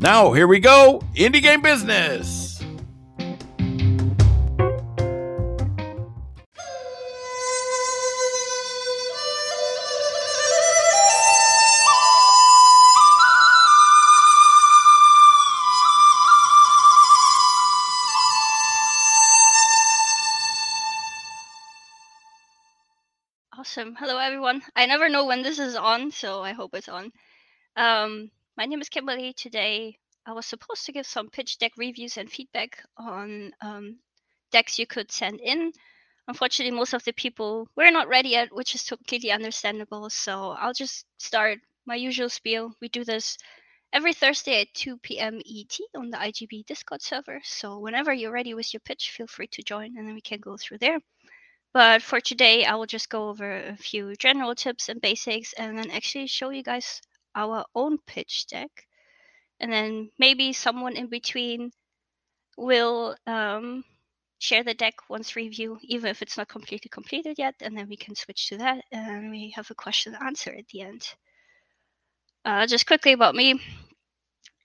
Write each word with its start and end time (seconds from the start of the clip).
Now, 0.00 0.32
here 0.32 0.46
we 0.46 0.60
go 0.60 1.02
Indie 1.16 1.42
Game 1.42 1.60
Business. 1.60 2.62
Awesome. 23.58 23.96
Hello, 23.98 24.18
everyone. 24.18 24.62
I 24.76 24.86
never 24.86 25.08
know 25.08 25.24
when 25.24 25.42
this 25.42 25.58
is 25.58 25.74
on, 25.74 26.12
so 26.12 26.40
I 26.40 26.52
hope 26.52 26.74
it's 26.74 26.88
on. 26.88 27.10
Um, 27.74 28.30
my 28.58 28.66
name 28.66 28.80
is 28.80 28.88
Kimberly. 28.88 29.32
Today, 29.34 29.96
I 30.26 30.32
was 30.32 30.44
supposed 30.44 30.84
to 30.86 30.92
give 30.92 31.06
some 31.06 31.30
pitch 31.30 31.58
deck 31.58 31.70
reviews 31.76 32.16
and 32.16 32.28
feedback 32.28 32.82
on 32.96 33.52
um, 33.60 34.00
decks 34.50 34.80
you 34.80 34.86
could 34.86 35.12
send 35.12 35.38
in. 35.40 35.72
Unfortunately, 36.26 36.76
most 36.76 36.92
of 36.92 37.04
the 37.04 37.12
people 37.12 37.68
were 37.76 37.92
not 37.92 38.08
ready 38.08 38.30
yet, 38.30 38.52
which 38.52 38.74
is 38.74 38.82
completely 38.82 39.30
understandable. 39.30 40.10
So 40.10 40.56
I'll 40.58 40.72
just 40.72 41.06
start 41.18 41.60
my 41.86 41.94
usual 41.94 42.28
spiel. 42.28 42.72
We 42.80 42.88
do 42.88 43.04
this 43.04 43.38
every 43.92 44.12
Thursday 44.12 44.62
at 44.62 44.74
2 44.74 44.98
p.m. 44.98 45.40
ET 45.48 45.78
on 45.94 46.10
the 46.10 46.16
IGB 46.16 46.66
Discord 46.66 47.00
server. 47.00 47.40
So 47.44 47.78
whenever 47.78 48.12
you're 48.12 48.32
ready 48.32 48.54
with 48.54 48.74
your 48.74 48.80
pitch, 48.80 49.12
feel 49.12 49.28
free 49.28 49.46
to 49.52 49.62
join 49.62 49.96
and 49.96 50.08
then 50.08 50.14
we 50.14 50.20
can 50.20 50.40
go 50.40 50.56
through 50.56 50.78
there. 50.78 50.98
But 51.72 52.02
for 52.02 52.20
today, 52.20 52.64
I 52.64 52.74
will 52.74 52.86
just 52.86 53.08
go 53.08 53.28
over 53.28 53.56
a 53.56 53.76
few 53.76 54.16
general 54.16 54.56
tips 54.56 54.88
and 54.88 55.00
basics 55.00 55.52
and 55.52 55.78
then 55.78 55.92
actually 55.92 56.26
show 56.26 56.50
you 56.50 56.64
guys 56.64 57.00
our 57.38 57.64
own 57.74 57.98
pitch 58.06 58.46
deck. 58.48 58.70
And 59.60 59.72
then 59.72 60.10
maybe 60.18 60.52
someone 60.52 60.96
in 60.96 61.06
between 61.06 61.70
will 62.56 63.16
um, 63.26 63.84
share 64.38 64.64
the 64.64 64.74
deck 64.74 64.94
once 65.08 65.36
review, 65.36 65.78
even 65.82 66.10
if 66.10 66.22
it's 66.22 66.36
not 66.36 66.48
completely 66.48 66.88
completed 66.88 67.36
yet. 67.38 67.54
And 67.60 67.76
then 67.76 67.88
we 67.88 67.96
can 67.96 68.14
switch 68.14 68.48
to 68.48 68.58
that 68.58 68.84
and 68.92 69.30
we 69.30 69.52
have 69.56 69.70
a 69.70 69.74
question 69.74 70.14
and 70.14 70.24
answer 70.24 70.50
at 70.50 70.66
the 70.68 70.82
end. 70.82 71.08
Uh, 72.44 72.66
just 72.66 72.86
quickly 72.86 73.12
about 73.12 73.34
me. 73.34 73.60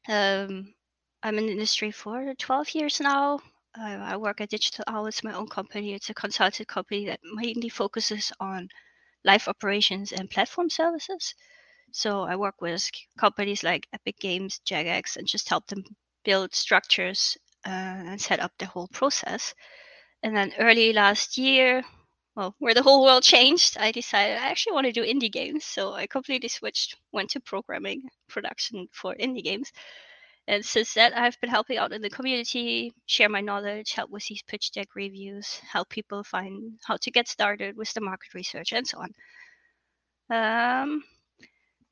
Um, 0.08 0.74
I'm 1.24 1.38
in 1.38 1.46
the 1.46 1.52
industry 1.52 1.92
for 1.92 2.34
12 2.38 2.76
years 2.76 3.00
now. 3.00 3.40
Uh, 3.78 3.98
I 4.14 4.18
work 4.18 4.42
at 4.42 4.50
Digital 4.50 4.84
Owl. 4.88 5.08
It's 5.08 5.24
my 5.24 5.34
own 5.34 5.48
company. 5.48 5.94
It's 5.94 6.10
a 6.10 6.14
consulting 6.14 6.66
company 6.66 7.08
that 7.08 7.20
mainly 7.34 7.70
focuses 7.70 8.32
on 8.40 8.70
live 9.26 9.48
operations 9.48 10.12
and 10.12 10.30
platform 10.30 10.70
services. 10.70 11.34
So 11.94 12.22
I 12.22 12.36
work 12.36 12.60
with 12.60 12.90
companies 13.20 13.64
like 13.64 13.88
Epic 13.94 14.20
Games, 14.20 14.60
Jagex, 14.66 15.16
and 15.16 15.28
just 15.28 15.48
help 15.48 15.68
them 15.68 15.84
build 16.26 16.56
structures 16.56 17.38
uh, 17.68 17.70
and 18.10 18.20
set 18.20 18.40
up 18.40 18.52
the 18.58 18.66
whole 18.66 18.88
process. 18.88 19.54
And 20.24 20.36
then 20.36 20.54
early 20.58 20.92
last 20.92 21.38
year, 21.38 21.84
well, 22.36 22.56
where 22.58 22.74
the 22.74 22.82
whole 22.82 23.04
world 23.04 23.22
changed, 23.22 23.78
I 23.78 23.92
decided 23.92 24.38
I 24.38 24.50
actually 24.50 24.74
want 24.74 24.88
to 24.88 24.92
do 24.92 25.04
indie 25.04 25.32
games. 25.32 25.66
So 25.66 25.94
I 25.94 26.08
completely 26.08 26.50
switched, 26.50 26.96
went 27.12 27.30
to 27.32 27.40
programming 27.40 28.02
production 28.28 28.88
for 28.92 29.14
indie 29.14 29.44
games. 29.44 29.72
And 30.48 30.66
since 30.66 30.96
that, 30.96 31.16
I've 31.16 31.40
been 31.42 31.52
helping 31.52 31.78
out 31.78 31.94
in 31.94 32.02
the 32.02 32.10
community, 32.10 32.92
share 33.06 33.30
my 33.30 33.42
knowledge, 33.42 33.94
help 33.94 34.10
with 34.10 34.26
these 34.26 34.42
pitch 34.42 34.72
deck 34.72 34.96
reviews, 34.96 35.60
help 35.60 35.90
people 35.90 36.24
find 36.24 36.74
how 36.84 36.98
to 36.98 37.12
get 37.12 37.28
started 37.28 37.78
with 37.78 37.94
the 37.94 38.02
market 38.02 38.34
research, 38.34 38.74
and 38.74 38.88
so 38.88 38.98
on. 39.00 39.14
Um, 40.30 41.04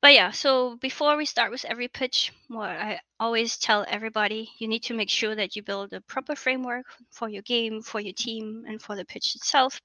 but 0.02 0.14
yeah, 0.14 0.32
so 0.32 0.78
before 0.78 1.16
we 1.18 1.26
start 1.26 1.52
with 1.52 1.66
every 1.66 1.88
pitch, 1.88 2.32
what 2.48 2.70
I 2.70 3.00
always 3.20 3.58
tell 3.58 3.86
everybody, 3.88 4.50
you 4.58 4.68
need 4.68 4.84
to 4.84 4.96
make 4.96 5.10
sure 5.10 5.36
that 5.36 5.56
you 5.56 5.64
build 5.64 5.94
a 5.94 6.02
proper 6.02 6.36
framework 6.36 6.86
for 7.12 7.30
your 7.30 7.44
game, 7.44 7.82
for 7.82 8.00
your 8.00 8.14
team, 8.14 8.66
and 8.68 8.82
for 8.82 8.96
the 8.96 9.06
pitch 9.06 9.36
itself 9.36 9.80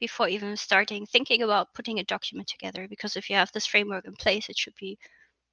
before 0.00 0.28
even 0.28 0.56
starting 0.56 1.06
thinking 1.06 1.42
about 1.42 1.74
putting 1.74 1.98
a 1.98 2.04
document 2.04 2.48
together. 2.48 2.86
Because 2.88 3.16
if 3.16 3.30
you 3.30 3.36
have 3.36 3.50
this 3.52 3.66
framework 3.66 4.04
in 4.04 4.14
place, 4.14 4.48
it 4.48 4.58
should 4.58 4.74
be 4.80 4.98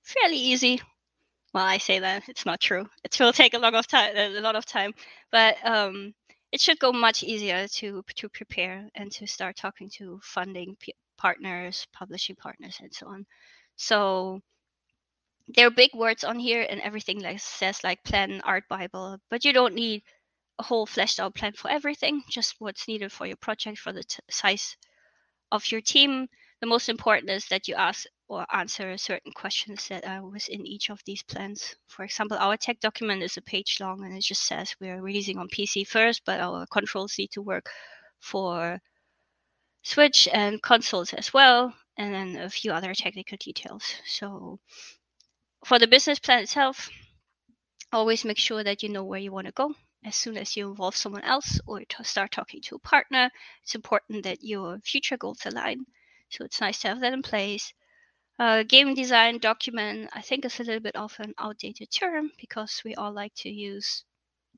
fairly 0.04 0.38
easy. 0.38 0.82
Well, 1.54 1.66
I 1.66 1.80
say 1.80 2.00
that 2.00 2.30
it's 2.30 2.46
not 2.46 2.60
true. 2.60 2.88
It 3.04 3.20
will 3.20 3.34
take 3.34 3.54
a 3.56 3.60
lot 3.60 3.74
of 3.76 3.88
time, 3.88 4.16
a 4.16 4.40
lot 4.42 4.56
of 4.56 4.66
time, 4.66 4.94
but 5.32 5.58
um, 5.66 6.14
it 6.52 6.62
should 6.62 6.80
go 6.80 6.92
much 6.92 7.24
easier 7.24 7.68
to 7.68 8.04
to 8.16 8.30
prepare 8.30 8.88
and 8.96 9.12
to 9.14 9.26
start 9.28 9.56
talking 9.56 9.90
to 9.98 10.20
funding 10.24 10.78
partners, 11.18 11.88
publishing 11.94 12.36
partners, 12.36 12.80
and 12.82 12.94
so 12.94 13.08
on. 13.08 13.26
So 13.80 14.42
there 15.48 15.68
are 15.68 15.72
big 15.72 15.94
words 15.96 16.26
on 16.26 16.38
here 16.38 16.68
and 16.70 16.82
everything 16.82 17.22
like 17.22 17.40
says 17.40 17.82
like 17.84 18.04
plan 18.04 18.42
art 18.44 18.66
bible 18.70 19.18
but 19.30 19.46
you 19.46 19.54
don't 19.54 19.74
need 19.74 20.04
a 20.60 20.64
whole 20.64 20.86
fleshed 20.86 21.20
out 21.20 21.34
plan 21.34 21.54
for 21.54 21.72
everything 21.72 22.22
just 22.30 22.56
what's 22.60 22.90
needed 22.90 23.12
for 23.12 23.26
your 23.26 23.38
project 23.38 23.80
for 23.80 23.94
the 23.94 24.04
size 24.30 24.76
of 25.52 25.72
your 25.72 25.82
team. 25.82 26.28
The 26.60 26.68
most 26.68 26.90
important 26.90 27.32
is 27.32 27.46
that 27.48 27.70
you 27.70 27.76
ask 27.76 28.06
or 28.28 28.46
answer 28.54 28.98
certain 28.98 29.32
questions 29.32 29.88
that 29.88 30.06
are 30.06 30.28
within 30.28 30.68
each 30.68 30.90
of 30.90 31.02
these 31.06 31.24
plans. 31.24 31.76
For 31.88 32.04
example 32.04 32.38
our 32.38 32.58
tech 32.58 32.82
document 32.82 33.24
is 33.24 33.38
a 33.38 33.42
page 33.42 33.78
long 33.80 34.04
and 34.04 34.14
it 34.14 34.24
just 34.24 34.46
says 34.46 34.76
we're 34.82 35.02
releasing 35.02 35.38
on 35.38 35.48
pc 35.48 35.88
first 35.88 36.22
but 36.26 36.42
our 36.42 36.66
controls 36.68 37.18
need 37.18 37.32
to 37.32 37.42
work 37.42 37.70
for 38.20 38.80
switch 39.84 40.28
and 40.34 40.62
consoles 40.62 41.14
as 41.14 41.34
well 41.34 41.74
and 42.00 42.14
then 42.14 42.42
a 42.42 42.50
few 42.50 42.72
other 42.72 42.94
technical 42.96 43.38
details. 43.38 43.84
So 44.06 44.60
for 45.66 45.78
the 45.78 45.88
business 45.88 46.18
plan 46.18 46.44
itself, 46.44 46.90
always 47.92 48.24
make 48.24 48.38
sure 48.38 48.64
that 48.64 48.82
you 48.82 48.90
know 48.90 49.04
where 49.04 49.20
you 49.20 49.34
want 49.34 49.48
to 49.48 49.54
go. 49.54 49.76
As 50.06 50.16
soon 50.16 50.38
as 50.38 50.56
you 50.56 50.70
involve 50.70 50.96
someone 50.96 51.24
else 51.24 51.60
or 51.68 51.82
start 52.04 52.32
talking 52.32 52.62
to 52.62 52.76
a 52.76 52.80
partner, 52.80 53.30
it's 53.64 53.76
important 53.76 54.24
that 54.24 54.42
your 54.42 54.80
future 54.80 55.18
goals 55.18 55.46
align. 55.46 55.86
So 56.30 56.46
it's 56.46 56.62
nice 56.62 56.80
to 56.80 56.88
have 56.88 57.02
that 57.02 57.12
in 57.12 57.22
place. 57.22 57.74
Uh, 58.40 58.64
game 58.64 58.94
design 58.94 59.38
document, 59.40 60.10
I 60.14 60.22
think, 60.22 60.46
is 60.46 60.58
a 60.62 60.64
little 60.64 60.80
bit 60.80 60.96
of 60.96 61.14
an 61.20 61.34
outdated 61.38 61.92
term 61.92 62.32
because 62.40 62.82
we 62.86 62.96
all 62.96 63.12
like 63.12 63.34
to 63.40 63.50
use 63.50 64.06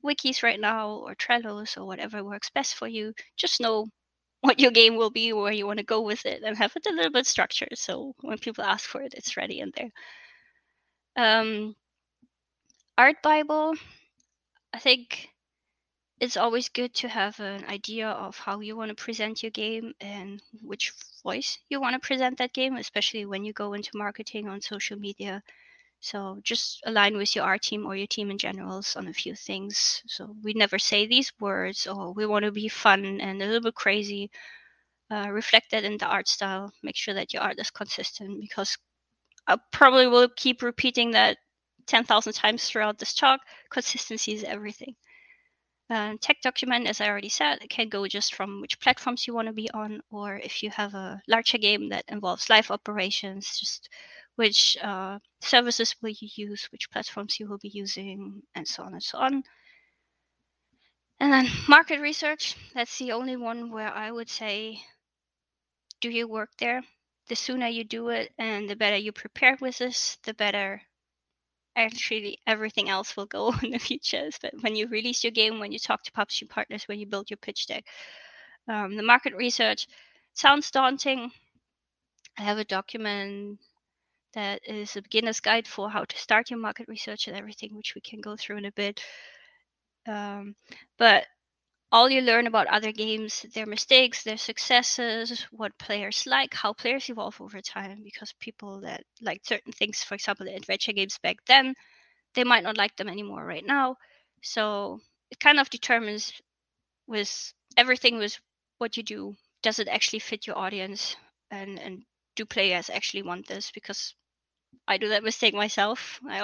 wikis 0.04 0.44
right 0.44 0.60
now 0.60 0.90
or 0.90 1.16
Trello's 1.16 1.76
or 1.76 1.86
whatever 1.88 2.22
works 2.22 2.50
best 2.50 2.76
for 2.76 2.86
you. 2.86 3.12
Just 3.36 3.60
know 3.60 3.88
what 4.42 4.60
your 4.60 4.72
game 4.72 4.96
will 4.96 5.10
be, 5.10 5.32
where 5.32 5.52
you 5.52 5.66
want 5.66 5.78
to 5.78 5.84
go 5.84 6.02
with 6.02 6.26
it, 6.26 6.42
and 6.44 6.58
have 6.58 6.76
it 6.76 6.86
a 6.86 6.94
little 6.94 7.12
bit 7.12 7.26
structured. 7.26 7.78
So 7.78 8.14
when 8.20 8.38
people 8.38 8.64
ask 8.64 8.88
for 8.88 9.02
it, 9.02 9.14
it's 9.16 9.36
ready 9.38 9.60
in 9.60 9.72
there. 9.76 9.90
Um, 11.16 11.76
Art 12.98 13.22
Bible, 13.22 13.74
I 14.74 14.78
think 14.80 15.30
it's 16.20 16.36
always 16.36 16.68
good 16.68 16.94
to 16.94 17.08
have 17.08 17.40
an 17.40 17.64
idea 17.66 18.08
of 18.08 18.36
how 18.38 18.60
you 18.60 18.76
want 18.76 18.90
to 18.90 19.04
present 19.04 19.42
your 19.42 19.50
game 19.50 19.94
and 20.00 20.42
which 20.62 20.92
voice 21.24 21.58
you 21.68 21.80
want 21.80 21.94
to 21.94 22.06
present 22.06 22.38
that 22.38 22.52
game, 22.54 22.76
especially 22.76 23.26
when 23.26 23.44
you 23.44 23.52
go 23.52 23.74
into 23.74 23.90
marketing 23.96 24.48
on 24.48 24.60
social 24.60 24.98
media 24.98 25.42
so 26.02 26.40
just 26.42 26.82
align 26.84 27.16
with 27.16 27.36
your 27.36 27.44
art 27.44 27.62
team 27.62 27.86
or 27.86 27.94
your 27.94 28.08
team 28.08 28.32
in 28.32 28.36
general 28.36 28.82
on 28.96 29.06
a 29.06 29.12
few 29.12 29.36
things. 29.36 30.02
So 30.08 30.34
we 30.42 30.52
never 30.52 30.76
say 30.78 31.06
these 31.06 31.32
words 31.38 31.86
or 31.86 32.12
we 32.12 32.26
want 32.26 32.44
to 32.44 32.50
be 32.50 32.68
fun 32.68 33.20
and 33.20 33.40
a 33.40 33.46
little 33.46 33.60
bit 33.62 33.76
crazy. 33.76 34.28
Uh, 35.12 35.30
reflect 35.30 35.70
that 35.70 35.84
in 35.84 35.98
the 35.98 36.06
art 36.06 36.26
style. 36.26 36.72
Make 36.82 36.96
sure 36.96 37.14
that 37.14 37.32
your 37.32 37.42
art 37.42 37.60
is 37.60 37.70
consistent 37.70 38.40
because 38.40 38.76
I 39.46 39.58
probably 39.70 40.08
will 40.08 40.28
keep 40.28 40.62
repeating 40.62 41.12
that 41.12 41.38
10,000 41.86 42.32
times 42.32 42.64
throughout 42.68 42.98
this 42.98 43.14
talk. 43.14 43.40
Consistency 43.70 44.32
is 44.32 44.42
everything. 44.42 44.96
Uh, 45.88 46.14
tech 46.20 46.40
document, 46.42 46.88
as 46.88 47.00
I 47.00 47.08
already 47.08 47.28
said, 47.28 47.62
it 47.62 47.70
can 47.70 47.88
go 47.88 48.08
just 48.08 48.34
from 48.34 48.60
which 48.60 48.80
platforms 48.80 49.26
you 49.26 49.34
want 49.34 49.46
to 49.46 49.52
be 49.52 49.70
on, 49.70 50.00
or 50.10 50.36
if 50.36 50.64
you 50.64 50.70
have 50.70 50.94
a 50.94 51.22
larger 51.28 51.58
game 51.58 51.90
that 51.90 52.06
involves 52.08 52.50
live 52.50 52.70
operations, 52.72 53.58
just 53.60 53.88
which 54.36 54.76
uh, 54.82 55.18
services 55.40 55.94
will 56.02 56.10
you 56.10 56.28
use, 56.34 56.68
which 56.72 56.90
platforms 56.90 57.38
you 57.38 57.48
will 57.48 57.58
be 57.58 57.68
using, 57.68 58.42
and 58.54 58.66
so 58.66 58.82
on 58.82 58.92
and 58.94 59.02
so 59.02 59.18
on. 59.18 59.42
And 61.20 61.32
then 61.32 61.48
market 61.68 62.00
research, 62.00 62.56
that's 62.74 62.98
the 62.98 63.12
only 63.12 63.36
one 63.36 63.70
where 63.70 63.92
I 63.92 64.10
would 64.10 64.28
say, 64.28 64.82
do 66.00 66.10
you 66.10 66.26
work 66.26 66.50
there? 66.58 66.82
The 67.28 67.36
sooner 67.36 67.68
you 67.68 67.84
do 67.84 68.08
it 68.08 68.32
and 68.38 68.68
the 68.68 68.74
better 68.74 68.96
you 68.96 69.12
prepare 69.12 69.56
with 69.60 69.78
this, 69.78 70.18
the 70.24 70.34
better 70.34 70.82
actually 71.76 72.38
everything 72.46 72.88
else 72.88 73.16
will 73.16 73.26
go 73.26 73.54
in 73.62 73.70
the 73.70 73.78
future. 73.78 74.28
But 74.40 74.54
when 74.62 74.74
you 74.74 74.88
release 74.88 75.22
your 75.22 75.30
game, 75.30 75.60
when 75.60 75.72
you 75.72 75.78
talk 75.78 76.02
to 76.04 76.12
publishing 76.12 76.48
partners, 76.48 76.88
when 76.88 76.98
you 76.98 77.06
build 77.06 77.30
your 77.30 77.38
pitch 77.38 77.66
deck, 77.66 77.84
um, 78.68 78.96
the 78.96 79.02
market 79.02 79.34
research 79.34 79.86
sounds 80.34 80.70
daunting. 80.70 81.30
I 82.38 82.42
have 82.42 82.58
a 82.58 82.64
document 82.64 83.60
that 84.34 84.60
is 84.66 84.96
a 84.96 85.02
beginner's 85.02 85.40
guide 85.40 85.66
for 85.66 85.90
how 85.90 86.04
to 86.04 86.18
start 86.18 86.50
your 86.50 86.58
market 86.58 86.88
research 86.88 87.28
and 87.28 87.36
everything, 87.36 87.76
which 87.76 87.94
we 87.94 88.00
can 88.00 88.20
go 88.20 88.36
through 88.36 88.58
in 88.58 88.64
a 88.64 88.72
bit. 88.72 89.02
Um, 90.06 90.54
but 90.98 91.26
all 91.92 92.08
you 92.08 92.22
learn 92.22 92.46
about 92.46 92.66
other 92.68 92.90
games, 92.90 93.44
their 93.54 93.66
mistakes, 93.66 94.22
their 94.22 94.38
successes, 94.38 95.46
what 95.52 95.78
players 95.78 96.26
like, 96.26 96.54
how 96.54 96.72
players 96.72 97.10
evolve 97.10 97.38
over 97.40 97.60
time, 97.60 98.00
because 98.02 98.32
people 98.40 98.80
that 98.80 99.04
like 99.20 99.42
certain 99.44 99.72
things, 99.72 100.02
for 100.02 100.14
example, 100.14 100.46
the 100.46 100.56
adventure 100.56 100.92
games 100.92 101.18
back 101.22 101.36
then, 101.46 101.74
they 102.34 102.44
might 102.44 102.64
not 102.64 102.78
like 102.78 102.96
them 102.96 103.08
anymore 103.08 103.44
right 103.44 103.66
now. 103.66 103.96
So 104.42 105.00
it 105.30 105.38
kind 105.38 105.60
of 105.60 105.68
determines 105.68 106.32
with 107.06 107.52
everything 107.76 108.18
with 108.18 108.38
what 108.78 108.96
you 108.96 109.02
do, 109.02 109.36
does 109.62 109.78
it 109.78 109.88
actually 109.88 110.18
fit 110.20 110.46
your 110.46 110.58
audience 110.58 111.16
and, 111.50 111.78
and 111.78 112.02
do 112.36 112.46
players 112.46 112.90
actually 112.90 113.22
want 113.22 113.46
this? 113.46 113.70
Because 113.70 114.14
I 114.88 114.98
do 114.98 115.08
that 115.10 115.22
mistake 115.24 115.54
myself. 115.54 116.20
I 116.28 116.40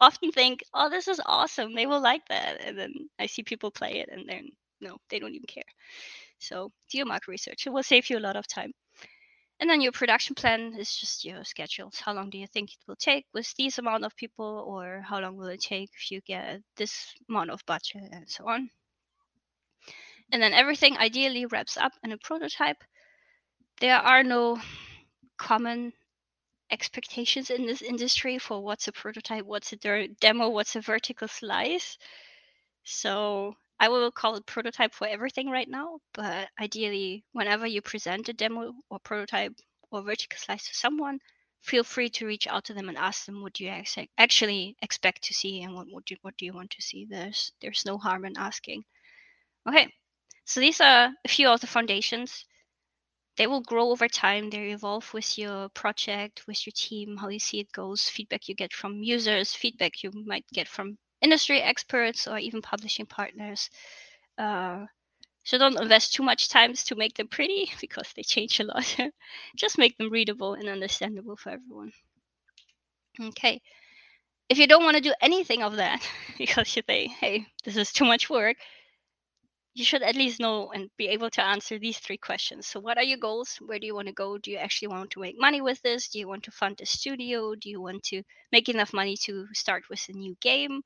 often 0.00 0.32
think, 0.32 0.62
oh, 0.72 0.88
this 0.88 1.08
is 1.08 1.20
awesome. 1.26 1.74
They 1.74 1.86
will 1.86 2.00
like 2.00 2.26
that. 2.28 2.60
And 2.60 2.78
then 2.78 2.94
I 3.18 3.26
see 3.26 3.42
people 3.42 3.70
play 3.70 4.00
it 4.00 4.08
and 4.10 4.28
then, 4.28 4.50
no, 4.80 4.98
they 5.10 5.18
don't 5.18 5.34
even 5.34 5.46
care. 5.46 5.64
So 6.38 6.70
do 6.90 6.98
your 6.98 7.06
market 7.06 7.28
research. 7.28 7.66
It 7.66 7.70
will 7.70 7.82
save 7.82 8.08
you 8.08 8.18
a 8.18 8.20
lot 8.20 8.36
of 8.36 8.46
time. 8.46 8.72
And 9.58 9.70
then 9.70 9.80
your 9.80 9.92
production 9.92 10.34
plan 10.34 10.74
is 10.78 10.94
just 10.94 11.24
your 11.24 11.42
schedules. 11.42 11.98
How 11.98 12.12
long 12.12 12.28
do 12.28 12.36
you 12.36 12.46
think 12.46 12.72
it 12.72 12.78
will 12.86 12.96
take 12.96 13.24
with 13.32 13.52
this 13.56 13.78
amount 13.78 14.04
of 14.04 14.14
people, 14.14 14.64
or 14.68 15.02
how 15.02 15.18
long 15.18 15.36
will 15.36 15.46
it 15.46 15.62
take 15.62 15.90
if 15.96 16.10
you 16.10 16.20
get 16.20 16.60
this 16.76 17.14
amount 17.28 17.50
of 17.50 17.64
budget, 17.66 18.02
and 18.12 18.28
so 18.28 18.46
on. 18.46 18.68
And 20.30 20.42
then 20.42 20.52
everything 20.52 20.98
ideally 20.98 21.46
wraps 21.46 21.78
up 21.78 21.92
in 22.04 22.12
a 22.12 22.18
prototype. 22.18 22.84
There 23.80 23.96
are 23.96 24.22
no 24.22 24.58
common 25.38 25.94
expectations 26.70 27.50
in 27.50 27.66
this 27.66 27.82
industry 27.82 28.38
for 28.38 28.62
what's 28.62 28.88
a 28.88 28.92
prototype, 28.92 29.44
what's 29.44 29.72
a 29.72 29.76
der- 29.76 30.08
demo, 30.20 30.48
what's 30.48 30.76
a 30.76 30.80
vertical 30.80 31.28
slice. 31.28 31.98
So 32.84 33.56
I 33.78 33.88
will 33.88 34.10
call 34.10 34.36
it 34.36 34.46
prototype 34.46 34.94
for 34.94 35.06
everything 35.06 35.50
right 35.50 35.68
now, 35.68 35.98
but 36.14 36.48
ideally, 36.60 37.24
whenever 37.32 37.66
you 37.66 37.82
present 37.82 38.28
a 38.28 38.32
demo 38.32 38.72
or 38.90 38.98
prototype 39.00 39.54
or 39.90 40.02
vertical 40.02 40.38
slice 40.38 40.68
to 40.68 40.74
someone, 40.74 41.20
feel 41.60 41.84
free 41.84 42.08
to 42.08 42.26
reach 42.26 42.46
out 42.46 42.64
to 42.64 42.74
them 42.74 42.88
and 42.88 42.96
ask 42.96 43.26
them 43.26 43.42
what 43.42 43.52
do 43.52 43.64
you 43.64 43.84
actually 44.18 44.76
expect 44.82 45.22
to 45.24 45.34
see 45.34 45.62
and 45.62 45.74
what, 45.74 45.86
what, 45.90 46.04
do, 46.04 46.16
what 46.22 46.36
do 46.36 46.44
you 46.44 46.52
want 46.52 46.70
to 46.70 46.82
see. 46.82 47.06
There's 47.08 47.52
there's 47.60 47.84
no 47.84 47.98
harm 47.98 48.24
in 48.24 48.36
asking. 48.36 48.84
Okay, 49.68 49.92
so 50.44 50.60
these 50.60 50.80
are 50.80 51.10
a 51.24 51.28
few 51.28 51.48
of 51.48 51.60
the 51.60 51.66
foundations 51.66 52.44
they 53.36 53.46
will 53.46 53.60
grow 53.60 53.90
over 53.90 54.08
time 54.08 54.50
they 54.50 54.70
evolve 54.70 55.12
with 55.14 55.38
your 55.38 55.68
project 55.70 56.46
with 56.46 56.66
your 56.66 56.72
team 56.74 57.16
how 57.16 57.28
you 57.28 57.38
see 57.38 57.60
it 57.60 57.72
goes 57.72 58.08
feedback 58.08 58.48
you 58.48 58.54
get 58.54 58.72
from 58.72 59.02
users 59.02 59.54
feedback 59.54 60.02
you 60.02 60.10
might 60.24 60.46
get 60.52 60.68
from 60.68 60.96
industry 61.20 61.60
experts 61.62 62.26
or 62.26 62.38
even 62.38 62.62
publishing 62.62 63.06
partners. 63.06 63.70
Uh, 64.38 64.86
so 65.44 65.58
don't 65.58 65.80
invest 65.80 66.14
too 66.14 66.22
much 66.22 66.48
time 66.48 66.74
to 66.74 66.94
make 66.94 67.14
them 67.14 67.28
pretty 67.28 67.70
because 67.80 68.12
they 68.14 68.22
change 68.22 68.60
a 68.60 68.64
lot. 68.64 68.96
Just 69.56 69.78
make 69.78 69.96
them 69.98 70.10
readable 70.10 70.54
and 70.54 70.68
understandable 70.68 71.36
for 71.36 71.50
everyone. 71.50 71.92
Okay. 73.20 73.62
If 74.48 74.58
you 74.58 74.66
don't 74.66 74.84
want 74.84 74.96
to 74.96 75.02
do 75.02 75.14
anything 75.20 75.62
of 75.62 75.76
that 75.76 76.06
because 76.38 76.76
you 76.76 76.82
think 76.82 77.12
hey 77.12 77.46
this 77.64 77.76
is 77.76 77.92
too 77.92 78.04
much 78.04 78.30
work 78.30 78.56
you 79.76 79.84
should 79.84 80.00
at 80.00 80.16
least 80.16 80.40
know 80.40 80.72
and 80.72 80.88
be 80.96 81.08
able 81.08 81.28
to 81.28 81.44
answer 81.44 81.78
these 81.78 81.98
three 81.98 82.16
questions. 82.16 82.66
So, 82.66 82.80
what 82.80 82.96
are 82.96 83.02
your 83.02 83.18
goals? 83.18 83.58
Where 83.60 83.78
do 83.78 83.86
you 83.86 83.94
want 83.94 84.08
to 84.08 84.14
go? 84.14 84.38
Do 84.38 84.50
you 84.50 84.56
actually 84.56 84.88
want 84.88 85.10
to 85.10 85.20
make 85.20 85.38
money 85.38 85.60
with 85.60 85.82
this? 85.82 86.08
Do 86.08 86.18
you 86.18 86.26
want 86.26 86.44
to 86.44 86.50
fund 86.50 86.80
a 86.80 86.86
studio? 86.86 87.54
Do 87.54 87.68
you 87.68 87.78
want 87.82 88.02
to 88.04 88.22
make 88.50 88.70
enough 88.70 88.94
money 88.94 89.18
to 89.24 89.46
start 89.52 89.84
with 89.90 90.02
a 90.08 90.12
new 90.12 90.34
game? 90.40 90.80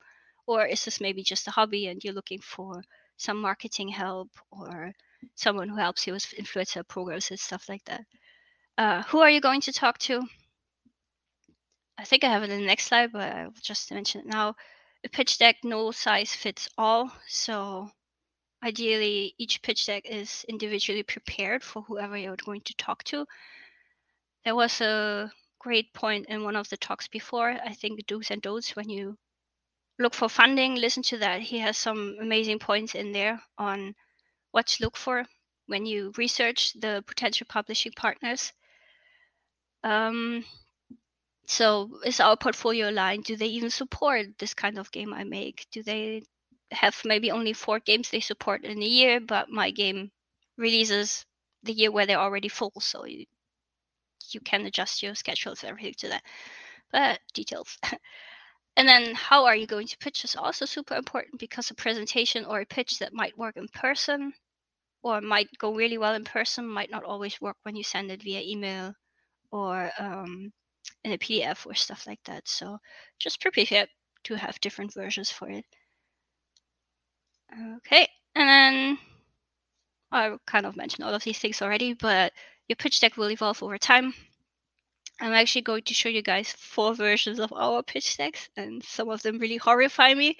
Or 0.45 0.65
is 0.65 0.83
this 0.83 0.99
maybe 0.99 1.23
just 1.23 1.47
a 1.47 1.51
hobby 1.51 1.87
and 1.87 2.03
you're 2.03 2.13
looking 2.13 2.41
for 2.41 2.83
some 3.15 3.39
marketing 3.39 3.87
help 3.87 4.29
or 4.51 4.91
someone 5.35 5.69
who 5.69 5.77
helps 5.77 6.05
you 6.05 6.11
with 6.11 6.25
influencer 6.37 6.85
programs 6.85 7.31
and 7.31 7.39
stuff 7.39 7.69
like 7.69 7.85
that? 7.85 8.03
Uh, 8.77 9.03
who 9.03 9.21
are 9.21 9.29
you 9.29 9.39
going 9.39 9.61
to 9.61 9.71
talk 9.71 9.99
to? 9.99 10.21
I 11.97 12.03
think 12.03 12.25
I 12.25 12.29
have 12.29 12.43
it 12.43 12.49
in 12.49 12.59
the 12.59 12.67
next 12.67 12.87
slide, 12.87 13.13
but 13.13 13.33
I'll 13.33 13.53
just 13.61 13.89
mention 13.93 14.19
it 14.19 14.27
now. 14.27 14.55
A 15.05 15.09
pitch 15.09 15.37
deck, 15.37 15.55
no 15.63 15.91
size 15.91 16.35
fits 16.35 16.67
all. 16.77 17.09
So 17.27 17.89
Ideally, 18.63 19.33
each 19.37 19.61
pitch 19.61 19.87
deck 19.87 20.03
is 20.05 20.45
individually 20.47 21.03
prepared 21.03 21.63
for 21.63 21.81
whoever 21.81 22.15
you're 22.15 22.35
going 22.35 22.61
to 22.61 22.75
talk 22.75 23.03
to. 23.05 23.25
There 24.45 24.55
was 24.55 24.81
a 24.81 25.31
great 25.59 25.93
point 25.93 26.27
in 26.27 26.43
one 26.43 26.55
of 26.55 26.69
the 26.69 26.77
talks 26.77 27.07
before, 27.07 27.49
I 27.49 27.73
think 27.73 28.05
do's 28.05 28.31
and 28.31 28.41
don'ts 28.41 28.75
when 28.75 28.89
you 28.89 29.17
look 29.99 30.13
for 30.13 30.29
funding, 30.29 30.75
listen 30.75 31.03
to 31.03 31.17
that. 31.19 31.41
He 31.41 31.59
has 31.59 31.77
some 31.77 32.17
amazing 32.19 32.59
points 32.59 32.95
in 32.95 33.11
there 33.11 33.41
on 33.57 33.95
what 34.51 34.67
to 34.67 34.83
look 34.83 34.97
for 34.97 35.25
when 35.67 35.85
you 35.85 36.11
research 36.17 36.73
the 36.73 37.03
potential 37.07 37.47
publishing 37.49 37.93
partners. 37.95 38.51
Um, 39.83 40.43
so 41.45 41.99
is 42.05 42.19
our 42.19 42.37
portfolio 42.37 42.89
aligned? 42.89 43.25
Do 43.25 43.35
they 43.35 43.47
even 43.47 43.69
support 43.69 44.37
this 44.39 44.53
kind 44.53 44.77
of 44.77 44.91
game 44.91 45.13
I 45.13 45.23
make? 45.23 45.67
Do 45.71 45.83
they 45.83 46.23
have 46.71 46.99
maybe 47.05 47.31
only 47.31 47.53
four 47.53 47.79
games 47.79 48.09
they 48.09 48.19
support 48.19 48.63
in 48.63 48.81
a 48.81 48.85
year, 48.85 49.19
but 49.19 49.49
my 49.49 49.71
game 49.71 50.11
releases 50.57 51.25
the 51.63 51.73
year 51.73 51.91
where 51.91 52.05
they're 52.05 52.19
already 52.19 52.47
full, 52.47 52.73
so 52.79 53.05
you, 53.05 53.25
you 54.31 54.39
can 54.41 54.65
adjust 54.65 55.03
your 55.03 55.15
schedules 55.15 55.63
and 55.63 55.69
everything 55.71 55.93
to 55.97 56.09
that. 56.09 56.23
But 56.91 57.19
details. 57.33 57.77
and 58.77 58.87
then 58.87 59.15
how 59.15 59.45
are 59.45 59.55
you 59.55 59.67
going 59.67 59.87
to 59.87 59.97
pitch 59.97 60.23
is 60.23 60.35
also 60.35 60.65
super 60.65 60.95
important 60.95 61.39
because 61.39 61.69
a 61.69 61.75
presentation 61.75 62.45
or 62.45 62.61
a 62.61 62.65
pitch 62.65 62.99
that 62.99 63.13
might 63.13 63.37
work 63.37 63.57
in 63.57 63.67
person 63.69 64.33
or 65.03 65.21
might 65.21 65.49
go 65.57 65.73
really 65.73 65.97
well 65.97 66.13
in 66.13 66.23
person 66.23 66.67
might 66.67 66.91
not 66.91 67.03
always 67.03 67.41
work 67.41 67.57
when 67.63 67.75
you 67.75 67.83
send 67.83 68.11
it 68.11 68.23
via 68.23 68.41
email 68.41 68.93
or 69.51 69.91
um, 69.99 70.51
in 71.03 71.11
a 71.13 71.17
PDF 71.17 71.65
or 71.65 71.73
stuff 71.75 72.07
like 72.07 72.23
that. 72.25 72.47
So 72.47 72.77
just 73.19 73.41
prepare 73.41 73.87
to 74.23 74.35
have 74.35 74.59
different 74.61 74.93
versions 74.93 75.31
for 75.31 75.49
it. 75.49 75.65
Okay, 77.77 78.07
and 78.35 78.49
then 78.49 78.99
I 80.11 80.37
kind 80.45 80.65
of 80.65 80.77
mentioned 80.77 81.05
all 81.05 81.13
of 81.13 81.23
these 81.23 81.39
things 81.39 81.61
already, 81.61 81.93
but 81.93 82.33
your 82.67 82.77
pitch 82.77 82.99
deck 83.01 83.17
will 83.17 83.29
evolve 83.29 83.61
over 83.61 83.77
time. 83.77 84.13
I'm 85.19 85.33
actually 85.33 85.61
going 85.61 85.83
to 85.83 85.93
show 85.93 86.09
you 86.09 86.21
guys 86.21 86.51
four 86.53 86.95
versions 86.95 87.39
of 87.39 87.53
our 87.53 87.83
pitch 87.83 88.17
decks, 88.17 88.49
and 88.57 88.83
some 88.83 89.09
of 89.09 89.21
them 89.21 89.37
really 89.37 89.57
horrify 89.57 90.13
me, 90.13 90.37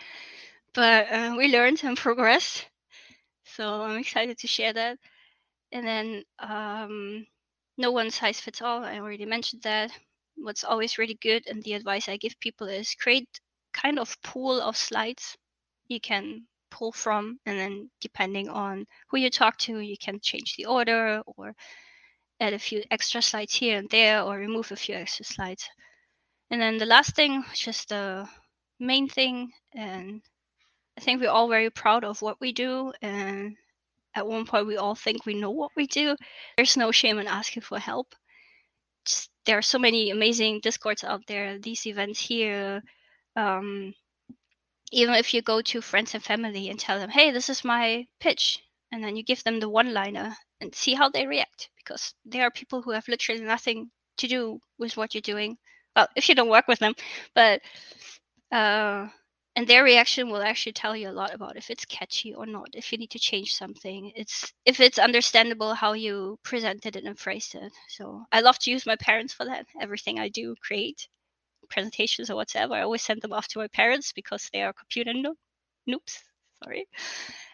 but 0.74 1.12
uh, 1.12 1.36
we 1.38 1.52
learned 1.52 1.84
and 1.84 1.98
progressed. 1.98 2.66
So 3.44 3.82
I'm 3.82 4.00
excited 4.00 4.38
to 4.40 4.48
share 4.48 4.74
that. 4.74 4.98
And 5.72 5.86
then 5.86 6.24
um, 6.40 7.28
no 7.78 7.92
one 7.92 8.10
size 8.12 8.40
fits 8.40 8.62
all. 8.62 8.84
I 8.84 9.00
already 9.00 9.26
mentioned 9.26 9.64
that. 9.64 9.92
What's 10.38 10.64
always 10.64 10.98
really 10.98 11.20
good, 11.22 11.46
and 11.48 11.62
the 11.64 11.74
advice 11.74 12.10
I 12.10 12.18
give 12.18 12.40
people 12.40 12.68
is 12.68 12.96
create 12.96 13.28
kind 13.74 14.00
of 14.00 14.22
pool 14.24 14.62
of 14.62 14.78
slides. 14.78 15.38
You 15.88 16.00
can 16.00 16.48
pull 16.72 16.92
from 16.92 17.38
and 17.46 17.60
then 17.60 17.90
depending 18.00 18.50
on 18.50 18.86
who 19.10 19.18
you 19.18 19.30
talk 19.30 19.58
to 19.58 19.80
you 19.80 19.96
can 19.98 20.20
change 20.22 20.56
the 20.56 20.66
order 20.66 21.22
or 21.38 21.54
add 22.40 22.54
a 22.54 22.60
few 22.60 22.82
extra 22.90 23.22
slides 23.22 23.54
here 23.54 23.78
and 23.78 23.90
there 23.90 24.24
or 24.24 24.38
remove 24.38 24.72
a 24.72 24.76
few 24.76 24.96
extra 24.96 25.24
slides. 25.24 25.70
And 26.50 26.60
then 26.60 26.78
the 26.78 26.86
last 26.86 27.16
thing 27.16 27.44
just 27.54 27.90
the 27.90 28.28
main 28.80 29.08
thing 29.08 29.52
and 29.76 30.24
i 30.98 31.02
think 31.02 31.22
we're 31.22 31.30
all 31.30 31.48
very 31.48 31.70
proud 31.70 32.04
of 32.04 32.20
what 32.24 32.42
we 32.42 32.52
do 32.52 32.92
and 33.04 33.56
at 34.16 34.28
one 34.28 34.46
point 34.46 34.68
we 34.68 34.78
all 34.78 34.96
think 34.96 35.26
we 35.26 35.34
know 35.34 35.52
what 35.52 35.72
we 35.76 35.88
do. 35.88 36.16
There's 36.58 36.78
no 36.78 36.92
shame 36.92 37.20
in 37.20 37.28
asking 37.28 37.64
for 37.64 37.80
help. 37.80 38.14
Just, 39.06 39.30
there 39.46 39.58
are 39.58 39.64
so 39.64 39.80
many 39.80 40.12
amazing 40.12 40.60
discords 40.62 41.04
out 41.04 41.22
there 41.28 41.58
these 41.58 41.88
events 41.88 42.20
here 42.20 42.82
um, 43.36 43.94
even 44.92 45.16
if 45.16 45.34
you 45.34 45.42
go 45.42 45.62
to 45.62 45.82
friends 45.82 46.14
and 46.14 46.24
family 46.24 46.70
and 46.70 46.80
tell 46.80 47.00
them, 47.00 47.10
hey, 47.10 47.32
this 47.32 47.50
is 47.50 47.64
my 47.64 48.06
pitch, 48.20 48.60
and 48.92 49.04
then 49.04 49.16
you 49.16 49.24
give 49.24 49.44
them 49.44 49.60
the 49.60 49.70
one 49.70 49.94
liner 49.94 50.36
and 50.60 50.76
see 50.76 50.94
how 50.94 51.10
they 51.10 51.26
react, 51.26 51.70
because 51.78 52.14
there 52.26 52.44
are 52.44 52.52
people 52.52 52.82
who 52.82 52.92
have 52.92 53.08
literally 53.08 53.42
nothing 53.42 53.90
to 54.18 54.28
do 54.28 54.60
with 54.78 54.98
what 54.98 55.16
you're 55.16 55.22
doing. 55.22 55.58
Well, 55.96 56.08
if 56.16 56.30
you 56.30 56.36
don't 56.36 56.50
work 56.50 56.68
with 56.68 56.80
them, 56.80 56.94
but 57.34 57.62
uh, 58.52 59.08
and 59.56 59.68
their 59.68 59.84
reaction 59.84 60.30
will 60.30 60.42
actually 60.42 60.74
tell 60.74 60.96
you 60.96 61.10
a 61.10 61.12
lot 61.12 61.34
about 61.34 61.58
if 61.58 61.70
it's 61.70 61.86
catchy 61.86 62.34
or 62.34 62.46
not, 62.46 62.70
if 62.74 62.92
you 62.92 62.98
need 62.98 63.12
to 63.12 63.20
change 63.20 63.56
something. 63.56 64.12
It's 64.16 64.54
if 64.66 64.80
it's 64.80 65.00
understandable 65.00 65.74
how 65.74 65.94
you 65.94 66.40
presented 66.44 66.96
it 66.96 67.04
and 67.04 67.20
phrased 67.20 67.56
it. 67.56 67.72
So 67.90 68.24
I 68.32 68.42
love 68.42 68.60
to 68.60 68.72
use 68.72 68.86
my 68.86 68.96
parents 68.96 69.34
for 69.34 69.46
that. 69.46 69.66
Everything 69.82 70.20
I 70.20 70.30
do 70.30 70.56
create 70.62 71.08
presentations 71.72 72.30
or 72.30 72.36
whatever, 72.36 72.76
I 72.76 72.82
always 72.82 73.02
send 73.02 73.22
them 73.22 73.34
off 73.34 73.48
to 73.50 73.60
my 73.60 73.68
parents 73.68 74.14
because 74.14 74.50
they 74.54 74.62
are 74.62 74.74
computer 74.74 75.14
no- 75.14 75.36
noobs. 75.90 76.20
Sorry. 76.64 76.88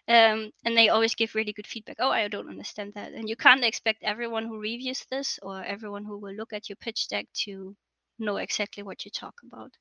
Um, 0.10 0.52
and 0.66 0.78
they 0.78 0.90
always 0.90 1.16
give 1.16 1.36
really 1.36 1.54
good 1.54 1.68
feedback. 1.68 1.98
Oh, 2.00 2.10
I 2.10 2.28
don't 2.28 2.50
understand 2.50 2.94
that. 2.96 3.14
And 3.14 3.30
you 3.30 3.36
can't 3.36 3.64
expect 3.64 4.04
everyone 4.04 4.46
who 4.46 4.60
reviews 4.60 5.06
this 5.10 5.40
or 5.42 5.64
everyone 5.64 6.06
who 6.06 6.18
will 6.18 6.34
look 6.34 6.54
at 6.54 6.70
your 6.70 6.78
pitch 6.78 7.08
deck 7.10 7.28
to 7.46 7.76
know 8.20 8.38
exactly 8.38 8.84
what 8.84 9.06
you 9.06 9.12
talk 9.12 9.36
about. 9.46 9.72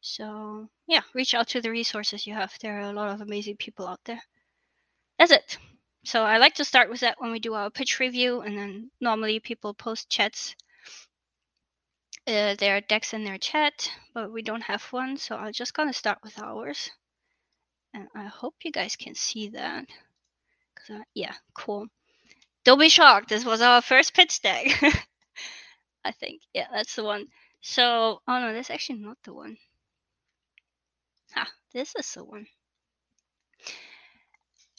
So, 0.00 0.68
yeah, 0.86 1.02
reach 1.14 1.34
out 1.34 1.48
to 1.48 1.60
the 1.62 1.70
resources 1.70 2.26
you 2.26 2.34
have. 2.34 2.52
There 2.60 2.76
are 2.78 2.90
a 2.90 2.92
lot 2.92 3.08
of 3.14 3.20
amazing 3.22 3.56
people 3.56 3.86
out 3.86 4.00
there. 4.04 4.22
That's 5.18 5.32
it. 5.32 5.58
So, 6.04 6.22
I 6.22 6.38
like 6.38 6.54
to 6.56 6.64
start 6.64 6.90
with 6.90 7.00
that 7.00 7.20
when 7.20 7.32
we 7.32 7.40
do 7.40 7.54
our 7.54 7.70
pitch 7.70 8.00
review, 8.00 8.42
and 8.42 8.56
then 8.56 8.90
normally 9.00 9.40
people 9.40 9.74
post 9.74 10.10
chats. 10.10 10.54
Uh, 12.26 12.54
their 12.54 12.80
decks 12.80 13.12
in 13.12 13.24
their 13.24 13.36
chat, 13.36 13.90
but 14.14 14.32
we 14.32 14.40
don't 14.42 14.62
have 14.62 14.82
one, 14.92 15.16
so 15.18 15.36
I'm 15.36 15.52
just 15.52 15.74
gonna 15.74 15.92
start 15.92 16.18
with 16.22 16.38
ours. 16.38 16.90
And 17.92 18.08
I 18.14 18.24
hope 18.24 18.54
you 18.64 18.72
guys 18.72 18.96
can 18.96 19.14
see 19.14 19.48
that. 19.48 19.84
Cause 20.74 20.96
I, 20.96 21.02
yeah, 21.14 21.34
cool. 21.52 21.86
Don't 22.64 22.80
be 22.80 22.88
shocked. 22.88 23.28
This 23.28 23.44
was 23.44 23.60
our 23.60 23.82
first 23.82 24.14
pitch 24.14 24.40
deck. 24.40 24.66
I 26.04 26.12
think. 26.12 26.40
Yeah, 26.54 26.66
that's 26.72 26.96
the 26.96 27.04
one. 27.04 27.26
So, 27.60 28.20
oh 28.26 28.40
no, 28.40 28.54
that's 28.54 28.70
actually 28.70 29.00
not 29.00 29.18
the 29.22 29.34
one. 29.34 29.56
Ah, 31.36 31.50
this 31.72 31.94
is 31.98 32.10
the 32.12 32.24
one. 32.24 32.46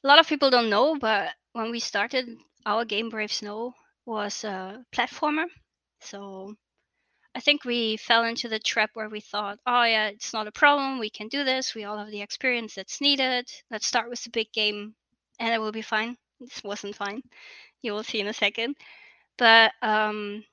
A 0.04 0.08
lot 0.08 0.20
of 0.20 0.28
people 0.28 0.50
don't 0.50 0.70
know, 0.70 0.96
but 0.98 1.34
when 1.54 1.72
we 1.72 1.80
started, 1.80 2.38
our 2.66 2.86
game 2.86 3.10
Brave 3.10 3.32
Snow 3.32 3.74
was 4.06 4.44
a 4.44 4.84
platformer. 4.92 5.46
So 6.02 6.56
I 7.36 7.42
think 7.42 7.66
we 7.66 7.98
fell 7.98 8.24
into 8.24 8.48
the 8.48 8.60
trap 8.60 8.92
where 8.94 9.10
we 9.10 9.20
thought, 9.20 9.60
oh, 9.68 9.84
yeah, 9.84 10.08
it's 10.08 10.32
not 10.32 10.48
a 10.48 10.52
problem. 10.54 11.00
We 11.00 11.10
can 11.10 11.28
do 11.28 11.44
this. 11.44 11.76
We 11.76 11.84
all 11.84 11.98
have 11.98 12.10
the 12.10 12.22
experience 12.22 12.76
that's 12.76 13.02
needed. 13.02 13.52
Let's 13.70 13.86
start 13.86 14.10
with 14.10 14.24
the 14.24 14.30
big 14.30 14.54
game 14.54 14.96
and 15.40 15.54
it 15.54 15.60
will 15.60 15.74
be 15.74 15.82
fine. 15.82 16.16
This 16.40 16.64
wasn't 16.64 16.96
fine. 16.96 17.22
You 17.82 17.92
will 17.92 18.04
see 18.04 18.22
in 18.22 18.28
a 18.28 18.34
second. 18.34 18.78
But 19.38 19.74
um, 19.82 20.46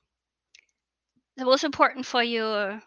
the 1.37 1.45
most 1.45 1.63
important 1.63 2.05
for 2.05 2.23
your 2.23 2.83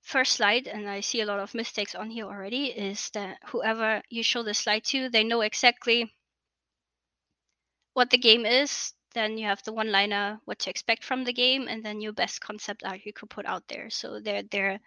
first 0.00 0.32
slide, 0.32 0.66
and 0.66 0.88
I 0.88 1.00
see 1.00 1.20
a 1.20 1.26
lot 1.26 1.40
of 1.40 1.54
mistakes 1.54 1.94
on 1.94 2.08
here 2.08 2.24
already, 2.24 2.66
is 2.66 3.10
that 3.10 3.38
whoever 3.48 4.02
you 4.08 4.22
show 4.22 4.42
the 4.42 4.54
slide 4.54 4.84
to, 4.84 5.10
they 5.10 5.24
know 5.24 5.42
exactly 5.42 6.10
what 7.92 8.08
the 8.08 8.18
game 8.18 8.46
is. 8.46 8.94
Then 9.14 9.38
you 9.38 9.46
have 9.46 9.62
the 9.64 9.72
one-liner, 9.72 10.40
what 10.44 10.60
to 10.60 10.70
expect 10.70 11.04
from 11.04 11.24
the 11.24 11.32
game, 11.32 11.66
and 11.68 11.84
then 11.84 12.00
your 12.00 12.12
best 12.12 12.40
concept 12.40 12.84
art 12.84 13.00
you 13.04 13.12
could 13.12 13.30
put 13.30 13.46
out 13.46 13.66
there. 13.68 13.90
So 13.90 14.20
they're 14.20 14.42
they're 14.42 14.80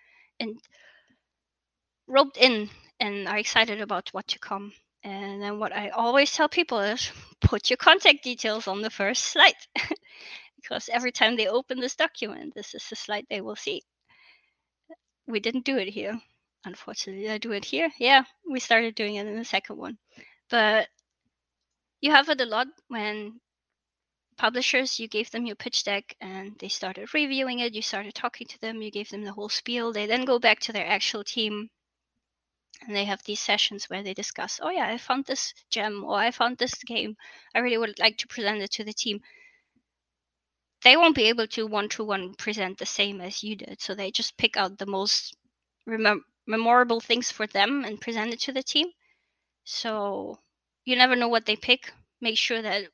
roped 2.08 2.38
in 2.38 2.70
and 3.00 3.28
are 3.28 3.38
excited 3.38 3.82
about 3.82 4.10
what 4.14 4.28
to 4.30 4.40
come. 4.40 4.74
And 5.04 5.42
then 5.42 5.60
what 5.60 5.74
I 5.74 5.90
always 5.90 6.32
tell 6.32 6.48
people 6.48 6.80
is 6.80 7.12
put 7.42 7.70
your 7.70 7.78
contact 7.78 8.24
details 8.24 8.68
on 8.68 8.82
the 8.82 8.90
first 8.90 9.24
slide. 9.26 9.56
because 10.56 10.90
every 10.92 11.12
time 11.12 11.36
they 11.36 11.48
open 11.48 11.80
this 11.80 11.96
document, 11.96 12.54
this 12.56 12.74
is 12.74 12.88
the 12.90 12.96
slide 12.96 13.26
they 13.30 13.42
will 13.42 13.56
see. 13.56 13.82
We 15.28 15.40
didn't 15.40 15.66
do 15.66 15.78
it 15.78 15.90
here. 15.90 16.20
Unfortunately, 16.66 17.30
I 17.30 17.38
do 17.38 17.52
it 17.52 17.66
here. 17.66 17.90
Yeah, 18.00 18.24
we 18.50 18.60
started 18.60 18.96
doing 18.96 19.16
it 19.16 19.28
in 19.28 19.38
the 19.38 19.44
second 19.46 19.78
one. 19.78 19.98
But 20.50 20.88
you 22.00 22.12
have 22.12 22.30
it 22.30 22.40
a 22.40 22.46
lot 22.46 22.68
when 22.88 23.40
publishers, 24.38 25.00
you 25.00 25.08
gave 25.08 25.32
them 25.32 25.46
your 25.46 25.56
pitch 25.56 25.84
deck 25.84 26.16
and 26.22 26.58
they 26.60 26.68
started 26.68 27.14
reviewing 27.14 27.60
it. 27.60 27.74
You 27.74 27.82
started 27.82 28.14
talking 28.14 28.48
to 28.48 28.62
them, 28.62 28.82
you 28.82 28.92
gave 28.92 29.10
them 29.10 29.24
the 29.24 29.34
whole 29.34 29.50
spiel. 29.50 29.94
They 29.94 30.06
then 30.06 30.26
go 30.26 30.40
back 30.40 30.60
to 30.62 30.74
their 30.74 30.88
actual 30.88 31.24
team 31.24 31.70
and 32.86 32.96
they 32.96 33.06
have 33.06 33.24
these 33.24 33.40
sessions 33.40 33.90
where 33.90 34.04
they 34.04 34.14
discuss, 34.14 34.60
oh, 34.62 34.70
yeah, 34.70 34.88
I 34.88 34.98
found 34.98 35.26
this 35.26 35.54
gem 35.70 36.04
or 36.04 36.18
I 36.18 36.32
found 36.32 36.58
this 36.58 36.76
game. 36.84 37.16
I 37.56 37.60
really 37.60 37.78
would 37.78 38.00
like 38.00 38.18
to 38.20 38.28
present 38.28 38.62
it 38.62 38.72
to 38.72 38.84
the 38.84 38.94
team 38.94 39.22
they 40.84 40.98
won't 40.98 41.16
be 41.16 41.30
able 41.30 41.48
to 41.48 41.66
one 41.66 41.90
to 41.90 42.04
one 42.04 42.34
present 42.36 42.78
the 42.78 42.86
same 42.86 43.22
as 43.22 43.44
you 43.44 43.56
did. 43.56 43.82
So 43.82 43.96
they 43.96 44.12
just 44.12 44.38
pick 44.38 44.58
out 44.58 44.78
the 44.78 44.86
most 44.86 45.36
remem- 45.88 46.24
memorable 46.46 47.00
things 47.00 47.32
for 47.32 47.48
them 47.48 47.86
and 47.86 48.00
present 48.02 48.34
it 48.34 48.42
to 48.42 48.52
the 48.52 48.64
team. 48.64 48.88
So 49.64 50.40
you 50.86 50.96
never 50.96 51.16
know 51.16 51.30
what 51.30 51.46
they 51.46 51.56
pick. 51.56 51.92
Make 52.20 52.38
sure 52.38 52.62
that 52.62 52.90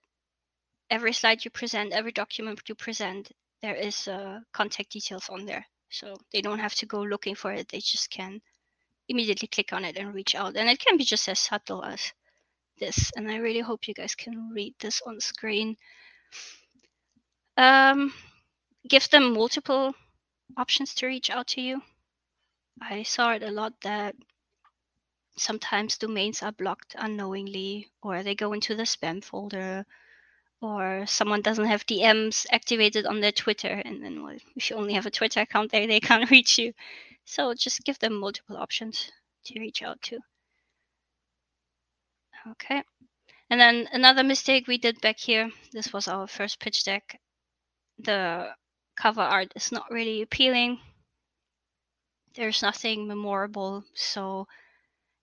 every 0.90 1.14
slide 1.14 1.46
you 1.46 1.52
present, 1.52 1.94
every 1.94 2.12
document 2.12 2.62
you 2.68 2.76
present, 2.76 3.32
there 3.62 3.76
is 3.76 4.08
uh, 4.08 4.40
contact 4.54 4.92
details 4.92 5.30
on 5.30 5.46
there. 5.46 5.66
So 5.90 6.16
they 6.32 6.42
don't 6.42 6.60
have 6.60 6.76
to 6.76 6.86
go 6.86 7.02
looking 7.02 7.36
for 7.36 7.52
it. 7.52 7.68
They 7.70 7.80
just 7.80 8.10
can 8.10 8.42
immediately 9.08 9.48
click 9.48 9.74
on 9.74 9.86
it 9.86 9.98
and 9.98 10.14
reach 10.14 10.36
out. 10.36 10.56
And 10.56 10.70
it 10.70 10.80
can 10.80 10.98
be 10.98 11.04
just 11.04 11.28
as 11.28 11.40
subtle 11.40 11.84
as 11.84 12.14
this. 12.80 13.12
And 13.16 13.30
I 13.30 13.38
really 13.38 13.60
hope 13.60 13.88
you 13.88 13.94
guys 13.94 14.16
can 14.16 14.52
read 14.54 14.76
this 14.80 15.02
on 15.06 15.20
screen. 15.20 15.76
Um, 17.58 18.14
give 18.88 19.10
them 19.10 19.34
multiple 19.34 19.94
options 20.58 20.94
to 20.96 21.08
reach 21.08 21.30
out 21.30 21.48
to 21.48 21.62
you. 21.62 21.82
I 22.82 23.04
saw 23.04 23.34
it 23.34 23.44
a 23.44 23.52
lot 23.52 23.74
that 23.82 24.16
sometimes 25.38 25.98
domains 25.98 26.44
are 26.44 26.52
blocked 26.52 26.96
unknowingly, 26.98 27.90
or 28.02 28.24
they 28.24 28.36
go 28.36 28.54
into 28.54 28.76
the 28.76 28.84
spam 28.84 29.24
folder, 29.24 29.86
or 30.62 31.06
someone 31.08 31.42
doesn't 31.42 31.66
have 31.66 31.86
DMs 31.86 32.46
activated 32.52 33.06
on 33.06 33.22
their 33.22 33.32
Twitter, 33.32 33.82
and 33.86 34.04
then 34.04 34.24
well, 34.24 34.38
if 34.56 34.70
you 34.70 34.76
only 34.76 34.94
have 34.94 35.06
a 35.06 35.12
Twitter 35.12 35.42
account 35.42 35.72
there, 35.72 35.88
they 35.88 36.00
can't 36.10 36.30
reach 36.30 36.58
you. 36.58 36.74
So 37.26 37.54
just 37.54 37.84
give 37.84 38.00
them 38.00 38.14
multiple 38.20 38.58
options 38.58 39.12
to 39.46 39.60
reach 39.60 39.82
out 39.84 40.02
to. 40.04 40.20
Okay. 42.52 42.84
And 43.50 43.60
then 43.60 43.88
another 43.92 44.24
mistake 44.24 44.68
we 44.68 44.78
did 44.78 45.02
back 45.02 45.20
here, 45.20 45.52
this 45.72 45.92
was 45.94 46.08
our 46.08 46.28
first 46.28 46.60
pitch 46.60 46.84
deck 46.84 47.20
the 48.00 48.56
cover 48.96 49.22
art 49.22 49.52
is 49.56 49.72
not 49.72 49.92
really 49.92 50.22
appealing. 50.22 50.80
There's 52.36 52.62
nothing 52.62 53.08
memorable. 53.08 53.84
So, 53.94 54.48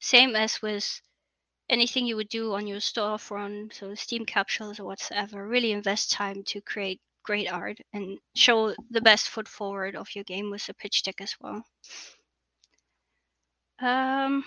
same 0.01 0.37
as 0.37 0.61
with 0.61 1.01
anything 1.69 2.07
you 2.07 2.17
would 2.17 2.29
do 2.29 2.55
on 2.55 2.67
your 2.67 2.79
storefront, 2.81 3.75
so 3.75 3.95
Steam 3.95 4.25
capsules 4.25 4.81
or 4.81 4.85
whatsoever, 4.85 5.47
really 5.47 5.73
invest 5.73 6.13
time 6.13 6.43
to 6.45 6.61
create 6.61 7.01
great 7.23 7.51
art 7.51 7.79
and 7.93 8.19
show 8.35 8.75
the 8.91 9.01
best 9.01 9.29
foot 9.29 9.49
forward 9.49 9.97
of 9.97 10.09
your 10.15 10.25
game 10.25 10.51
with 10.51 10.69
a 10.69 10.75
pitch 10.75 11.03
deck 11.03 11.21
as 11.21 11.35
well. 11.41 11.65
Um, 13.81 14.45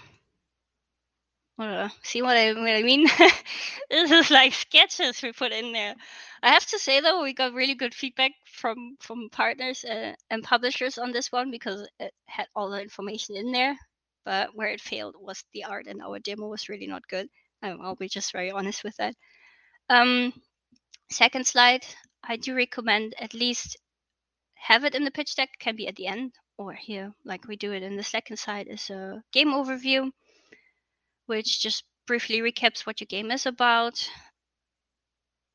uh, 1.60 1.90
see 2.04 2.22
what 2.22 2.38
I, 2.38 2.54
what 2.54 2.70
I 2.70 2.84
mean? 2.84 3.06
this 3.90 4.12
is 4.12 4.32
like 4.32 4.54
sketches 4.54 5.22
we 5.22 5.34
put 5.34 5.52
in 5.52 5.74
there. 5.74 5.96
I 6.42 6.52
have 6.52 6.66
to 6.68 6.80
say 6.80 7.02
though, 7.02 7.22
we 7.22 7.34
got 7.34 7.54
really 7.54 7.76
good 7.76 7.94
feedback 7.94 8.32
from 8.46 8.96
from 9.02 9.30
partners 9.30 9.84
uh, 9.84 10.14
and 10.30 10.44
publishers 10.44 10.98
on 10.98 11.12
this 11.12 11.32
one 11.32 11.52
because 11.52 11.86
it 12.00 12.14
had 12.28 12.48
all 12.56 12.70
the 12.70 12.82
information 12.82 13.36
in 13.36 13.52
there. 13.52 13.78
But 14.26 14.56
where 14.56 14.70
it 14.70 14.82
failed 14.82 15.16
was 15.20 15.44
the 15.54 15.64
art, 15.66 15.88
and 15.88 16.02
our 16.02 16.20
demo 16.20 16.48
was 16.48 16.70
really 16.70 16.88
not 16.88 17.08
good. 17.08 17.28
I'll 17.62 17.96
be 17.96 18.08
just 18.08 18.32
very 18.32 18.52
honest 18.52 18.84
with 18.84 18.96
that. 18.98 19.16
Um, 19.90 20.34
second 21.10 21.48
slide, 21.48 21.86
I 22.24 22.38
do 22.38 22.56
recommend 22.56 23.16
at 23.20 23.34
least 23.34 23.78
have 24.56 24.84
it 24.84 24.96
in 24.96 25.04
the 25.04 25.12
pitch 25.12 25.36
deck. 25.36 25.50
Can 25.60 25.76
be 25.76 25.88
at 25.88 25.96
the 25.96 26.08
end 26.08 26.34
or 26.58 26.74
here, 26.74 27.14
like 27.24 27.48
we 27.48 27.56
do 27.56 27.72
it 27.72 27.84
in 27.84 27.96
the 27.96 28.04
second 28.04 28.38
slide, 28.38 28.68
is 28.68 28.90
a 28.90 29.24
game 29.32 29.50
overview 29.50 30.12
which 31.26 31.62
just 31.62 31.84
briefly 32.08 32.40
recaps 32.40 32.86
what 32.86 33.00
your 33.00 33.06
game 33.06 33.32
is 33.32 33.46
about. 33.46 34.10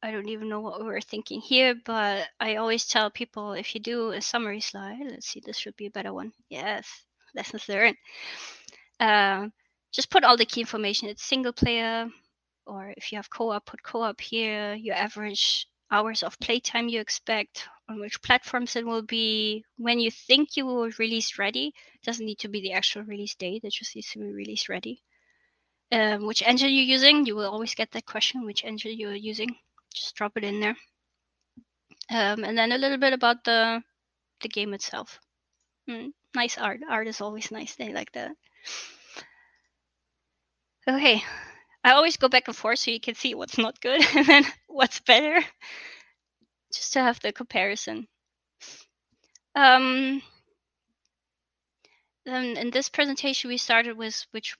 I 0.02 0.12
don't 0.12 0.28
even 0.28 0.48
know 0.48 0.60
what 0.60 0.78
we 0.78 0.86
were 0.86 1.00
thinking 1.00 1.40
here, 1.40 1.74
but 1.84 2.28
I 2.38 2.56
always 2.56 2.86
tell 2.86 3.10
people 3.10 3.54
if 3.54 3.74
you 3.74 3.80
do 3.80 4.10
a 4.10 4.20
summary 4.20 4.60
slide, 4.60 5.00
let's 5.04 5.26
see, 5.26 5.42
this 5.44 5.58
should 5.58 5.76
be 5.76 5.86
a 5.86 5.90
better 5.90 6.12
one. 6.12 6.32
Yes, 6.48 6.86
lessons 7.34 7.68
learned. 7.68 7.96
Um, 9.00 9.52
just 9.92 10.10
put 10.10 10.24
all 10.24 10.36
the 10.36 10.46
key 10.46 10.60
information. 10.60 11.08
It's 11.08 11.22
single 11.24 11.52
player, 11.52 12.08
or 12.66 12.92
if 12.96 13.12
you 13.12 13.18
have 13.18 13.30
co-op, 13.30 13.66
put 13.66 13.82
co-op 13.82 14.20
here. 14.20 14.74
Your 14.74 14.96
average 14.96 15.66
hours 15.90 16.22
of 16.22 16.38
playtime 16.40 16.88
you 16.88 17.00
expect, 17.00 17.68
on 17.88 18.00
which 18.00 18.22
platforms 18.22 18.76
it 18.76 18.86
will 18.86 19.02
be, 19.02 19.64
when 19.76 20.00
you 20.00 20.10
think 20.10 20.56
you 20.56 20.66
will 20.66 20.90
release 20.98 21.38
ready. 21.38 21.72
It 21.94 22.04
doesn't 22.04 22.26
need 22.26 22.38
to 22.38 22.48
be 22.48 22.60
the 22.60 22.72
actual 22.72 23.02
release 23.02 23.34
date. 23.34 23.64
It 23.64 23.72
just 23.72 23.94
needs 23.94 24.10
to 24.12 24.18
be 24.18 24.32
release 24.32 24.68
ready 24.68 25.02
um, 25.92 26.26
which 26.26 26.42
engine 26.42 26.70
you're 26.70 26.84
using. 26.84 27.26
You 27.26 27.36
will 27.36 27.50
always 27.50 27.74
get 27.74 27.90
that 27.92 28.06
question, 28.06 28.44
which 28.44 28.64
engine 28.64 28.98
you're 28.98 29.14
using. 29.14 29.56
Just 29.94 30.14
drop 30.14 30.36
it 30.36 30.44
in 30.44 30.60
there. 30.60 30.76
Um, 32.10 32.44
and 32.44 32.58
then 32.58 32.72
a 32.72 32.78
little 32.78 32.98
bit 32.98 33.12
about 33.12 33.44
the 33.44 33.82
the 34.40 34.48
game 34.48 34.74
itself. 34.74 35.20
Mm, 35.88 36.12
nice 36.34 36.58
art. 36.58 36.80
Art 36.88 37.08
is 37.08 37.20
always 37.20 37.50
nice. 37.50 37.74
They 37.74 37.92
like 37.92 38.12
that. 38.12 38.32
Okay, 40.86 41.22
I 41.82 41.92
always 41.92 42.16
go 42.16 42.28
back 42.28 42.48
and 42.48 42.56
forth 42.56 42.78
so 42.78 42.90
you 42.90 43.00
can 43.00 43.14
see 43.14 43.34
what's 43.34 43.58
not 43.58 43.80
good 43.80 44.02
and 44.14 44.26
then 44.26 44.44
what's 44.66 45.00
better, 45.00 45.42
just 46.72 46.92
to 46.94 47.00
have 47.00 47.20
the 47.20 47.32
comparison. 47.32 48.06
Um, 49.54 50.20
then 52.26 52.56
in 52.56 52.70
this 52.70 52.88
presentation 52.88 53.48
we 53.48 53.56
started 53.56 53.96
with 53.96 54.26
which 54.32 54.56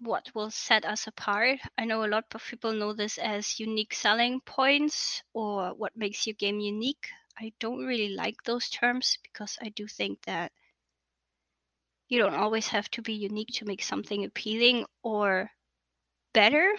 what 0.00 0.28
will 0.34 0.50
set 0.50 0.84
us 0.84 1.06
apart. 1.06 1.60
I 1.78 1.84
know 1.84 2.04
a 2.04 2.08
lot 2.08 2.24
of 2.34 2.44
people 2.44 2.72
know 2.72 2.92
this 2.92 3.18
as 3.18 3.60
unique 3.60 3.94
selling 3.94 4.40
points 4.40 5.22
or 5.32 5.74
what 5.74 5.96
makes 5.96 6.26
your 6.26 6.34
game 6.34 6.58
unique. 6.58 7.08
I 7.38 7.52
don't 7.60 7.86
really 7.86 8.08
like 8.08 8.42
those 8.44 8.68
terms 8.68 9.18
because 9.22 9.58
I 9.62 9.68
do 9.70 9.86
think 9.86 10.20
that 10.22 10.52
you 12.12 12.18
don't 12.18 12.34
always 12.34 12.68
have 12.68 12.88
to 12.90 13.02
be 13.02 13.14
unique 13.14 13.52
to 13.54 13.64
make 13.64 13.82
something 13.82 14.24
appealing 14.24 14.84
or 15.02 15.50
better 16.34 16.74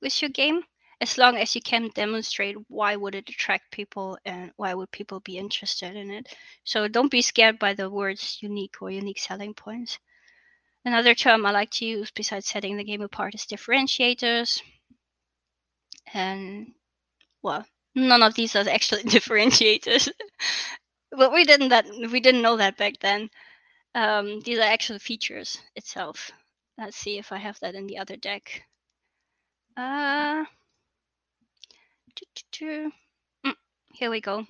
with 0.00 0.22
your 0.22 0.30
game 0.30 0.62
as 1.00 1.18
long 1.18 1.36
as 1.36 1.54
you 1.54 1.60
can 1.60 1.90
demonstrate 1.94 2.56
why 2.68 2.96
would 2.96 3.14
it 3.14 3.28
attract 3.28 3.70
people 3.70 4.18
and 4.24 4.52
why 4.56 4.74
would 4.74 4.90
people 4.90 5.20
be 5.20 5.36
interested 5.38 5.96
in 5.96 6.10
it 6.10 6.34
so 6.64 6.88
don't 6.88 7.10
be 7.10 7.22
scared 7.22 7.58
by 7.58 7.74
the 7.74 7.90
words 7.90 8.38
unique 8.40 8.76
or 8.80 8.90
unique 8.90 9.18
selling 9.18 9.54
points 9.54 9.98
Another 10.84 11.14
term 11.14 11.44
I 11.44 11.50
like 11.50 11.70
to 11.72 11.84
use 11.84 12.10
besides 12.10 12.46
setting 12.46 12.76
the 12.76 12.84
game 12.84 13.02
apart 13.02 13.34
is 13.34 13.42
differentiators. 13.42 14.62
And 16.14 16.72
well, 17.42 17.66
none 17.94 18.22
of 18.22 18.34
these 18.34 18.56
are 18.56 18.66
actually 18.68 19.02
differentiators. 19.16 20.08
but 21.12 21.32
we 21.32 21.44
didn't 21.44 21.68
that 21.68 21.86
we 22.10 22.20
didn't 22.20 22.42
know 22.42 22.56
that 22.56 22.78
back 22.78 22.94
then. 23.00 23.28
Um, 23.94 24.40
these 24.40 24.58
are 24.58 24.62
actual 24.62 24.98
features 24.98 25.58
itself. 25.74 26.30
Let's 26.76 26.96
see 26.96 27.18
if 27.18 27.32
I 27.32 27.38
have 27.38 27.58
that 27.60 27.74
in 27.74 27.86
the 27.86 27.98
other 27.98 28.16
deck. 28.16 28.62
Uh, 29.76 30.44
mm, 33.44 33.54
here 33.92 34.10
we 34.10 34.20
go. 34.20 34.44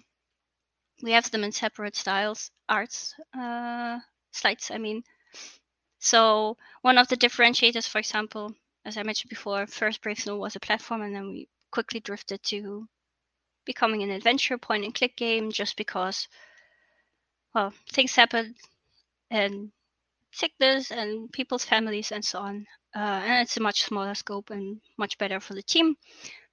We 1.02 1.12
have 1.12 1.30
them 1.30 1.44
in 1.44 1.52
separate 1.52 1.96
styles, 1.96 2.50
arts, 2.68 3.14
uh, 3.38 3.98
slides. 4.32 4.70
I 4.70 4.78
mean, 4.78 5.04
so 6.00 6.56
one 6.82 6.98
of 6.98 7.08
the 7.08 7.16
differentiators, 7.16 7.88
for 7.88 7.98
example, 7.98 8.52
as 8.84 8.96
I 8.96 9.02
mentioned 9.02 9.30
before, 9.30 9.66
first 9.66 10.02
Brave 10.02 10.18
Snow 10.18 10.36
was 10.36 10.56
a 10.56 10.60
platform, 10.60 11.02
and 11.02 11.14
then 11.14 11.28
we 11.28 11.48
quickly 11.70 12.00
drifted 12.00 12.42
to 12.44 12.88
becoming 13.64 14.02
an 14.02 14.10
adventure 14.10 14.58
point 14.58 14.84
and 14.84 14.94
click 14.94 15.16
game 15.16 15.52
just 15.52 15.76
because, 15.76 16.26
well, 17.54 17.72
things 17.92 18.14
happen 18.14 18.54
and 19.30 19.70
sickness 20.32 20.90
and 20.90 21.30
people's 21.32 21.64
families 21.64 22.12
and 22.12 22.24
so 22.24 22.40
on. 22.40 22.66
Uh, 22.94 23.20
and 23.24 23.42
it's 23.42 23.56
a 23.56 23.62
much 23.62 23.82
smaller 23.82 24.14
scope 24.14 24.50
and 24.50 24.80
much 24.96 25.18
better 25.18 25.40
for 25.40 25.54
the 25.54 25.62
team. 25.62 25.96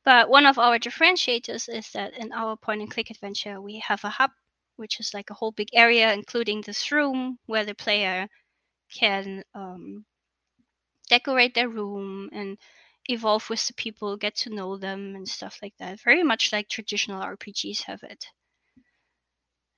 But 0.03 0.29
one 0.29 0.46
of 0.46 0.60
our 0.60 0.77
differentiators 0.79 1.67
is 1.67 1.91
that 1.91 2.13
in 2.13 2.32
our 2.32 2.55
point 2.58 2.82
and 2.82 2.91
click 2.91 3.10
adventure, 3.10 3.62
we 3.62 3.79
have 3.79 4.03
a 4.03 4.10
hub, 4.10 4.32
which 4.75 5.00
is 5.00 5.13
like 5.13 5.29
a 5.29 5.34
whole 5.34 5.51
big 5.51 5.70
area, 5.74 6.13
including 6.13 6.62
this 6.62 6.91
room 6.91 7.39
where 7.48 7.65
the 7.65 7.75
player 7.75 8.27
can 8.94 9.44
um, 9.55 10.05
decorate 11.10 11.53
their 11.55 11.70
room 11.70 12.29
and 12.34 12.58
evolve 13.08 13.50
with 13.50 13.65
the 13.67 13.74
people, 13.74 14.17
get 14.17 14.36
to 14.36 14.50
know 14.50 14.77
them, 14.77 15.15
and 15.15 15.27
stuff 15.27 15.60
like 15.62 15.75
that. 15.77 16.00
Very 16.01 16.24
much 16.24 16.51
like 16.51 16.70
traditional 16.70 17.22
RPGs 17.22 17.84
have 17.84 18.03
it. 18.03 18.25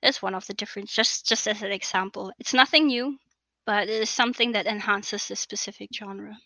That's 0.02 0.22
one 0.22 0.34
of 0.34 0.46
the 0.46 0.54
different, 0.54 0.88
just 0.88 1.26
just 1.26 1.46
as 1.46 1.62
an 1.62 1.72
example. 1.72 2.32
It's 2.38 2.54
nothing 2.54 2.86
new, 2.88 3.18
but 3.66 3.88
it 3.88 4.02
is 4.02 4.10
something 4.10 4.52
that 4.52 4.66
enhances 4.66 5.28
the 5.28 5.36
specific 5.36 5.90
genre. 5.94 6.36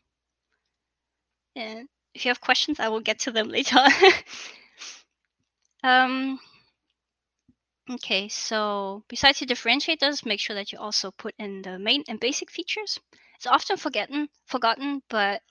And 1.56 1.88
if 2.14 2.25
you 2.25 2.30
have 2.30 2.40
questions, 2.40 2.78
I 2.80 2.88
will 2.88 3.00
get 3.00 3.21
to 3.21 3.30
them 3.32 3.49
later. 3.50 3.78
um, 5.82 6.38
Okay, 7.90 8.28
so 8.28 9.04
besides 9.09 9.40
your 9.40 9.47
differentiators, 9.49 10.25
make 10.25 10.40
sure 10.40 10.54
that 10.54 10.73
you 10.73 10.78
also 10.78 11.11
put 11.12 11.34
in 11.38 11.62
the 11.62 11.78
main 11.78 12.02
and 12.08 12.19
basic 12.19 12.50
features. 12.50 12.99
It's 13.36 13.47
often 13.47 13.76
forgotten, 13.76 14.28
forgotten, 14.47 15.02
but 15.08 15.43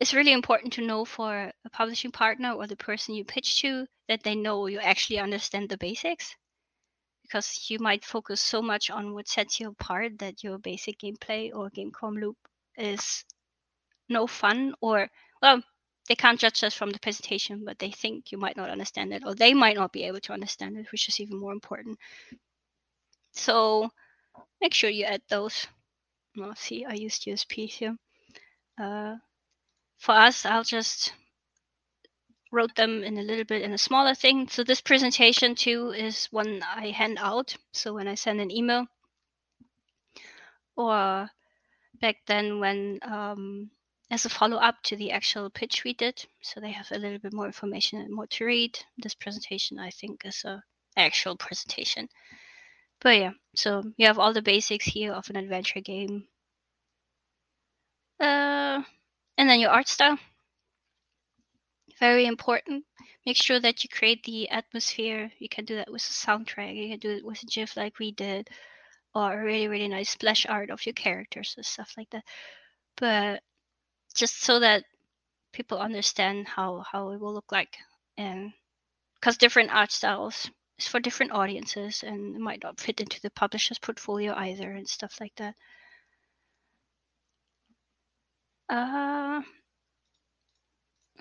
it's 0.00 0.12
really 0.12 0.32
important 0.32 0.74
to 0.74 0.82
know 0.86 1.04
for 1.06 1.50
a 1.64 1.70
publishing 1.70 2.10
partner 2.12 2.52
or 2.52 2.66
the 2.66 2.76
person 2.76 3.14
you 3.14 3.24
pitch 3.24 3.60
to 3.62 3.86
that 4.06 4.22
they 4.22 4.34
know 4.34 4.66
you 4.66 4.78
actually 4.78 5.18
understand 5.18 5.70
the 5.70 5.78
basics. 5.78 6.36
Because 7.22 7.66
you 7.70 7.78
might 7.78 8.04
focus 8.04 8.40
so 8.40 8.60
much 8.62 8.90
on 8.90 9.14
what 9.14 9.28
sets 9.28 9.60
you 9.60 9.68
apart 9.68 10.18
that 10.18 10.42
your 10.44 10.58
basic 10.58 10.98
gameplay 10.98 11.50
or 11.54 11.70
game 11.70 11.92
loop 12.02 12.36
is 12.76 13.24
no 14.08 14.26
fun 14.26 14.74
or 14.80 15.08
well 15.40 15.62
they 16.08 16.14
can't 16.16 16.40
judge 16.40 16.64
us 16.64 16.74
from 16.74 16.90
the 16.90 16.98
presentation, 16.98 17.64
but 17.64 17.78
they 17.78 17.90
think 17.90 18.32
you 18.32 18.38
might 18.38 18.56
not 18.56 18.70
understand 18.70 19.12
it, 19.12 19.22
or 19.24 19.34
they 19.34 19.54
might 19.54 19.76
not 19.76 19.92
be 19.92 20.04
able 20.04 20.20
to 20.20 20.32
understand 20.32 20.76
it, 20.76 20.90
which 20.90 21.08
is 21.08 21.20
even 21.20 21.38
more 21.38 21.52
important. 21.52 21.98
So 23.32 23.90
make 24.60 24.74
sure 24.74 24.90
you 24.90 25.04
add 25.04 25.22
those. 25.28 25.66
Well, 26.36 26.54
see, 26.56 26.84
I 26.84 26.94
used 26.94 27.24
USP 27.26 27.68
here. 27.68 27.96
Uh, 28.80 29.16
for 29.98 30.12
us, 30.12 30.44
I'll 30.44 30.64
just 30.64 31.12
wrote 32.52 32.74
them 32.76 33.02
in 33.02 33.18
a 33.18 33.22
little 33.22 33.44
bit 33.44 33.62
in 33.62 33.72
a 33.72 33.78
smaller 33.78 34.14
thing. 34.14 34.46
So 34.48 34.62
this 34.62 34.80
presentation 34.80 35.54
too 35.54 35.90
is 35.90 36.26
one 36.26 36.62
I 36.62 36.90
hand 36.90 37.18
out. 37.20 37.56
So 37.72 37.94
when 37.94 38.06
I 38.06 38.14
send 38.14 38.40
an 38.40 38.50
email, 38.50 38.86
or 40.76 41.28
back 42.00 42.16
then 42.26 42.60
when 42.60 43.00
um, 43.02 43.70
as 44.12 44.26
a 44.26 44.28
follow 44.28 44.58
up 44.58 44.76
to 44.82 44.96
the 44.96 45.10
actual 45.10 45.48
pitch 45.48 45.84
we 45.84 45.94
did. 45.94 46.24
So 46.42 46.60
they 46.60 46.70
have 46.70 46.88
a 46.92 46.98
little 46.98 47.18
bit 47.18 47.32
more 47.32 47.46
information 47.46 47.98
and 48.00 48.14
more 48.14 48.26
to 48.26 48.44
read. 48.44 48.78
This 48.98 49.14
presentation, 49.14 49.78
I 49.78 49.90
think, 49.90 50.26
is 50.26 50.44
a 50.44 50.62
actual 50.96 51.36
presentation. 51.36 52.08
But 53.00 53.16
yeah, 53.16 53.30
so 53.56 53.82
you 53.96 54.06
have 54.06 54.18
all 54.18 54.34
the 54.34 54.42
basics 54.42 54.84
here 54.84 55.12
of 55.12 55.28
an 55.30 55.36
adventure 55.36 55.80
game. 55.80 56.28
Uh, 58.20 58.82
and 59.38 59.48
then 59.48 59.58
your 59.58 59.70
art 59.70 59.88
style. 59.88 60.18
Very 62.02 62.26
important. 62.26 62.84
Make 63.24 63.36
sure 63.36 63.60
that 63.60 63.84
you 63.84 63.88
create 63.88 64.24
the 64.24 64.50
atmosphere. 64.50 65.30
You 65.38 65.48
can 65.48 65.64
do 65.64 65.76
that 65.76 65.92
with 65.92 66.02
a 66.02 66.12
soundtrack. 66.12 66.74
You 66.76 66.88
can 66.90 66.98
do 66.98 67.10
it 67.12 67.24
with 67.24 67.40
a 67.44 67.46
GIF 67.46 67.76
like 67.76 68.00
we 68.00 68.10
did, 68.10 68.50
or 69.14 69.32
a 69.32 69.44
really, 69.44 69.68
really 69.68 69.86
nice 69.86 70.10
splash 70.10 70.44
art 70.46 70.70
of 70.70 70.84
your 70.84 70.94
characters 70.94 71.54
and 71.56 71.64
stuff 71.64 71.94
like 71.96 72.10
that. 72.10 72.24
But 72.96 73.42
just 74.16 74.42
so 74.42 74.58
that 74.58 74.84
people 75.52 75.78
understand 75.78 76.48
how 76.48 76.80
how 76.90 77.12
it 77.12 77.20
will 77.20 77.34
look 77.34 77.52
like 77.52 77.78
and 78.18 78.52
because 79.16 79.38
different 79.38 79.70
art 79.72 79.92
styles 79.92 80.50
is 80.78 80.88
for 80.88 81.00
different 81.00 81.32
audiences 81.32 82.02
and 82.02 82.36
it 82.36 82.40
might 82.40 82.62
not 82.64 82.80
fit 82.80 83.00
into 83.00 83.20
the 83.22 83.30
publisher's 83.30 83.78
portfolio 83.78 84.34
either 84.34 84.72
and 84.72 84.88
stuff 84.88 85.20
like 85.20 85.34
that 85.36 85.54
uh 88.70 89.42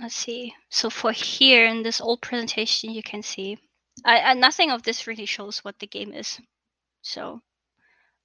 let's 0.02 0.16
see 0.16 0.54
so 0.70 0.90
for 0.90 1.12
here 1.12 1.66
in 1.66 1.84
this 1.84 2.02
old 2.02 2.22
presentation 2.22 2.92
you 2.92 3.04
can 3.04 3.22
see 3.22 3.58
I, 4.04 4.20
I 4.20 4.34
nothing 4.34 4.72
of 4.72 4.84
this 4.84 5.08
really 5.08 5.26
shows 5.26 5.60
what 5.60 5.80
the 5.80 5.88
game 5.88 6.14
is 6.14 6.40
so 7.02 7.42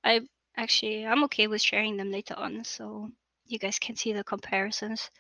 i 0.03 0.21
actually 0.57 1.07
i'm 1.07 1.25
okay 1.25 1.47
with 1.47 1.63
sharing 1.63 1.97
them 1.97 2.11
later 2.11 2.35
on 2.37 2.65
so 2.65 3.11
you 3.49 3.59
guys 3.59 3.79
can 3.79 3.97
see 3.97 4.13
the 4.13 4.25
comparisons. 4.25 5.11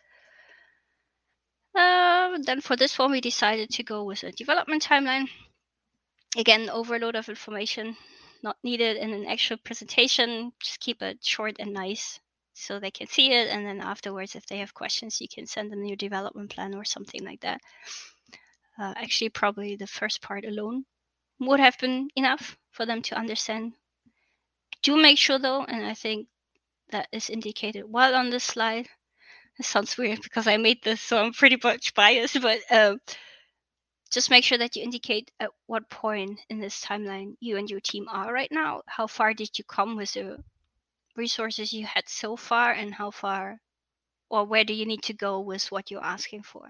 Uh, 1.74 2.38
then 2.42 2.60
for 2.60 2.76
this 2.76 2.98
one, 2.98 3.10
we 3.10 3.20
decided 3.20 3.70
to 3.70 3.82
go 3.82 4.04
with 4.04 4.22
a 4.22 4.32
development 4.32 4.82
timeline. 4.82 5.28
Again, 6.36 6.70
overload 6.70 7.16
of 7.16 7.28
information 7.28 7.96
not 8.42 8.56
needed 8.62 8.96
in 8.96 9.12
an 9.12 9.26
actual 9.26 9.56
presentation. 9.58 10.52
Just 10.60 10.80
keep 10.80 11.02
it 11.02 11.24
short 11.24 11.56
and 11.58 11.72
nice 11.72 12.20
so 12.56 12.80
they 12.80 12.90
can 12.90 13.06
see 13.06 13.32
it. 13.32 13.48
And 13.48 13.66
then 13.66 13.80
afterwards, 13.80 14.34
if 14.34 14.46
they 14.46 14.58
have 14.58 14.74
questions, 14.74 15.20
you 15.20 15.28
can 15.28 15.46
send 15.46 15.70
them 15.70 15.84
your 15.84 15.96
development 15.96 16.50
plan 16.50 16.74
or 16.74 16.84
something 16.84 17.22
like 17.22 17.40
that. 17.40 17.60
Uh, 18.78 18.94
actually, 18.96 19.28
probably 19.28 19.76
the 19.76 19.86
first 19.86 20.22
part 20.22 20.44
alone 20.44 20.84
would 21.38 21.60
have 21.60 21.78
been 21.78 22.08
enough 22.16 22.56
for 22.70 22.86
them 22.86 23.02
to 23.02 23.18
understand. 23.18 23.74
Do 24.82 24.96
make 24.96 25.18
sure 25.18 25.38
though, 25.38 25.64
and 25.64 25.84
I 25.84 25.94
think 25.94 26.28
that 26.90 27.08
is 27.12 27.30
indicated 27.30 27.84
well 27.86 28.14
on 28.14 28.30
this 28.30 28.44
slide. 28.44 28.88
It 29.58 29.66
sounds 29.66 29.96
weird 29.96 30.22
because 30.22 30.46
I 30.46 30.56
made 30.56 30.82
this, 30.82 31.00
so 31.00 31.18
I'm 31.18 31.32
pretty 31.32 31.58
much 31.62 31.94
biased, 31.94 32.40
but 32.42 32.60
um, 32.70 33.00
just 34.10 34.30
make 34.30 34.44
sure 34.44 34.58
that 34.58 34.76
you 34.76 34.82
indicate 34.82 35.30
at 35.40 35.50
what 35.66 35.90
point 35.90 36.40
in 36.48 36.60
this 36.60 36.82
timeline 36.82 37.36
you 37.40 37.56
and 37.56 37.68
your 37.68 37.80
team 37.80 38.06
are 38.08 38.32
right 38.32 38.50
now. 38.50 38.82
How 38.86 39.06
far 39.06 39.34
did 39.34 39.58
you 39.58 39.64
come 39.64 39.96
with 39.96 40.12
the 40.12 40.42
resources 41.16 41.72
you 41.72 41.86
had 41.86 42.08
so 42.08 42.36
far, 42.36 42.72
and 42.72 42.94
how 42.94 43.10
far 43.10 43.60
or 44.28 44.44
where 44.44 44.64
do 44.64 44.74
you 44.74 44.86
need 44.86 45.02
to 45.02 45.12
go 45.12 45.40
with 45.40 45.70
what 45.70 45.90
you're 45.90 46.04
asking 46.04 46.42
for? 46.42 46.68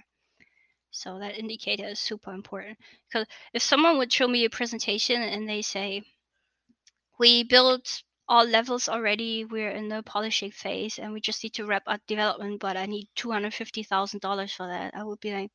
So 0.90 1.18
that 1.18 1.38
indicator 1.38 1.86
is 1.86 1.98
super 1.98 2.32
important 2.32 2.78
because 3.08 3.26
if 3.52 3.62
someone 3.62 3.98
would 3.98 4.12
show 4.12 4.28
me 4.28 4.44
a 4.44 4.50
presentation 4.50 5.20
and 5.22 5.48
they 5.48 5.62
say, 5.62 6.02
we 7.18 7.44
built 7.44 8.02
all 8.28 8.44
levels 8.44 8.88
already. 8.88 9.44
We're 9.44 9.70
in 9.70 9.88
the 9.88 10.02
polishing 10.02 10.50
phase 10.50 10.98
and 10.98 11.12
we 11.12 11.20
just 11.20 11.42
need 11.42 11.54
to 11.54 11.66
wrap 11.66 11.84
up 11.86 12.00
development, 12.06 12.60
but 12.60 12.76
I 12.76 12.86
need 12.86 13.08
$250,000 13.16 14.54
for 14.54 14.66
that. 14.66 14.94
I 14.94 15.04
would 15.04 15.20
be 15.20 15.32
like, 15.32 15.50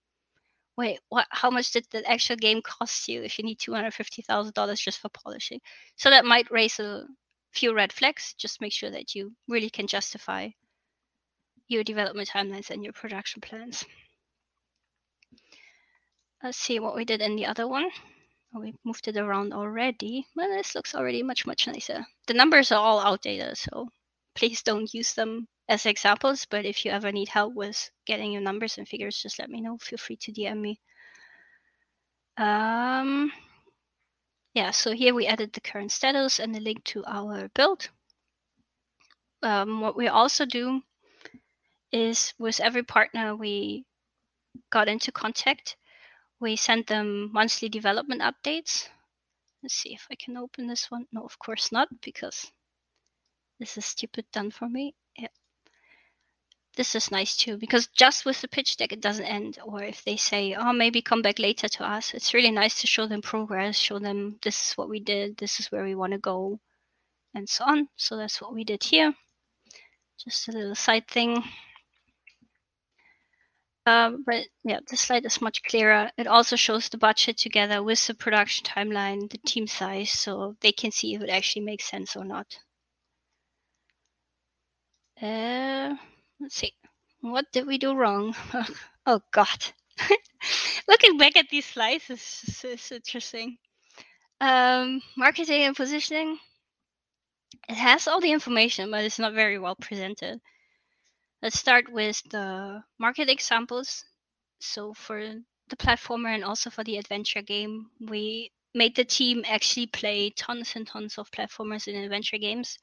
wait, 0.78 1.00
what? 1.10 1.28
How 1.30 1.50
much 1.50 1.72
did 1.72 1.86
the 1.92 2.10
actual 2.10 2.38
game 2.38 2.62
cost 2.62 3.08
you 3.08 3.24
if 3.24 3.38
you 3.38 3.46
need 3.46 3.60
$250,000 3.60 4.80
just 4.80 5.00
for 5.00 5.10
polishing? 5.10 5.60
So 5.98 6.10
that 6.10 6.26
might 6.26 6.52
raise 6.52 6.80
a 6.80 7.06
few 7.52 7.74
red 7.74 7.94
flags. 7.94 8.34
Just 8.38 8.62
make 8.62 8.74
sure 8.74 8.92
that 8.92 9.16
you 9.16 9.34
really 9.48 9.70
can 9.70 9.88
justify 9.88 10.50
your 11.68 11.84
development 11.84 12.30
timelines 12.30 12.70
and 12.70 12.84
your 12.84 12.94
production 12.94 13.42
plans. 13.42 13.86
Let's 16.44 16.58
see 16.58 16.80
what 16.80 16.96
we 16.96 17.06
did 17.06 17.22
in 17.22 17.36
the 17.36 17.46
other 17.46 17.68
one. 17.68 17.90
Oh, 18.54 18.60
we 18.60 18.74
moved 18.84 19.08
it 19.08 19.16
around 19.16 19.54
already. 19.54 20.26
Well, 20.36 20.50
this 20.50 20.76
looks 20.76 20.96
already 20.96 21.24
much, 21.24 21.46
much 21.46 21.68
nicer. 21.68 22.06
The 22.28 22.34
numbers 22.34 22.72
are 22.72 22.82
all 22.82 23.00
outdated, 23.00 23.58
so 23.58 23.88
please 24.36 24.62
don't 24.64 24.94
use 24.94 25.14
them 25.14 25.48
as 25.70 25.86
examples. 25.86 26.46
But 26.50 26.66
if 26.66 26.84
you 26.84 26.92
ever 26.92 27.12
need 27.12 27.30
help 27.30 27.54
with 27.54 27.90
getting 28.06 28.32
your 28.32 28.42
numbers 28.42 28.78
and 28.78 28.88
figures, 28.88 29.22
just 29.22 29.40
let 29.40 29.50
me 29.50 29.62
know. 29.62 29.78
Feel 29.78 30.00
free 30.00 30.18
to 30.18 30.34
DM 30.34 30.60
me. 30.60 30.80
Um, 32.38 33.32
yeah, 34.54 34.72
so 34.72 34.92
here 34.92 35.14
we 35.14 35.28
added 35.28 35.54
the 35.54 35.62
current 35.62 35.92
status 35.92 36.40
and 36.40 36.54
the 36.54 36.60
link 36.60 36.84
to 36.86 37.04
our 37.06 37.50
build. 37.54 37.90
Um, 39.44 39.82
what 39.82 39.96
we 39.96 40.08
also 40.08 40.46
do 40.46 40.82
is 41.92 42.34
with 42.38 42.60
every 42.60 42.84
partner 42.84 43.36
we 43.36 43.86
got 44.70 44.88
into 44.88 45.12
contact, 45.12 45.78
we 46.40 46.56
send 46.56 46.88
them 46.88 47.32
monthly 47.32 47.70
development 47.70 48.22
updates. 48.22 48.88
Let's 49.64 49.76
see 49.76 49.94
if 49.94 50.08
I 50.12 50.16
can 50.16 50.38
open 50.38 50.68
this 50.68 50.90
one. 50.90 51.06
No, 51.12 51.24
of 51.24 51.38
course 51.38 51.72
not, 51.72 51.88
because 52.02 52.52
this 53.60 53.78
is 53.78 53.86
stupid 53.86 54.26
done 54.32 54.52
for 54.52 54.68
me. 54.68 54.96
This 56.78 56.96
is 56.96 57.12
nice 57.12 57.36
too, 57.36 57.58
because 57.58 57.88
just 57.88 58.26
with 58.26 58.40
the 58.42 58.48
pitch 58.48 58.78
deck, 58.78 58.94
it 58.94 59.02
doesn't 59.02 59.26
end. 59.26 59.60
Or 59.64 59.84
if 59.84 60.04
they 60.04 60.16
say, 60.16 60.56
oh, 60.58 60.72
maybe 60.72 61.02
come 61.02 61.22
back 61.22 61.38
later 61.38 61.68
to 61.68 61.84
us, 61.84 62.14
it's 62.14 62.34
really 62.34 62.52
nice 62.52 62.80
to 62.82 62.88
show 62.88 63.08
them 63.08 63.22
progress, 63.22 63.78
show 63.78 64.00
them 64.00 64.38
this 64.42 64.68
is 64.68 64.78
what 64.78 64.90
we 64.90 65.02
did, 65.02 65.38
this 65.38 65.60
is 65.60 65.72
where 65.72 65.84
we 65.84 65.96
want 65.96 66.14
to 66.14 66.20
go, 66.20 66.60
and 67.36 67.48
so 67.50 67.66
on. 67.66 67.90
So 67.98 68.16
that's 68.16 68.42
what 68.42 68.54
we 68.54 68.64
did 68.64 68.84
here. 68.84 69.14
Just 70.24 70.48
a 70.48 70.52
little 70.54 70.76
side 70.76 71.08
thing. 71.08 71.44
Um, 73.86 74.24
but 74.26 74.46
yeah, 74.64 74.80
the 74.88 74.96
slide 74.96 75.26
is 75.26 75.42
much 75.42 75.64
clearer. 75.64 76.12
It 76.18 76.28
also 76.28 76.56
shows 76.56 76.88
the 76.88 76.98
budget 76.98 77.38
together 77.38 77.82
with 77.82 78.06
the 78.06 78.14
production 78.14 78.66
timeline, 78.66 79.30
the 79.30 79.40
team 79.40 79.68
size, 79.68 80.12
so 80.12 80.56
they 80.62 80.72
can 80.72 80.92
see 80.92 81.16
if 81.16 81.22
it 81.22 81.30
actually 81.30 81.66
makes 81.66 81.90
sense 81.90 82.16
or 82.16 82.24
not. 82.24 82.60
Uh, 85.22 85.96
let's 86.42 86.56
see. 86.56 86.74
What 87.22 87.46
did 87.52 87.68
we 87.68 87.78
do 87.78 87.94
wrong? 87.94 88.36
oh 89.06 89.22
God. 89.32 89.66
Looking 90.88 91.18
back 91.18 91.38
at 91.38 91.50
these 91.50 91.66
slides 91.66 92.10
is, 92.10 92.66
is 92.66 92.92
interesting. 92.92 93.58
Um, 94.40 95.02
marketing 95.16 95.62
and 95.62 95.76
positioning. 95.76 96.40
It 97.70 97.76
has 97.76 98.08
all 98.08 98.20
the 98.20 98.32
information, 98.32 98.90
but 98.90 99.04
it's 99.04 99.20
not 99.20 99.34
very 99.34 99.60
well 99.60 99.76
presented. 99.76 100.42
Let's 101.44 101.60
start 101.60 101.92
with 101.92 102.22
the 102.30 102.84
market 102.98 103.30
examples. 103.30 104.04
So 104.60 104.94
for 104.94 105.22
the 105.70 105.76
platformer 105.76 106.34
and 106.34 106.44
also 106.44 106.70
for 106.70 106.84
the 106.84 106.98
adventure 106.98 107.42
game, 107.42 107.92
we 108.00 108.52
made 108.74 108.96
the 108.96 109.06
team 109.06 109.44
actually 109.48 109.88
play 109.88 110.32
tons 110.32 110.76
and 110.76 110.88
tons 110.88 111.18
of 111.18 111.30
platformers 111.32 111.88
and 111.88 111.98
adventure 111.98 112.38
games 112.38 112.80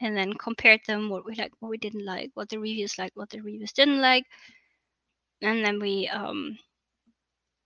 and 0.00 0.16
then 0.16 0.32
compared 0.32 0.80
them 0.86 1.08
what 1.08 1.24
we 1.24 1.34
like 1.34 1.52
what 1.60 1.68
we 1.68 1.78
didn't 1.78 2.04
like 2.04 2.30
what 2.34 2.48
the 2.48 2.58
reviews 2.58 2.98
like 2.98 3.12
what 3.14 3.30
the 3.30 3.40
reviews 3.40 3.72
didn't 3.72 4.00
like 4.00 4.24
and 5.42 5.64
then 5.64 5.80
we 5.80 6.08
um, 6.08 6.58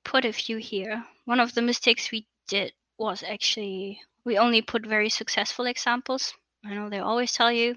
put 0.05 0.25
a 0.25 0.33
few 0.33 0.57
here 0.57 1.05
one 1.25 1.40
of 1.40 1.55
the 1.55 1.62
mistakes 1.62 2.11
we 2.11 2.27
did 2.49 2.73
was 2.99 3.23
actually 3.23 4.01
we 4.25 4.38
only 4.38 4.62
put 4.62 4.87
very 4.87 5.09
successful 5.09 5.66
examples 5.66 6.35
i 6.64 6.75
know 6.75 6.88
they 6.88 6.99
always 6.99 7.33
tell 7.33 7.53
you 7.53 7.75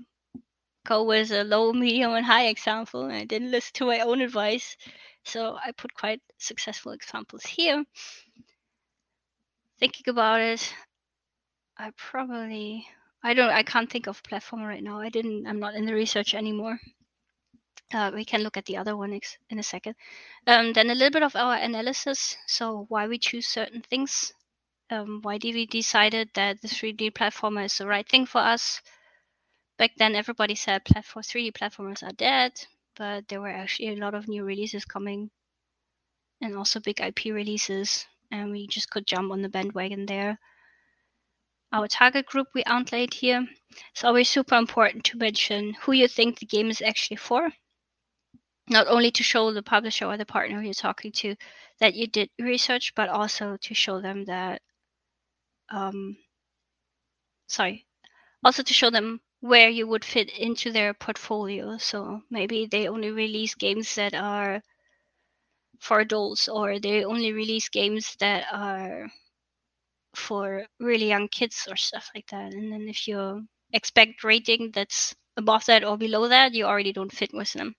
go 0.87 1.03
with 1.03 1.31
a 1.31 1.43
low, 1.43 1.73
medium, 1.73 2.13
and 2.13 2.25
high 2.25 2.47
example. 2.47 3.03
And 3.03 3.13
I 3.13 3.25
didn't 3.25 3.51
listen 3.51 3.73
to 3.75 3.85
my 3.85 3.99
own 3.99 4.21
advice. 4.21 4.77
So 5.25 5.57
I 5.63 5.71
put 5.73 5.93
quite 5.93 6.21
successful 6.37 6.93
examples 6.93 7.45
here. 7.45 7.83
Thinking 9.79 10.05
about 10.07 10.39
it, 10.39 10.73
I 11.77 11.91
probably 11.97 12.87
I 13.23 13.33
don't 13.33 13.49
I 13.49 13.63
can't 13.63 13.89
think 13.89 14.07
of 14.07 14.23
platform 14.23 14.63
right 14.63 14.83
now. 14.83 14.99
I 14.99 15.09
didn't 15.09 15.47
I'm 15.47 15.59
not 15.59 15.75
in 15.75 15.85
the 15.85 15.93
research 15.93 16.33
anymore. 16.33 16.79
Uh, 17.93 18.11
we 18.13 18.25
can 18.25 18.41
look 18.41 18.57
at 18.57 18.65
the 18.65 18.77
other 18.77 18.97
one 18.97 19.17
in 19.49 19.59
a 19.59 19.63
second. 19.63 19.95
Um, 20.45 20.73
then 20.73 20.89
a 20.89 20.95
little 20.95 21.11
bit 21.11 21.23
of 21.23 21.35
our 21.35 21.55
analysis. 21.55 22.35
So 22.45 22.85
why 22.89 23.07
we 23.07 23.17
choose 23.17 23.47
certain 23.47 23.81
things. 23.81 24.33
Um, 24.89 25.19
why 25.21 25.37
did 25.37 25.55
we 25.55 25.65
decided 25.65 26.29
that 26.33 26.61
the 26.61 26.67
3D 26.67 27.11
platformer 27.11 27.65
is 27.65 27.77
the 27.77 27.87
right 27.87 28.07
thing 28.07 28.25
for 28.25 28.39
us? 28.39 28.81
back 29.77 29.91
then 29.97 30.15
everybody 30.15 30.55
said 30.55 30.83
platform 30.85 31.23
3D 31.23 31.53
platformers 31.53 32.03
are 32.03 32.13
dead, 32.13 32.51
but 32.95 33.27
there 33.27 33.41
were 33.41 33.49
actually 33.49 33.89
a 33.89 33.95
lot 33.95 34.13
of 34.13 34.27
new 34.27 34.43
releases 34.43 34.85
coming 34.85 35.29
and 36.41 36.55
also 36.55 36.79
big 36.79 36.99
IP 36.99 37.25
releases, 37.25 38.05
and 38.31 38.51
we 38.51 38.67
just 38.67 38.89
could 38.89 39.05
jump 39.07 39.31
on 39.31 39.41
the 39.41 39.49
bandwagon 39.49 40.05
there. 40.05 40.39
Our 41.71 41.87
target 41.87 42.25
group 42.25 42.47
we 42.53 42.63
outlined 42.65 43.13
here. 43.13 43.45
It's 43.91 44.03
always 44.03 44.29
super 44.29 44.55
important 44.55 45.03
to 45.05 45.17
mention 45.17 45.73
who 45.81 45.91
you 45.91 46.07
think 46.07 46.39
the 46.39 46.45
game 46.45 46.69
is 46.69 46.81
actually 46.81 47.17
for. 47.17 47.51
Not 48.69 48.87
only 48.87 49.11
to 49.11 49.23
show 49.23 49.51
the 49.51 49.63
publisher 49.63 50.05
or 50.05 50.17
the 50.17 50.25
partner 50.25 50.61
you're 50.61 50.73
talking 50.73 51.11
to 51.13 51.35
that 51.79 51.93
you 51.93 52.07
did 52.07 52.29
research, 52.39 52.93
but 52.95 53.09
also 53.09 53.57
to 53.61 53.73
show 53.73 54.01
them 54.01 54.25
that, 54.25 54.61
um, 55.69 56.17
sorry, 57.47 57.85
also 58.43 58.63
to 58.63 58.73
show 58.73 58.89
them 58.89 59.21
where 59.41 59.69
you 59.69 59.87
would 59.87 60.03
fit 60.03 60.29
into 60.37 60.71
their 60.71 60.93
portfolio. 60.93 61.77
So 61.77 62.21
maybe 62.29 62.65
they 62.65 62.87
only 62.87 63.11
release 63.11 63.55
games 63.55 63.95
that 63.95 64.13
are 64.13 64.61
for 65.79 65.99
adults, 65.99 66.47
or 66.47 66.79
they 66.79 67.05
only 67.05 67.33
release 67.33 67.69
games 67.69 68.15
that 68.19 68.45
are 68.51 69.09
for 70.17 70.65
really 70.79 71.07
young 71.07 71.27
kids 71.27 71.67
or 71.69 71.75
stuff 71.75 72.09
like 72.15 72.27
that. 72.27 72.53
And 72.53 72.71
then 72.71 72.87
if 72.87 73.07
you 73.07 73.47
expect 73.73 74.23
rating 74.23 74.71
that's 74.71 75.15
above 75.37 75.65
that 75.65 75.83
or 75.83 75.97
below 75.97 76.27
that, 76.27 76.53
you 76.53 76.65
already 76.65 76.93
don't 76.93 77.11
fit 77.11 77.33
with 77.33 77.53
them. 77.53 77.75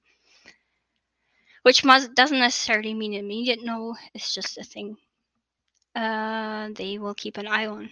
Which 1.63 1.85
must, 1.85 2.15
doesn't 2.15 2.39
necessarily 2.39 2.95
mean 2.95 3.15
immediate 3.15 3.61
no, 3.63 3.97
it's 4.15 4.35
just 4.35 4.59
a 4.59 4.65
thing 4.65 4.97
uh, 5.99 6.69
they 6.75 6.99
will 6.99 7.15
keep 7.15 7.37
an 7.39 7.47
eye 7.47 7.67
on. 7.67 7.91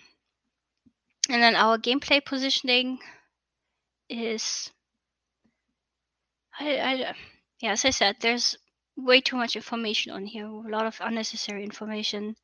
And 1.29 1.43
then 1.43 1.57
our 1.57 1.77
gameplay 1.79 2.25
positioning 2.25 2.99
is 4.09 4.71
I, 6.59 6.79
I 6.79 7.15
yeah, 7.61 7.73
as 7.73 7.85
I 7.85 7.91
said, 7.91 8.17
there's 8.21 8.57
way 8.97 9.21
too 9.21 9.37
much 9.37 9.57
information 9.57 10.13
on 10.13 10.25
here, 10.25 10.47
a 10.47 10.69
lot 10.69 10.87
of 10.87 10.97
unnecessary 11.01 11.65
information. 11.65 12.37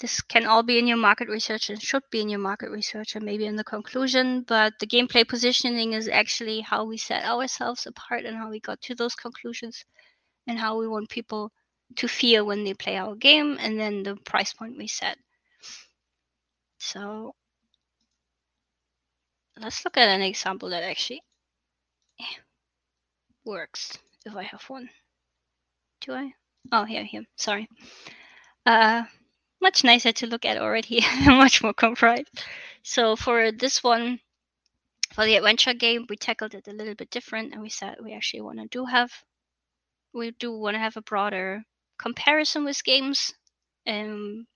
This 0.00 0.20
can 0.20 0.46
all 0.46 0.62
be 0.62 0.78
in 0.78 0.86
your 0.86 0.96
market 0.96 1.28
research 1.28 1.70
and 1.70 1.82
should 1.82 2.04
be 2.10 2.20
in 2.20 2.28
your 2.28 2.38
market 2.38 2.70
research 2.70 3.16
and 3.16 3.24
maybe 3.24 3.46
in 3.46 3.56
the 3.56 3.64
conclusion, 3.64 4.42
but 4.42 4.78
the 4.78 4.86
gameplay 4.86 5.26
positioning 5.26 5.92
is 5.92 6.08
actually 6.08 6.60
how 6.60 6.84
we 6.84 6.96
set 6.96 7.24
ourselves 7.24 7.84
apart 7.86 8.24
and 8.24 8.36
how 8.36 8.48
we 8.48 8.60
got 8.60 8.80
to 8.82 8.94
those 8.94 9.16
conclusions 9.16 9.84
and 10.46 10.56
how 10.56 10.78
we 10.78 10.86
want 10.86 11.08
people 11.08 11.50
to 11.96 12.06
feel 12.06 12.46
when 12.46 12.62
they 12.62 12.74
play 12.74 12.96
our 12.96 13.16
game 13.16 13.56
and 13.58 13.78
then 13.78 14.04
the 14.04 14.14
price 14.14 14.52
point 14.52 14.78
we 14.78 14.86
set. 14.86 15.18
So 16.78 17.34
let's 19.58 19.84
look 19.84 19.96
at 19.96 20.08
an 20.08 20.22
example 20.22 20.70
that 20.70 20.84
actually 20.84 21.22
works 23.44 23.98
if 24.24 24.36
I 24.36 24.44
have 24.44 24.62
one. 24.68 24.88
Do 26.02 26.12
I? 26.12 26.32
Oh, 26.70 26.84
here, 26.84 27.02
here. 27.02 27.24
Sorry. 27.36 27.68
Uh, 28.64 29.04
much 29.60 29.84
nicer 29.84 30.12
to 30.12 30.26
look 30.26 30.44
at 30.44 30.58
already. 30.58 31.04
much 31.26 31.62
more 31.62 31.74
comfort. 31.74 32.28
So 32.82 33.16
for 33.16 33.52
this 33.52 33.82
one, 33.82 34.20
for 35.12 35.24
the 35.24 35.36
adventure 35.36 35.74
game, 35.74 36.06
we 36.08 36.16
tackled 36.16 36.54
it 36.54 36.68
a 36.68 36.72
little 36.72 36.94
bit 36.94 37.10
different, 37.10 37.52
and 37.52 37.62
we 37.62 37.68
said 37.68 37.96
we 38.02 38.12
actually 38.12 38.42
want 38.42 38.58
to 38.58 38.66
do 38.66 38.84
have, 38.84 39.12
we 40.12 40.30
do 40.32 40.52
want 40.56 40.74
to 40.74 40.80
have 40.80 40.96
a 40.96 41.02
broader 41.02 41.64
comparison 41.98 42.64
with 42.64 42.84
games. 42.84 43.34
Um, 43.86 44.46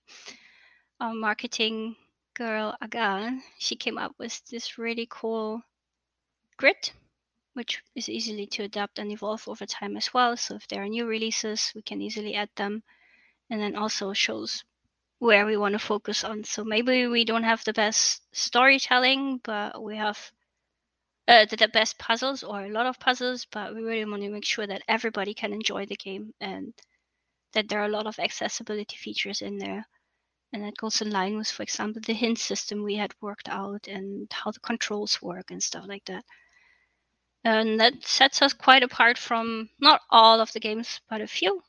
our 0.99 1.13
marketing 1.13 1.95
girl 2.35 2.75
Agan, 2.81 3.43
she 3.59 3.75
came 3.75 3.97
up 3.97 4.13
with 4.17 4.41
this 4.45 4.77
really 4.77 5.07
cool 5.09 5.61
grid, 6.57 6.91
which 7.53 7.81
is 7.95 8.09
easily 8.09 8.47
to 8.47 8.63
adapt 8.63 8.99
and 8.99 9.11
evolve 9.11 9.47
over 9.47 9.65
time 9.65 9.97
as 9.97 10.13
well. 10.13 10.37
So 10.37 10.55
if 10.55 10.67
there 10.67 10.83
are 10.83 10.87
new 10.87 11.05
releases, 11.05 11.71
we 11.75 11.81
can 11.81 12.01
easily 12.01 12.35
add 12.35 12.49
them. 12.55 12.83
And 13.49 13.59
then 13.59 13.75
also 13.75 14.13
shows 14.13 14.63
where 15.23 15.45
we 15.45 15.55
want 15.57 15.73
to 15.73 15.79
focus 15.79 16.23
on. 16.23 16.43
So 16.43 16.63
maybe 16.63 17.07
we 17.07 17.23
don't 17.23 17.43
have 17.43 17.63
the 17.63 17.73
best 17.73 18.21
storytelling, 18.33 19.39
but 19.43 19.81
we 19.81 19.95
have 19.95 20.19
uh, 21.27 21.45
the, 21.45 21.55
the 21.55 21.67
best 21.69 21.97
puzzles 21.97 22.43
or 22.43 22.65
a 22.65 22.69
lot 22.69 22.85
of 22.85 22.99
puzzles, 22.99 23.47
but 23.51 23.73
we 23.73 23.81
really 23.83 24.05
want 24.05 24.21
to 24.21 24.29
make 24.29 24.45
sure 24.45 24.67
that 24.67 24.83
everybody 24.87 25.33
can 25.33 25.53
enjoy 25.53 25.85
the 25.85 25.95
game 25.95 26.33
and 26.41 26.73
that 27.53 27.69
there 27.69 27.79
are 27.79 27.85
a 27.85 27.97
lot 27.97 28.05
of 28.05 28.19
accessibility 28.19 28.97
features 28.97 29.41
in 29.41 29.57
there 29.57 29.85
and 30.53 30.63
that 30.63 30.77
goes 30.77 31.01
in 31.01 31.09
line 31.09 31.37
with, 31.37 31.49
for 31.49 31.63
example, 31.63 32.01
the 32.05 32.13
hint 32.13 32.37
system 32.37 32.83
we 32.83 32.95
had 32.95 33.13
worked 33.21 33.49
out 33.49 33.87
and 33.87 34.27
how 34.31 34.51
the 34.51 34.59
controls 34.59 35.21
work 35.21 35.49
and 35.49 35.63
stuff 35.63 35.85
like 35.87 36.05
that. 36.05 36.23
And 37.43 37.79
that 37.79 38.05
sets 38.05 38.41
us 38.41 38.53
quite 38.53 38.83
apart 38.83 39.17
from 39.17 39.69
not 39.79 40.01
all 40.11 40.39
of 40.39 40.53
the 40.53 40.59
games, 40.59 41.01
but 41.09 41.21
a 41.21 41.27
few. 41.27 41.61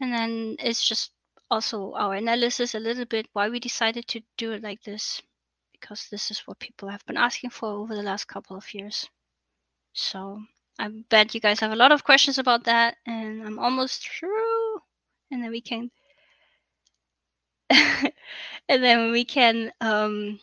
And 0.00 0.12
then 0.12 0.56
it's 0.58 0.86
just 0.86 1.12
also 1.50 1.92
our 1.94 2.14
analysis 2.14 2.74
a 2.74 2.80
little 2.80 3.04
bit 3.04 3.28
why 3.32 3.48
we 3.48 3.60
decided 3.60 4.06
to 4.08 4.20
do 4.36 4.52
it 4.52 4.62
like 4.62 4.82
this, 4.82 5.22
because 5.72 6.08
this 6.10 6.30
is 6.30 6.40
what 6.40 6.58
people 6.58 6.88
have 6.88 7.04
been 7.06 7.16
asking 7.16 7.50
for 7.50 7.68
over 7.68 7.94
the 7.94 8.02
last 8.02 8.26
couple 8.26 8.56
of 8.56 8.74
years. 8.74 9.08
So 9.92 10.42
I 10.78 10.88
bet 10.88 11.34
you 11.34 11.40
guys 11.40 11.60
have 11.60 11.72
a 11.72 11.76
lot 11.76 11.92
of 11.92 12.04
questions 12.04 12.38
about 12.38 12.64
that, 12.64 12.96
and 13.06 13.42
I'm 13.46 13.58
almost 13.58 14.08
through. 14.08 14.80
And 15.30 15.42
then 15.42 15.50
we 15.50 15.60
can, 15.60 15.90
and 17.70 18.12
then 18.68 19.10
we 19.10 19.24
can 19.24 19.72
um, 19.80 20.38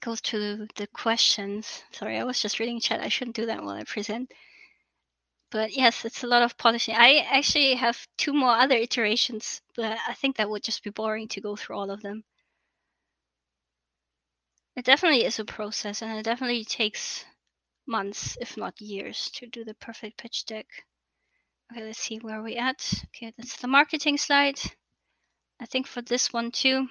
go 0.00 0.14
to 0.14 0.66
the 0.76 0.86
questions. 0.88 1.82
Sorry, 1.92 2.18
I 2.18 2.24
was 2.24 2.40
just 2.40 2.58
reading 2.60 2.80
chat. 2.80 3.00
I 3.00 3.08
shouldn't 3.08 3.36
do 3.36 3.46
that 3.46 3.62
while 3.62 3.74
I 3.74 3.84
present. 3.84 4.32
But 5.50 5.76
yes, 5.76 6.04
it's 6.04 6.22
a 6.22 6.28
lot 6.28 6.42
of 6.42 6.56
polishing. 6.56 6.94
I 6.96 7.26
actually 7.28 7.74
have 7.74 8.06
two 8.16 8.32
more 8.32 8.56
other 8.56 8.76
iterations, 8.76 9.60
but 9.74 9.98
I 10.08 10.14
think 10.14 10.36
that 10.36 10.48
would 10.48 10.62
just 10.62 10.84
be 10.84 10.90
boring 10.90 11.26
to 11.28 11.40
go 11.40 11.56
through 11.56 11.76
all 11.76 11.90
of 11.90 12.02
them. 12.02 12.22
It 14.76 14.84
definitely 14.84 15.24
is 15.24 15.40
a 15.40 15.44
process, 15.44 16.02
and 16.02 16.12
it 16.12 16.22
definitely 16.22 16.64
takes 16.64 17.24
months, 17.86 18.38
if 18.40 18.56
not 18.56 18.80
years, 18.80 19.28
to 19.32 19.46
do 19.46 19.64
the 19.64 19.74
perfect 19.74 20.18
pitch 20.18 20.46
deck. 20.46 20.66
Okay, 21.72 21.84
let's 21.84 21.98
see 21.98 22.18
where 22.18 22.42
we 22.42 22.56
at. 22.56 23.04
Okay, 23.08 23.32
that's 23.36 23.56
the 23.56 23.66
marketing 23.66 24.18
slide. 24.18 24.60
I 25.60 25.66
think 25.66 25.86
for 25.86 26.00
this 26.00 26.32
one 26.32 26.52
too. 26.52 26.88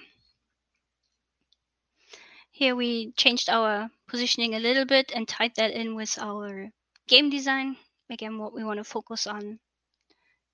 Here 2.50 2.76
we 2.76 3.12
changed 3.12 3.48
our 3.48 3.90
positioning 4.06 4.54
a 4.54 4.60
little 4.60 4.84
bit 4.84 5.12
and 5.14 5.26
tied 5.26 5.54
that 5.56 5.72
in 5.72 5.94
with 5.94 6.18
our 6.20 6.70
game 7.08 7.30
design. 7.30 7.76
Again, 8.10 8.38
what 8.38 8.52
we 8.52 8.64
want 8.64 8.78
to 8.78 8.84
focus 8.84 9.26
on, 9.26 9.58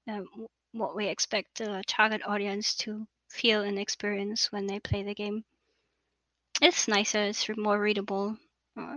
um, 0.09 0.29
what 0.73 0.95
we 0.95 1.07
expect 1.09 1.59
the 1.59 1.83
target 1.87 2.23
audience 2.27 2.75
to 2.77 3.07
feel 3.31 3.63
and 3.63 3.79
experience 3.79 4.53
when 4.53 4.67
they 4.67 4.79
play 4.79 5.03
the 5.03 5.15
game. 5.15 5.45
It's 6.61 6.89
nicer, 6.89 7.23
it's 7.23 7.49
more 7.57 7.81
readable. 7.81 8.37
Uh, 8.79 8.97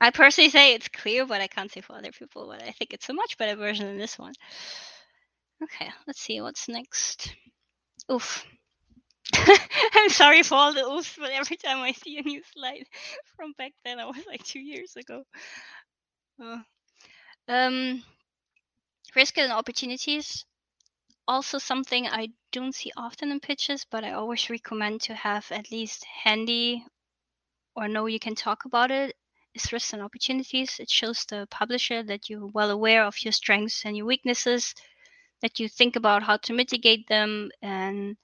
I 0.00 0.10
personally 0.10 0.50
say 0.50 0.74
it's 0.74 0.88
clear, 0.88 1.26
but 1.26 1.40
I 1.40 1.46
can't 1.46 1.70
say 1.70 1.80
for 1.80 1.96
other 1.96 2.12
people. 2.12 2.46
But 2.46 2.62
I 2.62 2.70
think 2.72 2.92
it's 2.92 3.08
a 3.08 3.14
much 3.14 3.36
better 3.38 3.56
version 3.56 3.86
than 3.86 3.98
this 3.98 4.18
one. 4.18 4.34
Okay, 5.62 5.90
let's 6.06 6.20
see 6.20 6.40
what's 6.40 6.68
next. 6.68 7.34
Oof. 8.10 8.44
I'm 9.34 10.08
sorry 10.08 10.42
for 10.42 10.54
all 10.54 10.72
the 10.72 10.80
oofs, 10.80 11.16
but 11.18 11.30
every 11.30 11.56
time 11.56 11.78
I 11.78 11.92
see 11.92 12.18
a 12.18 12.22
new 12.22 12.42
slide 12.54 12.84
from 13.36 13.52
back 13.58 13.72
then, 13.84 14.00
I 14.00 14.06
was 14.06 14.24
like 14.26 14.42
two 14.42 14.60
years 14.60 14.96
ago. 14.96 15.24
Oh. 16.40 16.62
Um, 17.48 18.02
risk 19.14 19.38
and 19.38 19.52
opportunities. 19.52 20.44
Also, 21.28 21.58
something 21.58 22.06
I 22.06 22.28
don't 22.50 22.74
see 22.74 22.92
often 22.96 23.30
in 23.30 23.40
pitches, 23.40 23.86
but 23.90 24.04
I 24.04 24.12
always 24.12 24.50
recommend 24.50 25.02
to 25.02 25.14
have 25.14 25.52
at 25.52 25.70
least 25.70 26.04
handy 26.04 26.84
or 27.76 27.88
know 27.88 28.06
you 28.06 28.18
can 28.18 28.34
talk 28.34 28.64
about 28.64 28.90
it 28.90 29.16
is 29.54 29.72
risks 29.72 29.92
and 29.92 30.02
opportunities. 30.02 30.78
It 30.80 30.90
shows 30.90 31.24
the 31.24 31.46
publisher 31.50 32.02
that 32.04 32.28
you're 32.28 32.46
well 32.46 32.70
aware 32.70 33.04
of 33.04 33.22
your 33.22 33.32
strengths 33.32 33.84
and 33.84 33.96
your 33.96 34.06
weaknesses, 34.06 34.74
that 35.42 35.60
you 35.60 35.68
think 35.68 35.96
about 35.96 36.22
how 36.22 36.36
to 36.38 36.52
mitigate 36.52 37.06
them, 37.08 37.50
and 37.62 38.16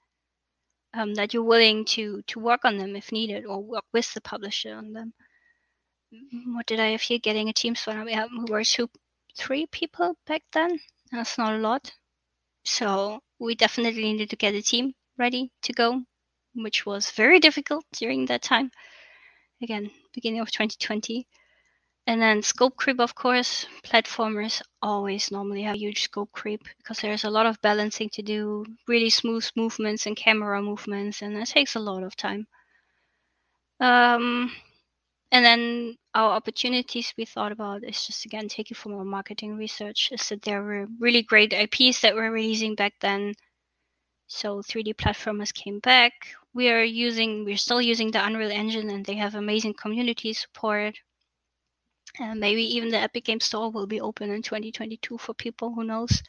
um, 0.93 1.13
that 1.15 1.33
you're 1.33 1.43
willing 1.43 1.85
to 1.85 2.21
to 2.27 2.39
work 2.39 2.65
on 2.65 2.77
them 2.77 2.95
if 2.95 3.11
needed, 3.11 3.45
or 3.45 3.63
work 3.63 3.85
with 3.93 4.13
the 4.13 4.21
publisher 4.21 4.75
on 4.75 4.93
them. 4.93 5.13
What 6.45 6.65
did 6.65 6.79
I 6.79 6.87
have 6.87 7.01
here? 7.01 7.19
Getting 7.19 7.49
a 7.49 7.53
team 7.53 7.75
spot. 7.75 8.05
We 8.05 8.13
have 8.13 8.29
we 8.31 8.51
were 8.51 8.63
two, 8.63 8.89
three 9.37 9.65
people 9.67 10.15
back 10.25 10.43
then. 10.53 10.79
That's 11.11 11.37
not 11.37 11.53
a 11.53 11.57
lot. 11.57 11.93
So 12.63 13.21
we 13.39 13.55
definitely 13.55 14.03
needed 14.03 14.29
to 14.29 14.35
get 14.35 14.55
a 14.55 14.61
team 14.61 14.93
ready 15.17 15.51
to 15.63 15.73
go, 15.73 16.03
which 16.53 16.85
was 16.85 17.11
very 17.11 17.39
difficult 17.39 17.85
during 17.93 18.25
that 18.25 18.41
time 18.41 18.71
again, 19.61 19.91
beginning 20.13 20.39
of 20.39 20.51
2020. 20.51 21.27
And 22.05 22.21
then 22.21 22.41
scope 22.41 22.77
creep, 22.77 23.01
of 23.01 23.15
course, 23.15 23.65
platformers 23.83 24.61
always 24.81 25.29
normally 25.29 25.63
have 25.63 25.75
huge 25.75 26.03
scope 26.03 26.31
creep 26.31 26.63
because 26.77 26.99
there's 26.99 27.25
a 27.25 27.29
lot 27.29 27.45
of 27.45 27.61
balancing 27.61 28.09
to 28.11 28.21
do, 28.21 28.65
really 28.87 29.09
smooth 29.09 29.45
movements 29.57 30.05
and 30.05 30.15
camera 30.15 30.61
movements, 30.61 31.21
and 31.21 31.35
that 31.35 31.47
takes 31.47 31.75
a 31.75 31.81
lot 31.81 32.03
of 32.03 32.15
time. 32.15 32.47
Um, 33.81 34.53
and 35.31 35.43
then 35.43 35.97
our 36.13 36.31
opportunities 36.31 37.13
we 37.17 37.25
thought 37.25 37.51
about 37.51 37.83
is 37.83 38.05
just 38.05 38.25
again 38.25 38.47
taking 38.47 38.75
from 38.75 38.93
our 38.95 39.03
marketing 39.03 39.57
research 39.57 40.09
is 40.11 40.29
that 40.29 40.41
there 40.41 40.63
were 40.63 40.87
really 40.99 41.21
great 41.21 41.53
IPs 41.53 42.01
that 42.01 42.15
were 42.15 42.31
releasing 42.31 42.75
back 42.75 42.93
then. 43.01 43.33
So 44.27 44.61
3D 44.61 44.95
platformers 44.95 45.53
came 45.53 45.79
back. 45.79 46.13
We 46.53 46.69
are 46.69 46.83
using 46.83 47.43
we're 47.43 47.57
still 47.57 47.81
using 47.81 48.11
the 48.11 48.25
unreal 48.25 48.51
engine 48.51 48.89
and 48.89 49.05
they 49.05 49.15
have 49.15 49.35
amazing 49.35 49.73
community 49.73 50.33
support. 50.33 50.95
And 52.19 52.39
maybe 52.39 52.63
even 52.75 52.89
the 52.89 52.99
epic 52.99 53.25
game 53.25 53.41
store 53.41 53.69
will 53.69 53.87
be 53.87 54.01
open 54.01 54.31
in 54.31 54.41
2022 54.41 55.17
for 55.17 55.33
people 55.33 55.73
who 55.73 55.83
knows? 55.83 56.23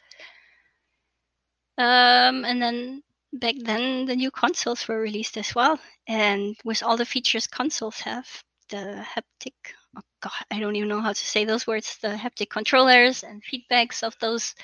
Um, 1.77 2.43
and 2.45 2.61
then 2.61 3.01
back 3.31 3.55
then 3.59 4.05
the 4.05 4.15
new 4.15 4.29
consoles 4.29 4.87
were 4.87 4.99
released 4.99 5.37
as 5.37 5.55
well. 5.55 5.79
And 6.07 6.57
with 6.65 6.83
all 6.83 6.97
the 6.97 7.05
features 7.05 7.47
consoles 7.47 8.01
have 8.01 8.27
the 8.69 9.03
haptic 9.03 9.53
oh 9.97 10.01
god 10.21 10.31
i 10.51 10.59
don't 10.59 10.75
even 10.75 10.89
know 10.89 11.01
how 11.01 11.13
to 11.13 11.25
say 11.25 11.45
those 11.45 11.67
words 11.67 11.97
the 12.01 12.09
haptic 12.09 12.49
controllers 12.49 13.23
and 13.23 13.43
feedbacks 13.43 14.03
of 14.03 14.15
those 14.19 14.55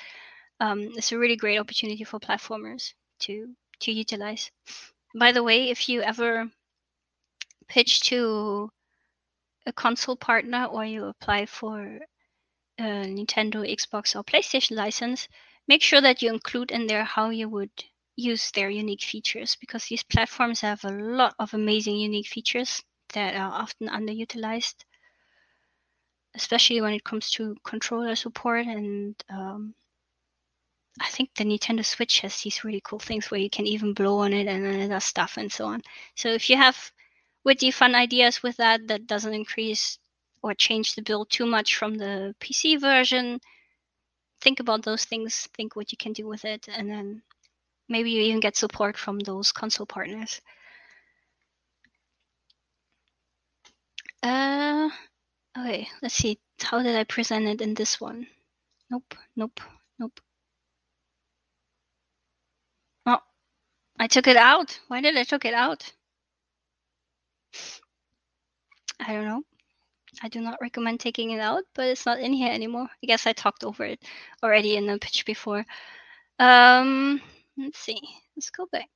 um, 0.60 0.80
it's 0.96 1.12
a 1.12 1.18
really 1.18 1.36
great 1.36 1.58
opportunity 1.58 2.04
for 2.04 2.18
platformers 2.18 2.94
to 3.20 3.54
to 3.80 3.92
utilize. 3.92 4.50
By 5.14 5.32
the 5.32 5.42
way, 5.42 5.70
if 5.70 5.88
you 5.88 6.02
ever 6.02 6.50
pitch 7.68 8.00
to 8.08 8.70
a 9.66 9.72
console 9.72 10.16
partner 10.16 10.66
or 10.66 10.84
you 10.84 11.06
apply 11.06 11.46
for 11.46 11.98
a 12.78 12.82
Nintendo, 12.82 13.66
Xbox, 13.66 14.14
or 14.14 14.22
PlayStation 14.22 14.76
license, 14.76 15.28
make 15.66 15.82
sure 15.82 16.00
that 16.00 16.22
you 16.22 16.32
include 16.32 16.70
in 16.70 16.86
there 16.86 17.04
how 17.04 17.30
you 17.30 17.48
would 17.48 17.70
use 18.16 18.50
their 18.52 18.70
unique 18.70 19.02
features 19.02 19.56
because 19.60 19.84
these 19.86 20.02
platforms 20.02 20.60
have 20.60 20.82
a 20.84 20.90
lot 20.90 21.34
of 21.38 21.52
amazing 21.52 21.96
unique 21.96 22.28
features 22.28 22.82
that 23.14 23.34
are 23.34 23.52
often 23.52 23.88
underutilized, 23.88 24.74
especially 26.34 26.80
when 26.80 26.94
it 26.94 27.04
comes 27.04 27.30
to 27.32 27.56
controller 27.64 28.14
support 28.14 28.66
and 28.66 29.14
um, 29.30 29.74
I 31.00 31.08
think 31.08 31.34
the 31.34 31.44
Nintendo 31.44 31.84
Switch 31.84 32.20
has 32.20 32.40
these 32.40 32.64
really 32.64 32.80
cool 32.82 32.98
things 32.98 33.30
where 33.30 33.40
you 33.40 33.50
can 33.50 33.66
even 33.66 33.92
blow 33.92 34.18
on 34.18 34.32
it 34.32 34.46
and 34.46 34.64
then 34.64 34.80
it 34.80 34.88
does 34.88 35.04
stuff 35.04 35.36
and 35.36 35.52
so 35.52 35.66
on. 35.66 35.82
So 36.14 36.28
if 36.28 36.48
you 36.48 36.56
have 36.56 36.90
witty, 37.44 37.70
fun 37.70 37.94
ideas 37.94 38.42
with 38.42 38.56
that, 38.56 38.88
that 38.88 39.06
doesn't 39.06 39.34
increase 39.34 39.98
or 40.42 40.54
change 40.54 40.94
the 40.94 41.02
build 41.02 41.28
too 41.30 41.46
much 41.46 41.76
from 41.76 41.96
the 41.96 42.34
PC 42.40 42.80
version, 42.80 43.40
think 44.40 44.60
about 44.60 44.84
those 44.84 45.04
things, 45.04 45.48
think 45.54 45.76
what 45.76 45.92
you 45.92 45.98
can 45.98 46.12
do 46.12 46.26
with 46.26 46.44
it, 46.44 46.66
and 46.68 46.88
then 46.90 47.22
maybe 47.88 48.10
you 48.10 48.22
even 48.22 48.40
get 48.40 48.56
support 48.56 48.96
from 48.96 49.18
those 49.18 49.52
console 49.52 49.86
partners. 49.86 50.40
Uh, 54.26 54.90
okay, 55.56 55.88
let's 56.02 56.16
see. 56.16 56.40
How 56.60 56.82
did 56.82 56.96
I 56.96 57.04
present 57.04 57.46
it 57.46 57.60
in 57.60 57.74
this 57.74 58.00
one? 58.00 58.26
Nope, 58.90 59.14
nope, 59.36 59.60
nope. 60.00 60.20
Oh, 63.06 63.20
I 64.00 64.08
took 64.08 64.26
it 64.26 64.36
out. 64.36 64.80
Why 64.88 65.00
did 65.00 65.16
I 65.16 65.22
took 65.22 65.44
it 65.44 65.54
out? 65.54 65.92
I 68.98 69.12
don't 69.12 69.26
know. 69.26 69.42
I 70.22 70.28
do 70.28 70.40
not 70.40 70.58
recommend 70.60 70.98
taking 70.98 71.30
it 71.30 71.40
out, 71.40 71.62
but 71.74 71.86
it's 71.86 72.06
not 72.06 72.18
in 72.18 72.32
here 72.32 72.52
anymore. 72.52 72.88
I 73.02 73.06
guess 73.06 73.28
I 73.28 73.32
talked 73.32 73.62
over 73.62 73.84
it 73.84 74.02
already 74.42 74.76
in 74.76 74.86
the 74.86 74.98
pitch 74.98 75.24
before. 75.24 75.64
Um, 76.40 77.20
let's 77.56 77.78
see. 77.78 78.00
Let's 78.34 78.50
go 78.50 78.66
back. 78.72 78.90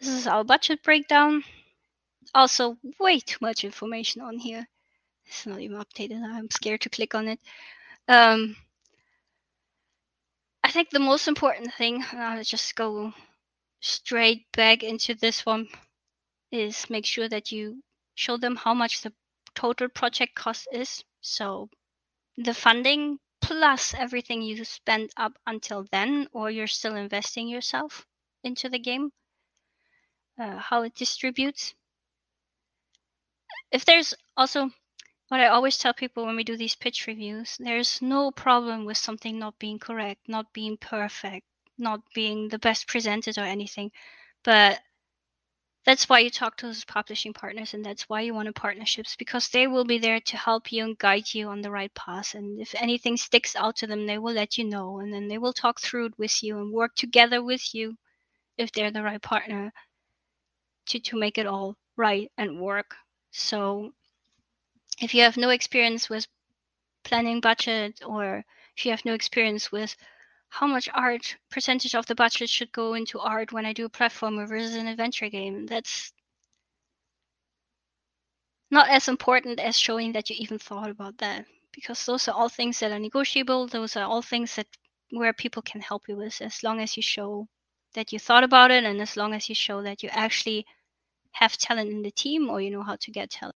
This 0.00 0.08
is 0.08 0.26
our 0.26 0.42
budget 0.42 0.82
breakdown. 0.82 1.44
Also, 2.34 2.76
way 2.98 3.20
too 3.20 3.38
much 3.40 3.64
information 3.64 4.22
on 4.22 4.38
here. 4.38 4.66
It's 5.26 5.46
not 5.46 5.60
even 5.60 5.78
updated. 5.78 6.22
I'm 6.22 6.50
scared 6.50 6.80
to 6.82 6.88
click 6.90 7.14
on 7.14 7.28
it. 7.28 7.40
Um, 8.08 8.56
I 10.62 10.70
think 10.70 10.90
the 10.90 11.00
most 11.00 11.28
important 11.28 11.74
thing, 11.74 12.04
I'll 12.12 12.42
just 12.42 12.76
go 12.76 13.12
straight 13.80 14.44
back 14.52 14.82
into 14.82 15.14
this 15.14 15.44
one, 15.44 15.68
is 16.52 16.90
make 16.90 17.06
sure 17.06 17.28
that 17.28 17.50
you 17.50 17.82
show 18.14 18.36
them 18.36 18.56
how 18.56 18.74
much 18.74 19.02
the 19.02 19.12
total 19.54 19.88
project 19.88 20.34
cost 20.34 20.68
is. 20.72 21.02
So 21.20 21.68
the 22.36 22.54
funding 22.54 23.18
plus 23.40 23.94
everything 23.94 24.42
you 24.42 24.64
spent 24.64 25.12
up 25.16 25.32
until 25.46 25.86
then, 25.90 26.28
or 26.32 26.50
you're 26.50 26.66
still 26.66 26.96
investing 26.96 27.48
yourself 27.48 28.06
into 28.44 28.68
the 28.68 28.78
game, 28.78 29.10
uh, 30.38 30.56
how 30.56 30.82
it 30.82 30.94
distributes. 30.94 31.74
If 33.70 33.84
there's 33.84 34.14
also 34.36 34.70
what 35.28 35.40
I 35.40 35.48
always 35.48 35.78
tell 35.78 35.94
people 35.94 36.26
when 36.26 36.36
we 36.36 36.44
do 36.44 36.56
these 36.56 36.74
pitch 36.74 37.06
reviews, 37.06 37.56
there's 37.58 38.02
no 38.02 38.30
problem 38.30 38.84
with 38.84 38.96
something 38.96 39.38
not 39.38 39.58
being 39.58 39.78
correct, 39.78 40.28
not 40.28 40.52
being 40.52 40.76
perfect, 40.76 41.46
not 41.78 42.00
being 42.14 42.48
the 42.48 42.58
best 42.58 42.88
presented 42.88 43.38
or 43.38 43.44
anything. 43.44 43.92
But 44.42 44.80
that's 45.84 46.08
why 46.08 46.18
you 46.18 46.30
talk 46.30 46.56
to 46.58 46.66
those 46.66 46.84
publishing 46.84 47.32
partners 47.32 47.74
and 47.74 47.84
that's 47.84 48.08
why 48.08 48.20
you 48.20 48.34
want 48.34 48.54
partnerships 48.54 49.16
because 49.16 49.48
they 49.48 49.66
will 49.66 49.84
be 49.84 49.98
there 49.98 50.20
to 50.20 50.36
help 50.36 50.70
you 50.70 50.84
and 50.84 50.98
guide 50.98 51.32
you 51.32 51.48
on 51.48 51.62
the 51.62 51.70
right 51.70 51.92
path 51.94 52.34
and 52.34 52.60
if 52.60 52.74
anything 52.74 53.16
sticks 53.16 53.56
out 53.56 53.76
to 53.76 53.86
them 53.86 54.06
they 54.06 54.18
will 54.18 54.34
let 54.34 54.58
you 54.58 54.64
know 54.64 55.00
and 55.00 55.12
then 55.12 55.26
they 55.28 55.38
will 55.38 55.52
talk 55.52 55.80
through 55.80 56.06
it 56.06 56.18
with 56.18 56.42
you 56.42 56.58
and 56.58 56.72
work 56.72 56.94
together 56.96 57.42
with 57.42 57.74
you 57.74 57.96
if 58.58 58.70
they're 58.72 58.90
the 58.90 59.02
right 59.02 59.22
partner 59.22 59.72
to 60.86 61.00
to 61.00 61.18
make 61.18 61.38
it 61.38 61.46
all 61.46 61.76
right 61.96 62.30
and 62.36 62.60
work 62.60 62.94
so 63.30 63.92
if 65.00 65.14
you 65.14 65.22
have 65.22 65.36
no 65.36 65.50
experience 65.50 66.08
with 66.10 66.26
planning 67.04 67.40
budget 67.40 68.00
or 68.06 68.44
if 68.76 68.84
you 68.84 68.90
have 68.90 69.04
no 69.04 69.14
experience 69.14 69.72
with 69.72 69.96
how 70.48 70.66
much 70.66 70.88
art 70.92 71.36
percentage 71.50 71.94
of 71.94 72.06
the 72.06 72.14
budget 72.14 72.50
should 72.50 72.72
go 72.72 72.94
into 72.94 73.18
art 73.20 73.52
when 73.52 73.64
I 73.64 73.72
do 73.72 73.86
a 73.86 73.90
platformer 73.90 74.48
versus 74.48 74.74
an 74.74 74.88
adventure 74.88 75.28
game. 75.28 75.66
That's 75.66 76.12
not 78.70 78.88
as 78.88 79.08
important 79.08 79.60
as 79.60 79.78
showing 79.78 80.12
that 80.12 80.28
you 80.30 80.36
even 80.38 80.58
thought 80.58 80.90
about 80.90 81.18
that 81.18 81.46
because 81.72 82.04
those 82.04 82.28
are 82.28 82.34
all 82.34 82.48
things 82.48 82.80
that 82.80 82.92
are 82.92 82.98
negotiable. 82.98 83.66
Those 83.66 83.96
are 83.96 84.04
all 84.04 84.22
things 84.22 84.56
that 84.56 84.66
where 85.10 85.32
people 85.32 85.62
can 85.62 85.80
help 85.80 86.08
you 86.08 86.16
with 86.16 86.40
as 86.40 86.62
long 86.62 86.80
as 86.80 86.96
you 86.96 87.02
show 87.02 87.48
that 87.94 88.12
you 88.12 88.18
thought 88.18 88.44
about 88.44 88.70
it 88.70 88.84
and 88.84 89.00
as 89.00 89.16
long 89.16 89.34
as 89.34 89.48
you 89.48 89.54
show 89.54 89.82
that 89.82 90.02
you 90.02 90.08
actually 90.12 90.66
have 91.32 91.56
talent 91.56 91.90
in 91.90 92.02
the 92.02 92.10
team 92.10 92.48
or 92.50 92.60
you 92.60 92.70
know 92.70 92.82
how 92.82 92.96
to 93.00 93.10
get 93.10 93.30
talent. 93.30 93.54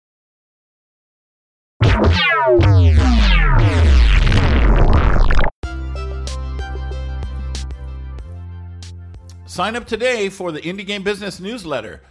Sign 9.46 9.76
up 9.76 9.86
today 9.86 10.30
for 10.30 10.52
the 10.52 10.62
Indie 10.62 10.86
Game 10.86 11.04
Business 11.04 11.40
newsletter. 11.40 12.02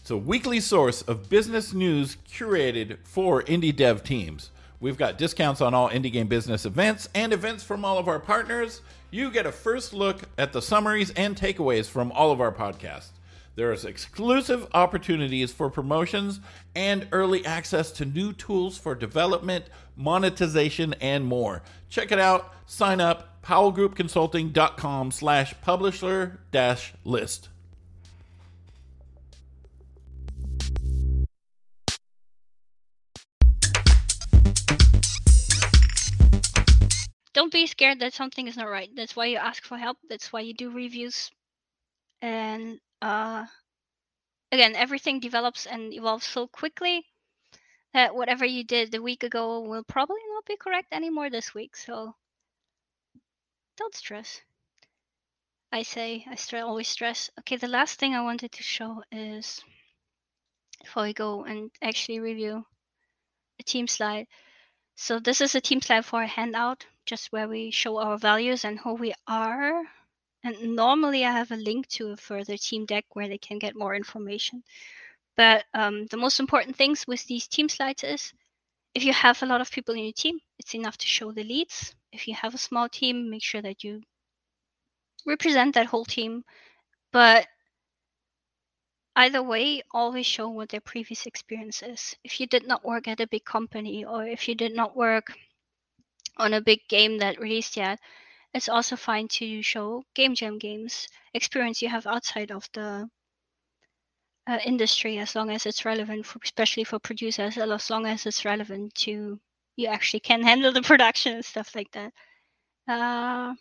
It's 0.00 0.10
a 0.10 0.16
weekly 0.16 0.58
source 0.58 1.02
of 1.02 1.30
business 1.30 1.72
news 1.72 2.16
curated 2.28 2.98
for 3.04 3.42
indie 3.44 3.74
dev 3.74 4.02
teams. 4.02 4.50
We've 4.80 4.98
got 4.98 5.16
discounts 5.16 5.60
on 5.60 5.74
all 5.74 5.90
indie 5.90 6.12
game 6.12 6.26
business 6.26 6.66
events 6.66 7.08
and 7.14 7.32
events 7.32 7.62
from 7.62 7.84
all 7.84 7.98
of 7.98 8.08
our 8.08 8.18
partners. 8.18 8.80
You 9.12 9.30
get 9.30 9.46
a 9.46 9.52
first 9.52 9.94
look 9.94 10.22
at 10.36 10.52
the 10.52 10.60
summaries 10.60 11.10
and 11.10 11.36
takeaways 11.36 11.88
from 11.88 12.10
all 12.10 12.32
of 12.32 12.40
our 12.40 12.50
podcasts. 12.50 13.10
There's 13.54 13.84
exclusive 13.84 14.66
opportunities 14.72 15.52
for 15.52 15.68
promotions 15.68 16.40
and 16.74 17.06
early 17.12 17.44
access 17.44 17.92
to 17.92 18.06
new 18.06 18.32
tools 18.32 18.78
for 18.78 18.94
development, 18.94 19.66
monetization, 19.94 20.94
and 21.00 21.26
more. 21.26 21.62
Check 21.90 22.12
it 22.12 22.18
out. 22.18 22.54
Sign 22.66 23.00
up 23.00 23.42
powellgroupconsulting.com 23.42 25.10
slash 25.10 25.54
publisher 25.60 26.40
dash 26.50 26.94
list. 27.04 27.50
Don't 37.34 37.52
be 37.52 37.66
scared 37.66 38.00
that 38.00 38.12
something 38.12 38.46
is 38.46 38.56
not 38.56 38.68
right. 38.68 38.90
That's 38.94 39.16
why 39.16 39.26
you 39.26 39.38
ask 39.38 39.64
for 39.64 39.76
help. 39.76 39.96
That's 40.08 40.32
why 40.32 40.40
you 40.40 40.54
do 40.54 40.70
reviews. 40.70 41.30
And 42.20 42.78
uh, 43.02 43.46
again, 44.52 44.76
everything 44.76 45.18
develops 45.18 45.66
and 45.66 45.92
evolves 45.92 46.24
so 46.26 46.46
quickly 46.46 47.08
that 47.94 48.14
whatever 48.14 48.44
you 48.44 48.64
did 48.64 48.94
a 48.94 49.02
week 49.02 49.22
ago 49.24 49.60
will 49.60 49.84
probably 49.84 50.22
not 50.34 50.46
be 50.46 50.56
correct 50.56 50.92
anymore 50.92 51.30
this 51.30 51.54
week. 51.54 51.76
So 51.76 52.16
don't 53.76 53.94
stress. 53.94 54.42
I 55.72 55.82
say, 55.82 56.24
I 56.30 56.36
st- 56.36 56.62
always 56.62 56.88
stress. 56.88 57.30
Okay, 57.40 57.56
the 57.56 57.68
last 57.68 57.98
thing 57.98 58.14
I 58.14 58.22
wanted 58.22 58.52
to 58.52 58.62
show 58.62 59.02
is 59.10 59.64
before 60.80 61.02
we 61.04 61.12
go 61.12 61.44
and 61.44 61.70
actually 61.82 62.20
review 62.20 62.64
a 63.58 63.62
team 63.64 63.88
slide. 63.88 64.28
So 64.96 65.18
this 65.20 65.40
is 65.40 65.54
a 65.54 65.60
team 65.60 65.80
slide 65.80 66.04
for 66.06 66.22
a 66.22 66.26
handout, 66.28 66.86
just 67.06 67.32
where 67.32 67.48
we 67.48 67.70
show 67.70 67.98
our 67.98 68.18
values 68.18 68.64
and 68.64 68.78
who 68.80 68.94
we 68.94 69.14
are. 69.26 69.84
And 70.44 70.74
normally 70.74 71.24
I 71.24 71.32
have 71.32 71.52
a 71.52 71.56
link 71.56 71.86
to 71.88 72.08
a 72.10 72.16
further 72.16 72.56
team 72.56 72.84
deck 72.84 73.04
where 73.14 73.28
they 73.28 73.38
can 73.38 73.58
get 73.58 73.76
more 73.76 73.94
information. 73.94 74.64
But 75.36 75.64
um, 75.72 76.06
the 76.06 76.16
most 76.16 76.40
important 76.40 76.76
things 76.76 77.06
with 77.06 77.24
these 77.26 77.46
team 77.46 77.68
slides 77.68 78.04
is 78.04 78.32
if 78.94 79.04
you 79.04 79.12
have 79.12 79.42
a 79.42 79.46
lot 79.46 79.60
of 79.60 79.70
people 79.70 79.94
in 79.94 80.04
your 80.04 80.12
team, 80.12 80.38
it's 80.58 80.74
enough 80.74 80.98
to 80.98 81.06
show 81.06 81.32
the 81.32 81.44
leads. 81.44 81.94
If 82.12 82.28
you 82.28 82.34
have 82.34 82.54
a 82.54 82.58
small 82.58 82.88
team, 82.88 83.30
make 83.30 83.42
sure 83.42 83.62
that 83.62 83.84
you 83.84 84.02
represent 85.24 85.74
that 85.74 85.86
whole 85.86 86.04
team. 86.04 86.44
But 87.12 87.46
either 89.16 89.42
way, 89.42 89.82
always 89.92 90.26
show 90.26 90.48
what 90.48 90.70
their 90.70 90.80
previous 90.80 91.26
experience 91.26 91.82
is. 91.82 92.16
If 92.24 92.40
you 92.40 92.46
did 92.46 92.66
not 92.66 92.84
work 92.84 93.08
at 93.08 93.20
a 93.20 93.26
big 93.26 93.44
company 93.44 94.04
or 94.04 94.26
if 94.26 94.48
you 94.48 94.54
did 94.54 94.74
not 94.74 94.96
work 94.96 95.32
on 96.36 96.52
a 96.52 96.60
big 96.60 96.80
game 96.88 97.18
that 97.18 97.40
released 97.40 97.76
yet, 97.76 98.00
it's 98.54 98.68
also 98.68 98.96
fine 98.96 99.28
to 99.28 99.62
show 99.62 100.04
game 100.14 100.34
jam 100.34 100.58
games 100.58 101.08
experience 101.34 101.80
you 101.82 101.88
have 101.88 102.06
outside 102.06 102.50
of 102.50 102.68
the 102.74 103.08
uh, 104.46 104.58
industry 104.64 105.18
as 105.18 105.34
long 105.34 105.50
as 105.50 105.66
it's 105.66 105.84
relevant, 105.84 106.26
for, 106.26 106.38
especially 106.42 106.84
for 106.84 106.98
producers, 106.98 107.56
as 107.56 107.90
long 107.90 108.06
as 108.06 108.26
it's 108.26 108.44
relevant 108.44 108.94
to 108.94 109.38
you 109.76 109.88
actually 109.88 110.20
can 110.20 110.42
handle 110.50 110.72
the 110.72 110.82
production 110.82 111.34
and 111.34 111.44
stuff 111.44 111.74
like 111.74 111.90
that. 111.92 112.12
Uh, 112.88 113.54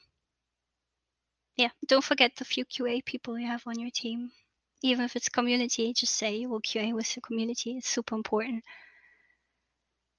yeah, 1.57 1.69
don't 1.87 2.03
forget 2.03 2.35
the 2.35 2.45
few 2.45 2.65
QA 2.65 3.05
people 3.05 3.37
you 3.37 3.47
have 3.47 3.63
on 3.67 3.79
your 3.79 3.91
team. 3.91 4.31
Even 4.83 5.05
if 5.05 5.15
it's 5.15 5.29
community, 5.29 5.93
just 5.93 6.15
say 6.15 6.35
you 6.35 6.49
will 6.49 6.61
QA 6.61 6.93
with 6.93 7.13
the 7.13 7.21
community. 7.21 7.77
It's 7.77 7.87
super 7.87 8.15
important. 8.15 8.63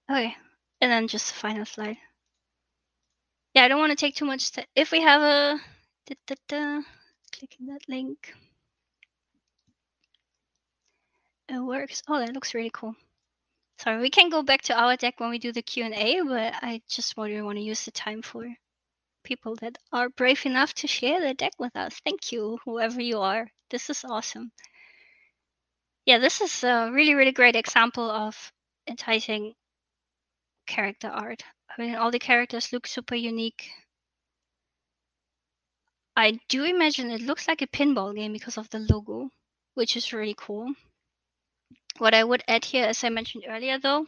Okay, 0.08 0.36
and 0.80 0.90
then 0.92 1.08
just 1.08 1.28
the 1.28 1.34
final 1.34 1.64
slide. 1.64 1.96
Yeah, 3.54 3.64
I 3.64 3.68
don't 3.68 3.80
want 3.80 3.90
to 3.90 3.96
take 3.96 4.14
too 4.16 4.24
much. 4.24 4.52
T- 4.52 4.66
if 4.74 4.92
we 4.92 5.00
have 5.02 5.22
a, 5.22 5.60
da, 6.06 6.14
da, 6.26 6.34
da, 6.48 6.82
clicking 7.32 7.66
that 7.66 7.88
link. 7.88 8.34
It 11.48 11.58
works. 11.58 12.02
Oh, 12.08 12.18
that 12.18 12.32
looks 12.32 12.54
really 12.54 12.70
cool. 12.72 12.94
Sorry, 13.78 14.00
we 14.00 14.10
can 14.10 14.30
go 14.30 14.42
back 14.42 14.62
to 14.62 14.74
our 14.80 14.96
deck 14.96 15.20
when 15.20 15.30
we 15.30 15.38
do 15.38 15.52
the 15.52 15.62
Q&A, 15.62 16.22
but 16.22 16.54
I 16.62 16.82
just 16.88 17.16
really 17.16 17.42
want 17.42 17.58
to 17.58 17.64
use 17.64 17.84
the 17.84 17.90
time 17.90 18.22
for 18.22 18.46
people 19.24 19.56
that 19.56 19.78
are 19.92 20.08
brave 20.10 20.46
enough 20.46 20.74
to 20.74 20.86
share 20.86 21.20
their 21.20 21.34
deck 21.34 21.52
with 21.58 21.76
us. 21.76 22.00
Thank 22.04 22.32
you, 22.32 22.58
whoever 22.64 23.00
you 23.02 23.20
are. 23.20 23.50
This 23.70 23.90
is 23.90 24.04
awesome. 24.04 24.52
Yeah, 26.06 26.18
this 26.18 26.40
is 26.40 26.64
a 26.64 26.90
really, 26.92 27.14
really 27.14 27.32
great 27.32 27.56
example 27.56 28.10
of 28.10 28.52
enticing 28.88 29.54
character 30.66 31.08
art. 31.08 31.42
I 31.76 31.82
mean, 31.82 31.94
all 31.94 32.10
the 32.10 32.18
characters 32.18 32.72
look 32.72 32.86
super 32.86 33.14
unique. 33.14 33.70
I 36.14 36.38
do 36.48 36.64
imagine 36.64 37.10
it 37.10 37.22
looks 37.22 37.48
like 37.48 37.62
a 37.62 37.66
pinball 37.66 38.14
game 38.14 38.32
because 38.32 38.58
of 38.58 38.68
the 38.68 38.80
logo, 38.80 39.30
which 39.74 39.96
is 39.96 40.12
really 40.12 40.34
cool. 40.36 40.74
What 41.98 42.12
I 42.14 42.24
would 42.24 42.42
add 42.46 42.64
here, 42.64 42.84
as 42.84 43.02
I 43.02 43.08
mentioned 43.08 43.44
earlier, 43.48 43.78
though, 43.78 44.06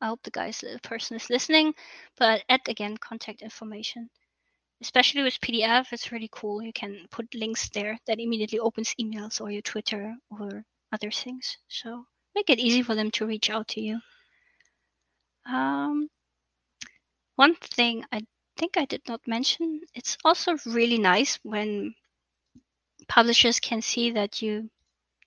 I 0.00 0.06
hope 0.08 0.22
the 0.24 0.30
guys, 0.30 0.60
the 0.60 0.80
person 0.82 1.16
is 1.16 1.30
listening, 1.30 1.74
but 2.16 2.42
add 2.48 2.62
again 2.66 2.96
contact 2.96 3.42
information. 3.42 4.10
Especially 4.80 5.22
with 5.22 5.40
PDF, 5.40 5.92
it's 5.92 6.10
really 6.10 6.30
cool. 6.32 6.62
You 6.62 6.72
can 6.72 7.06
put 7.10 7.34
links 7.34 7.68
there 7.68 7.98
that 8.06 8.18
immediately 8.18 8.58
opens 8.58 8.94
emails 9.00 9.40
or 9.40 9.50
your 9.50 9.62
Twitter 9.62 10.16
or 10.30 10.64
other 10.90 11.10
things. 11.10 11.58
So 11.68 12.06
make 12.34 12.48
it 12.48 12.58
easy 12.58 12.82
for 12.82 12.94
them 12.94 13.10
to 13.12 13.26
reach 13.26 13.50
out 13.50 13.68
to 13.68 13.80
you. 13.80 14.00
Um, 15.46 16.08
one 17.40 17.54
thing 17.54 18.04
I 18.12 18.20
think 18.58 18.76
I 18.76 18.84
did 18.84 19.00
not 19.08 19.26
mention, 19.26 19.80
it's 19.94 20.18
also 20.26 20.58
really 20.66 20.98
nice 20.98 21.38
when 21.42 21.94
publishers 23.08 23.58
can 23.58 23.80
see 23.80 24.10
that 24.10 24.42
you 24.42 24.68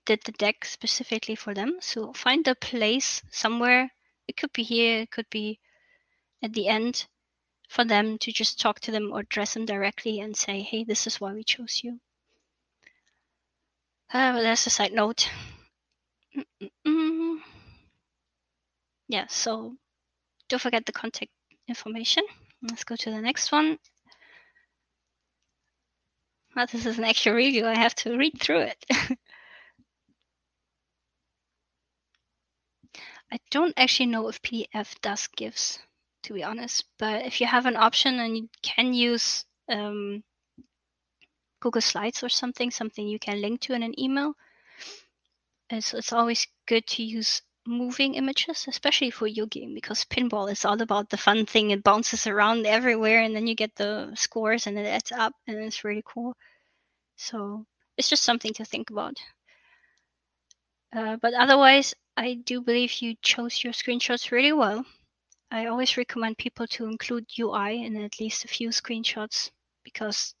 did 0.06 0.20
the 0.22 0.30
deck 0.30 0.64
specifically 0.64 1.34
for 1.34 1.54
them. 1.54 1.78
So 1.80 2.12
find 2.12 2.46
a 2.46 2.54
place 2.54 3.20
somewhere. 3.32 3.90
It 4.28 4.36
could 4.36 4.52
be 4.52 4.62
here, 4.62 5.00
it 5.00 5.10
could 5.10 5.28
be 5.28 5.58
at 6.40 6.52
the 6.52 6.68
end 6.68 7.04
for 7.68 7.84
them 7.84 8.16
to 8.18 8.30
just 8.30 8.60
talk 8.60 8.78
to 8.80 8.92
them 8.92 9.10
or 9.12 9.20
address 9.20 9.54
them 9.54 9.66
directly 9.66 10.20
and 10.20 10.36
say, 10.36 10.62
hey, 10.62 10.84
this 10.84 11.08
is 11.08 11.20
why 11.20 11.32
we 11.32 11.42
chose 11.42 11.80
you. 11.82 11.98
Uh, 14.12 14.40
there's 14.40 14.68
a 14.68 14.70
side 14.70 14.92
note. 14.92 15.28
Mm-mm-mm. 16.36 17.38
Yeah, 19.08 19.26
so 19.26 19.74
don't 20.48 20.62
forget 20.62 20.86
the 20.86 20.92
contact 20.92 21.32
information. 21.68 22.24
Let's 22.62 22.84
go 22.84 22.96
to 22.96 23.10
the 23.10 23.20
next 23.20 23.52
one. 23.52 23.78
Well, 26.54 26.66
this 26.70 26.86
is 26.86 26.98
an 26.98 27.04
actual 27.04 27.34
review. 27.34 27.66
I 27.66 27.76
have 27.76 27.94
to 27.96 28.16
read 28.16 28.40
through 28.40 28.60
it. 28.60 28.84
I 33.32 33.38
don't 33.50 33.74
actually 33.76 34.06
know 34.06 34.28
if 34.28 34.40
PDF 34.42 34.94
does 35.02 35.26
GIFs, 35.36 35.80
to 36.22 36.32
be 36.34 36.44
honest. 36.44 36.84
But 36.98 37.26
if 37.26 37.40
you 37.40 37.48
have 37.48 37.66
an 37.66 37.76
option 37.76 38.20
and 38.20 38.36
you 38.36 38.48
can 38.62 38.94
use 38.94 39.44
um, 39.68 40.22
Google 41.60 41.80
Slides 41.80 42.22
or 42.22 42.28
something, 42.28 42.70
something 42.70 43.08
you 43.08 43.18
can 43.18 43.40
link 43.40 43.60
to 43.62 43.72
in 43.72 43.82
an 43.82 43.98
email, 43.98 44.34
it's, 45.70 45.92
it's 45.92 46.12
always 46.12 46.46
good 46.66 46.86
to 46.86 47.02
use 47.02 47.42
moving 47.66 48.14
images, 48.14 48.66
especially 48.68 49.10
for 49.10 49.26
your 49.26 49.46
game, 49.46 49.74
because 49.74 50.04
pinball 50.04 50.50
is 50.50 50.64
all 50.64 50.80
about 50.80 51.10
the 51.10 51.16
fun 51.16 51.46
thing. 51.46 51.70
It 51.70 51.82
bounces 51.82 52.26
around 52.26 52.66
everywhere, 52.66 53.20
and 53.22 53.34
then 53.34 53.46
you 53.46 53.54
get 53.54 53.74
the 53.76 54.12
scores, 54.14 54.66
and 54.66 54.78
it 54.78 54.86
adds 54.86 55.12
up, 55.12 55.34
and 55.46 55.58
it's 55.58 55.84
really 55.84 56.02
cool. 56.04 56.36
So 57.16 57.66
it's 57.96 58.08
just 58.08 58.24
something 58.24 58.52
to 58.54 58.64
think 58.64 58.90
about. 58.90 59.16
Uh, 60.94 61.16
but 61.16 61.34
otherwise, 61.34 61.94
I 62.16 62.34
do 62.34 62.60
believe 62.60 63.02
you 63.02 63.16
chose 63.22 63.64
your 63.64 63.72
screenshots 63.72 64.30
really 64.30 64.52
well. 64.52 64.84
I 65.50 65.66
always 65.66 65.96
recommend 65.96 66.38
people 66.38 66.66
to 66.68 66.86
include 66.86 67.26
UI 67.38 67.84
in 67.84 67.96
at 67.96 68.20
least 68.20 68.44
a 68.44 68.48
few 68.48 68.68
screenshots 68.70 69.50
because 69.82 70.34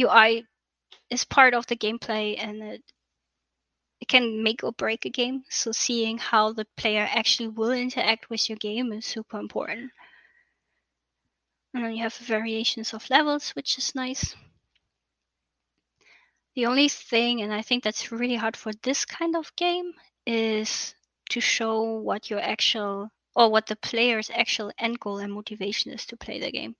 UI 0.00 0.46
is 1.10 1.24
part 1.24 1.54
of 1.54 1.66
the 1.66 1.76
gameplay 1.76 2.36
and 2.38 2.62
it 2.62 2.82
it 4.04 4.08
can 4.08 4.42
make 4.42 4.62
or 4.62 4.72
break 4.72 5.06
a 5.06 5.08
game. 5.08 5.44
So 5.48 5.72
seeing 5.72 6.18
how 6.18 6.52
the 6.52 6.66
player 6.76 7.08
actually 7.10 7.48
will 7.48 7.70
interact 7.72 8.28
with 8.28 8.50
your 8.50 8.58
game 8.58 8.92
is 8.92 9.06
super 9.06 9.38
important. 9.38 9.92
And 11.72 11.82
then 11.82 11.96
you 11.96 12.02
have 12.02 12.14
variations 12.14 12.92
of 12.92 13.08
levels, 13.08 13.52
which 13.56 13.78
is 13.78 13.94
nice. 13.94 14.36
The 16.54 16.66
only 16.66 16.90
thing, 16.90 17.40
and 17.40 17.50
I 17.50 17.62
think 17.62 17.82
that's 17.82 18.12
really 18.12 18.36
hard 18.36 18.58
for 18.58 18.72
this 18.82 19.06
kind 19.06 19.36
of 19.36 19.56
game, 19.56 19.94
is 20.26 20.94
to 21.30 21.40
show 21.40 21.80
what 22.00 22.28
your 22.28 22.40
actual 22.40 23.08
or 23.34 23.50
what 23.50 23.66
the 23.66 23.76
player's 23.76 24.30
actual 24.34 24.70
end 24.78 25.00
goal 25.00 25.16
and 25.16 25.32
motivation 25.32 25.92
is 25.92 26.04
to 26.06 26.16
play 26.18 26.38
the 26.40 26.52
game. 26.52 26.76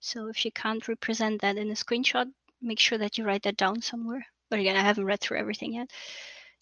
So 0.00 0.26
if 0.26 0.44
you 0.44 0.50
can't 0.50 0.88
represent 0.88 1.42
that 1.42 1.58
in 1.58 1.70
a 1.70 1.74
screenshot, 1.74 2.26
make 2.60 2.80
sure 2.80 2.98
that 2.98 3.18
you 3.18 3.24
write 3.24 3.44
that 3.44 3.56
down 3.56 3.82
somewhere. 3.82 4.26
But 4.50 4.58
again, 4.58 4.76
I 4.76 4.82
haven't 4.82 5.04
read 5.04 5.20
through 5.20 5.38
everything 5.38 5.74
yet 5.74 5.90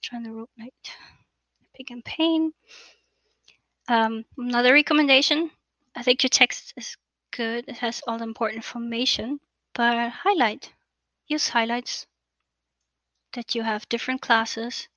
trying 0.04 0.30
rope 0.30 0.50
night. 0.58 0.74
Big 1.76 1.90
and 1.90 2.04
pain. 2.04 2.52
Um, 3.88 4.24
another 4.36 4.72
recommendation. 4.74 5.50
I 5.96 6.02
think 6.02 6.22
your 6.22 6.28
text 6.28 6.74
is 6.76 6.96
good. 7.30 7.64
It 7.68 7.78
has 7.78 8.02
all 8.06 8.18
the 8.18 8.24
important 8.24 8.56
information, 8.56 9.40
but 9.74 10.10
highlight. 10.10 10.72
Use 11.26 11.48
highlights. 11.48 12.06
That 13.32 13.54
you 13.54 13.62
have 13.62 13.88
different 13.88 14.20
classes. 14.20 14.88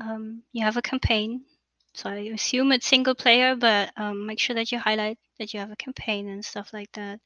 Um, 0.00 0.42
you 0.52 0.64
have 0.64 0.76
a 0.76 0.82
campaign. 0.82 1.44
So 1.94 2.10
I 2.10 2.30
assume 2.34 2.72
it's 2.72 2.86
single 2.86 3.14
player, 3.14 3.56
but 3.56 3.92
um, 3.96 4.26
make 4.26 4.38
sure 4.38 4.54
that 4.54 4.72
you 4.72 4.78
highlight 4.78 5.18
that 5.38 5.52
you 5.52 5.60
have 5.60 5.70
a 5.70 5.76
campaign 5.76 6.28
and 6.28 6.44
stuff 6.44 6.72
like 6.72 6.90
that. 6.92 7.20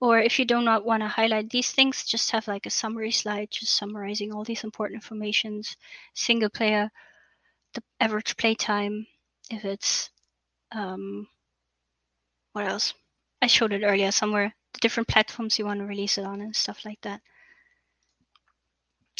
Or 0.00 0.18
if 0.18 0.38
you 0.38 0.46
do 0.46 0.62
not 0.62 0.84
want 0.84 1.02
to 1.02 1.08
highlight 1.08 1.50
these 1.50 1.72
things, 1.72 2.04
just 2.04 2.30
have 2.30 2.48
like 2.48 2.64
a 2.66 2.70
summary 2.70 3.10
slide, 3.10 3.50
just 3.50 3.76
summarizing 3.76 4.32
all 4.32 4.44
these 4.44 4.64
important 4.64 4.96
informations. 5.02 5.76
Single 6.14 6.48
player, 6.48 6.90
the 7.74 7.82
average 8.00 8.36
playtime, 8.38 9.06
if 9.50 9.64
it's 9.64 10.10
um, 10.72 11.28
what 12.52 12.66
else? 12.66 12.94
I 13.42 13.46
showed 13.46 13.72
it 13.72 13.84
earlier 13.84 14.10
somewhere. 14.10 14.54
The 14.72 14.80
different 14.80 15.08
platforms 15.08 15.58
you 15.58 15.66
want 15.66 15.80
to 15.80 15.86
release 15.86 16.18
it 16.18 16.24
on 16.24 16.40
and 16.40 16.54
stuff 16.54 16.84
like 16.84 17.00
that. 17.02 17.20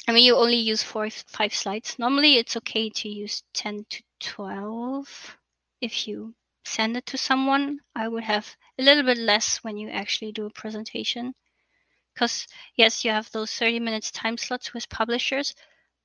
I 0.09 0.13
mean, 0.13 0.25
you 0.25 0.37
only 0.37 0.57
use 0.57 0.83
four, 0.83 1.11
five 1.11 1.55
slides. 1.55 1.99
Normally, 1.99 2.37
it's 2.37 2.57
okay 2.57 2.91
to 2.91 3.09
use 3.09 3.43
10 3.55 3.87
to 3.91 4.03
12 4.21 5.37
if 5.81 6.09
you 6.09 6.35
send 6.71 6.97
it 6.97 7.07
to 7.07 7.19
someone, 7.19 7.81
I 7.95 8.09
would 8.09 8.25
have 8.25 8.57
a 8.79 8.83
little 8.83 9.03
bit 9.03 9.19
less 9.19 9.59
when 9.59 9.77
you 9.77 9.91
actually 9.91 10.33
do 10.33 10.47
a 10.47 10.51
presentation. 10.51 11.35
Because, 12.15 12.47
yes, 12.77 13.05
you 13.05 13.11
have 13.11 13.31
those 13.31 13.53
30 13.53 13.81
minutes 13.81 14.11
time 14.11 14.37
slots 14.39 14.73
with 14.73 14.89
publishers, 14.89 15.55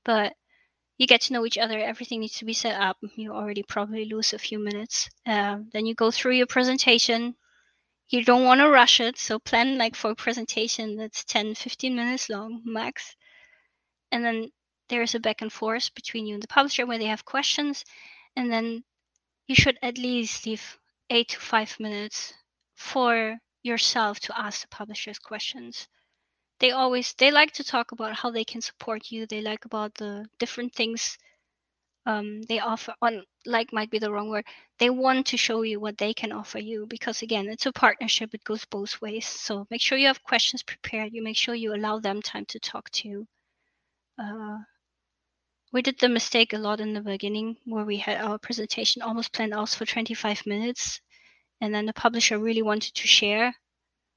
but 0.04 0.34
you 0.98 1.08
get 1.08 1.22
to 1.22 1.34
know 1.34 1.46
each 1.46 1.58
other. 1.58 1.78
Everything 1.78 2.22
needs 2.22 2.38
to 2.40 2.46
be 2.46 2.54
set 2.54 2.80
up. 2.80 2.98
You 3.16 3.34
already 3.34 3.64
probably 3.64 4.06
lose 4.06 4.34
a 4.34 4.40
few 4.40 4.60
minutes. 4.60 5.10
Uh, 5.26 5.60
then 5.74 5.86
you 5.86 5.94
go 5.94 6.12
through 6.12 6.34
your 6.34 6.48
presentation. 6.48 7.36
You 8.08 8.24
don't 8.24 8.46
want 8.46 8.62
to 8.62 8.70
rush 8.70 9.00
it. 9.00 9.18
So 9.18 9.40
plan 9.40 9.78
like 9.78 9.96
for 9.96 10.12
a 10.12 10.16
presentation 10.16 10.96
that's 10.96 11.26
10, 11.26 11.56
15 11.56 11.96
minutes 11.96 12.30
long 12.30 12.62
max. 12.66 13.16
And 14.12 14.24
then 14.24 14.52
there's 14.90 15.16
a 15.16 15.20
back 15.20 15.42
and 15.42 15.52
forth 15.52 15.94
between 15.96 16.28
you 16.28 16.36
and 16.36 16.44
the 16.44 16.48
publisher 16.48 16.86
where 16.86 17.00
they 17.00 17.06
have 17.06 17.26
questions. 17.26 17.84
And 18.36 18.52
then 18.52 18.84
you 19.48 19.56
should 19.56 19.78
at 19.82 19.98
least 19.98 20.46
leave 20.46 20.80
eight 21.10 21.30
to 21.30 21.40
five 21.40 21.80
minutes 21.80 22.34
for 22.76 23.38
yourself 23.64 24.20
to 24.22 24.40
ask 24.40 24.62
the 24.62 24.68
publishers 24.68 25.20
questions. 25.20 25.88
They 26.60 26.72
always 26.72 27.14
they 27.14 27.32
like 27.32 27.54
to 27.54 27.64
talk 27.64 27.92
about 27.92 28.16
how 28.16 28.32
they 28.32 28.46
can 28.46 28.62
support 28.62 29.12
you. 29.12 29.26
They 29.28 29.42
like 29.42 29.66
about 29.66 29.96
the 29.96 30.28
different 30.40 30.74
things 30.74 31.18
um, 32.06 32.44
they 32.44 32.60
offer 32.60 32.94
on 33.02 33.24
like 33.46 33.74
might 33.74 33.90
be 33.90 34.00
the 34.00 34.12
wrong 34.12 34.30
word 34.30 34.46
they 34.80 34.90
want 34.90 35.26
to 35.28 35.38
show 35.38 35.64
you 35.64 35.80
what 35.80 35.98
they 35.98 36.14
can 36.14 36.32
offer 36.32 36.60
you 36.60 36.86
because 36.88 37.22
again 37.22 37.48
it's 37.48 37.66
a 37.66 37.72
partnership. 37.72 38.34
It 38.34 38.44
goes 38.44 38.66
both 38.66 39.02
ways. 39.02 39.26
So 39.26 39.66
make 39.72 39.82
sure 39.82 39.98
you 39.98 40.08
have 40.08 40.24
questions 40.24 40.64
prepared. 40.64 41.14
You 41.14 41.24
make 41.24 41.38
sure 41.38 41.56
you 41.56 41.74
allow 41.74 42.00
them 42.00 42.22
time 42.22 42.46
to 42.48 42.60
talk 42.60 42.90
to 42.92 43.08
you. 43.08 43.28
Uh, 44.20 44.60
we 45.76 45.82
did 45.82 46.00
the 46.00 46.08
mistake 46.08 46.54
a 46.54 46.58
lot 46.58 46.80
in 46.80 46.94
the 46.94 47.02
beginning 47.02 47.58
where 47.66 47.84
we 47.84 47.98
had 47.98 48.22
our 48.22 48.40
presentation 48.40 49.02
almost 49.02 49.34
planned 49.34 49.54
out 49.54 49.68
for 49.68 49.86
25 49.86 50.46
minutes 50.46 51.02
and 51.60 51.76
then 51.76 51.86
the 51.86 51.92
publisher 51.92 52.40
really 52.40 52.62
wanted 52.62 52.94
to 52.94 53.06
share 53.10 53.54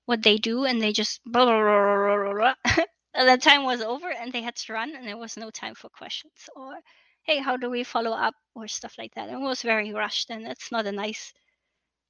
what 0.06 0.22
they 0.22 0.36
do 0.36 0.66
and 0.66 0.80
they 0.80 0.92
just 0.92 1.20
blah, 1.26 1.44
blah, 1.44 2.32
blah, 2.32 2.54
the 3.26 3.36
time 3.38 3.64
was 3.64 3.80
over 3.80 4.09
and 4.09 4.32
they 4.32 4.40
had 4.40 4.54
to 4.54 4.72
run 4.72 4.94
and 4.94 5.04
there 5.04 5.16
was 5.16 5.36
no 5.36 5.50
time 5.50 5.74
for 5.74 5.88
questions 5.88 6.48
or 6.54 6.74
hey 7.24 7.38
how 7.40 7.56
do 7.56 7.68
we 7.68 7.82
follow 7.82 8.12
up? 8.12 8.34
or 8.54 8.68
stuff 8.68 8.94
like 8.96 9.12
that. 9.14 9.28
And 9.28 9.42
it 9.42 9.44
was 9.44 9.62
very 9.62 9.92
rushed 9.92 10.30
and 10.30 10.46
that's 10.46 10.70
not 10.70 10.86
a 10.86 10.92
nice 10.92 11.32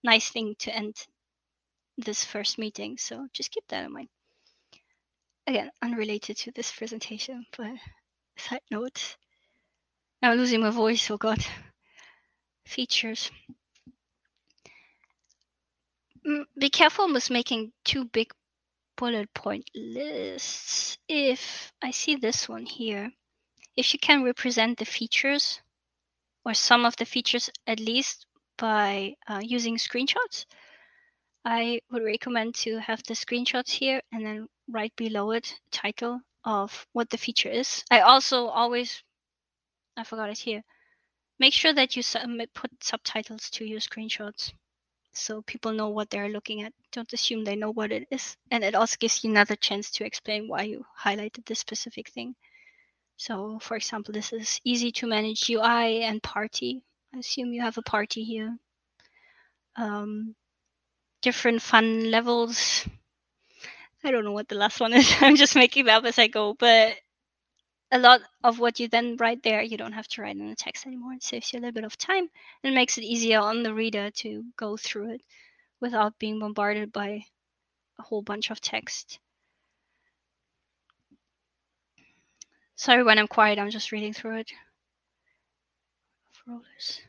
nice 0.05 0.29
thing 0.29 0.57
to 0.59 0.77
end 0.77 0.95
this 1.97 2.23
first 2.23 2.59
meeting 2.59 2.99
so 2.99 3.27
just 3.33 3.51
keep 3.51 3.65
that 3.69 3.87
in 3.87 3.95
mind. 3.95 4.09
Again 5.47 5.71
unrelated 5.81 6.37
to 6.37 6.51
this 6.53 6.71
presentation 6.71 7.47
but 7.57 7.77
side 8.37 8.61
note 8.71 9.17
I'm 10.21 10.37
losing 10.37 10.61
my 10.61 10.71
voice, 10.71 11.11
oh 11.11 11.17
god. 11.17 11.45
Features. 12.65 13.31
Mm, 16.27 16.45
be 16.59 16.71
careful 16.71 17.13
with 17.13 17.31
making 17.31 17.73
too 17.85 18.05
big 18.05 18.33
bullet 18.97 19.33
point 19.33 19.71
lists. 19.75 20.99
If 21.09 21.73
I 21.81 21.93
see 21.93 22.17
this 22.17 22.49
one 22.49 22.67
here, 22.67 23.13
if 23.77 23.93
you 23.95 24.01
can 24.01 24.25
represent 24.25 24.79
the 24.79 24.85
features 24.85 25.61
or 26.45 26.53
some 26.53 26.85
of 26.85 26.97
the 26.97 27.05
features 27.05 27.49
at 27.67 27.79
least 27.79 28.27
by 28.57 29.15
uh, 29.29 29.41
using 29.41 29.77
screenshots, 29.77 30.47
I 31.45 31.81
would 31.91 32.03
recommend 32.03 32.57
to 32.57 32.79
have 32.79 33.03
the 33.05 33.15
screenshots 33.15 33.71
here 33.71 34.03
and 34.11 34.27
then 34.27 34.49
right 34.69 34.95
below 34.97 35.31
it 35.31 35.55
title 35.71 36.21
of 36.45 36.87
what 36.93 37.09
the 37.09 37.19
feature 37.19 37.51
is. 37.51 37.85
I 37.91 38.01
also 38.01 38.49
always 38.49 39.03
I 39.99 40.05
forgot 40.05 40.31
it 40.31 40.39
here. 40.39 40.63
Make 41.39 41.55
sure 41.55 41.75
that 41.75 41.97
you 41.97 42.03
submit, 42.03 42.55
put 42.55 42.71
subtitles 42.83 43.51
to 43.51 43.65
your 43.65 43.81
screenshots 43.81 44.53
so 45.13 45.43
people 45.43 45.73
know 45.73 45.89
what 45.89 46.11
they're 46.11 46.29
looking 46.29 46.63
at. 46.63 46.73
Don't 46.93 47.13
assume 47.13 47.45
they 47.45 47.57
know 47.57 47.73
what 47.73 47.91
it 47.91 48.07
is. 48.11 48.37
And 48.51 48.63
it 48.63 48.75
also 48.75 48.97
gives 48.99 49.25
you 49.25 49.31
another 49.31 49.57
chance 49.57 49.91
to 49.93 50.05
explain 50.05 50.49
why 50.49 50.63
you 50.63 50.85
highlighted 50.99 51.45
this 51.45 51.59
specific 51.59 52.09
thing. 52.11 52.35
So, 53.17 53.59
for 53.61 53.77
example, 53.77 54.15
this 54.15 54.33
is 54.33 54.61
easy 54.65 54.93
to 54.93 55.09
manage 55.09 55.51
UI 55.51 56.03
and 56.03 56.23
party. 56.23 56.83
I 57.13 57.19
assume 57.19 57.53
you 57.53 57.63
have 57.63 57.79
a 57.79 57.83
party 57.83 58.23
here. 58.23 58.57
Um, 59.77 60.37
different 61.21 61.63
fun 61.63 62.11
levels. 62.13 62.87
I 64.05 64.13
don't 64.13 64.25
know 64.25 64.33
what 64.33 64.49
the 64.49 64.55
last 64.55 64.79
one 64.79 64.93
is. 64.93 65.13
I'm 65.21 65.35
just 65.37 65.57
making 65.57 65.89
up 65.89 66.05
as 66.05 66.19
I 66.19 66.29
go, 66.29 66.55
but 66.55 66.95
a 67.91 67.99
lot 67.99 68.21
of 68.45 68.59
what 68.59 68.81
you 68.81 68.89
then 68.89 69.17
write 69.17 69.43
there, 69.43 69.63
you 69.63 69.77
don't 69.77 69.93
have 69.93 70.09
to 70.09 70.23
write 70.23 70.37
in 70.37 70.49
the 70.49 70.57
text 70.57 70.87
anymore. 70.87 71.15
It 71.15 71.23
saves 71.23 71.53
you 71.53 71.59
a 71.59 71.61
little 71.61 71.73
bit 71.73 71.85
of 71.85 71.97
time 71.97 72.29
and 72.63 72.75
makes 72.75 72.99
it 72.99 73.05
easier 73.05 73.41
on 73.41 73.63
the 73.63 73.75
reader 73.75 74.11
to 74.11 74.45
go 74.57 74.77
through 74.77 75.13
it 75.15 75.23
without 75.81 76.19
being 76.19 76.39
bombarded 76.39 76.93
by 76.93 77.25
a 77.99 78.03
whole 78.03 78.23
bunch 78.23 78.51
of 78.51 78.61
text. 78.61 79.19
Sorry 82.77 83.03
when 83.03 83.19
I'm 83.19 83.29
quiet, 83.29 83.59
I'm 83.59 83.71
just 83.71 83.93
reading 83.93 84.13
through 84.13 84.39
it. 84.39 84.53
Rollers. 86.47 87.01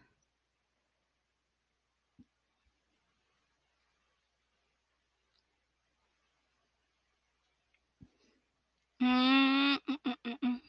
Mm 9.02 9.78
-mm 9.88 9.98
-mm, 10.06 10.16
mm, 10.26 10.38
mm. 10.44 10.69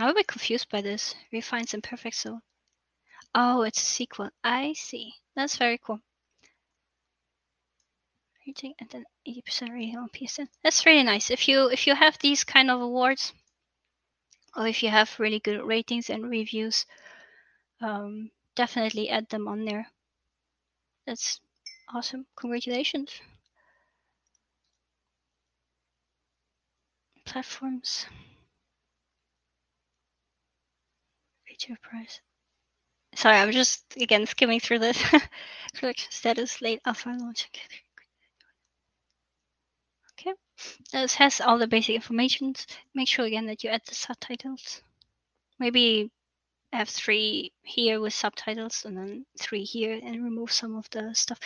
I'm 0.00 0.08
a 0.08 0.14
bit 0.14 0.26
confused 0.26 0.70
by 0.70 0.80
this. 0.80 1.14
Refines 1.30 1.74
imperfect 1.74 2.16
so. 2.16 2.40
Oh, 3.34 3.62
it's 3.62 3.82
a 3.82 3.84
sequel. 3.84 4.30
I 4.42 4.72
see. 4.72 5.12
That's 5.36 5.58
very 5.58 5.76
cool. 5.76 6.00
Rating 8.46 8.72
and 8.80 8.88
then 8.88 9.04
80% 9.28 9.74
rating 9.74 9.98
on 9.98 10.08
PSN. 10.08 10.48
That's 10.64 10.86
really 10.86 11.02
nice. 11.02 11.30
If 11.30 11.46
you 11.48 11.68
if 11.68 11.86
you 11.86 11.94
have 11.94 12.16
these 12.18 12.44
kind 12.44 12.70
of 12.70 12.80
awards, 12.80 13.34
or 14.56 14.66
if 14.66 14.82
you 14.82 14.88
have 14.88 15.20
really 15.20 15.38
good 15.38 15.62
ratings 15.62 16.08
and 16.08 16.30
reviews, 16.30 16.86
um, 17.82 18.30
definitely 18.56 19.10
add 19.10 19.28
them 19.28 19.46
on 19.48 19.66
there. 19.66 19.86
That's 21.06 21.40
awesome. 21.92 22.24
Congratulations. 22.36 23.12
Platforms. 27.26 28.06
Rate 31.68 31.82
price. 31.82 32.20
Sorry, 33.14 33.36
I'm 33.36 33.52
just 33.52 33.84
again 33.96 34.26
skimming 34.26 34.60
through 34.60 34.78
this. 34.80 35.02
Production 35.74 36.10
status 36.10 36.62
late 36.62 36.80
alpha 36.84 37.10
launch. 37.10 37.48
Okay, 40.12 40.34
this 40.92 41.14
has 41.14 41.40
all 41.40 41.58
the 41.58 41.66
basic 41.66 41.94
information. 41.94 42.54
Make 42.94 43.08
sure 43.08 43.24
again 43.24 43.46
that 43.46 43.64
you 43.64 43.70
add 43.70 43.82
the 43.86 43.94
subtitles. 43.94 44.82
Maybe 45.58 46.10
have 46.72 46.88
three 46.88 47.52
here 47.62 48.00
with 48.00 48.14
subtitles 48.14 48.84
and 48.84 48.96
then 48.96 49.26
three 49.38 49.64
here 49.64 49.98
and 50.02 50.24
remove 50.24 50.52
some 50.52 50.76
of 50.76 50.88
the 50.90 51.14
stuff. 51.14 51.38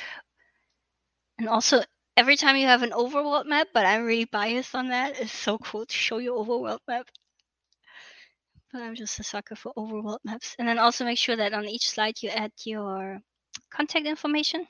And 1.39 1.49
also, 1.49 1.83
every 2.17 2.37
time 2.37 2.57
you 2.57 2.67
have 2.67 2.83
an 2.83 2.91
overworld 2.91 3.47
map, 3.47 3.69
but 3.73 3.87
I'm 3.87 4.05
really 4.05 4.27
biased 4.27 4.75
on 4.75 4.89
that, 4.89 5.19
it's 5.19 5.33
so 5.33 5.59
cool 5.59 5.87
to 5.87 5.95
show 5.95 6.19
your 6.19 6.45
overworld 6.45 6.81
map. 6.87 7.09
But 8.75 8.83
I'm 8.83 8.97
just 8.97 9.21
a 9.21 9.23
sucker 9.23 9.55
for 9.55 9.73
overworld 9.77 10.19
maps. 10.25 10.57
And 10.59 10.67
then 10.67 10.81
also 10.81 11.05
make 11.05 11.17
sure 11.17 11.37
that 11.37 11.55
on 11.55 11.69
each 11.69 11.89
slide 11.89 12.21
you 12.21 12.31
add 12.31 12.51
your 12.65 13.21
contact 13.71 14.05
information. 14.05 14.67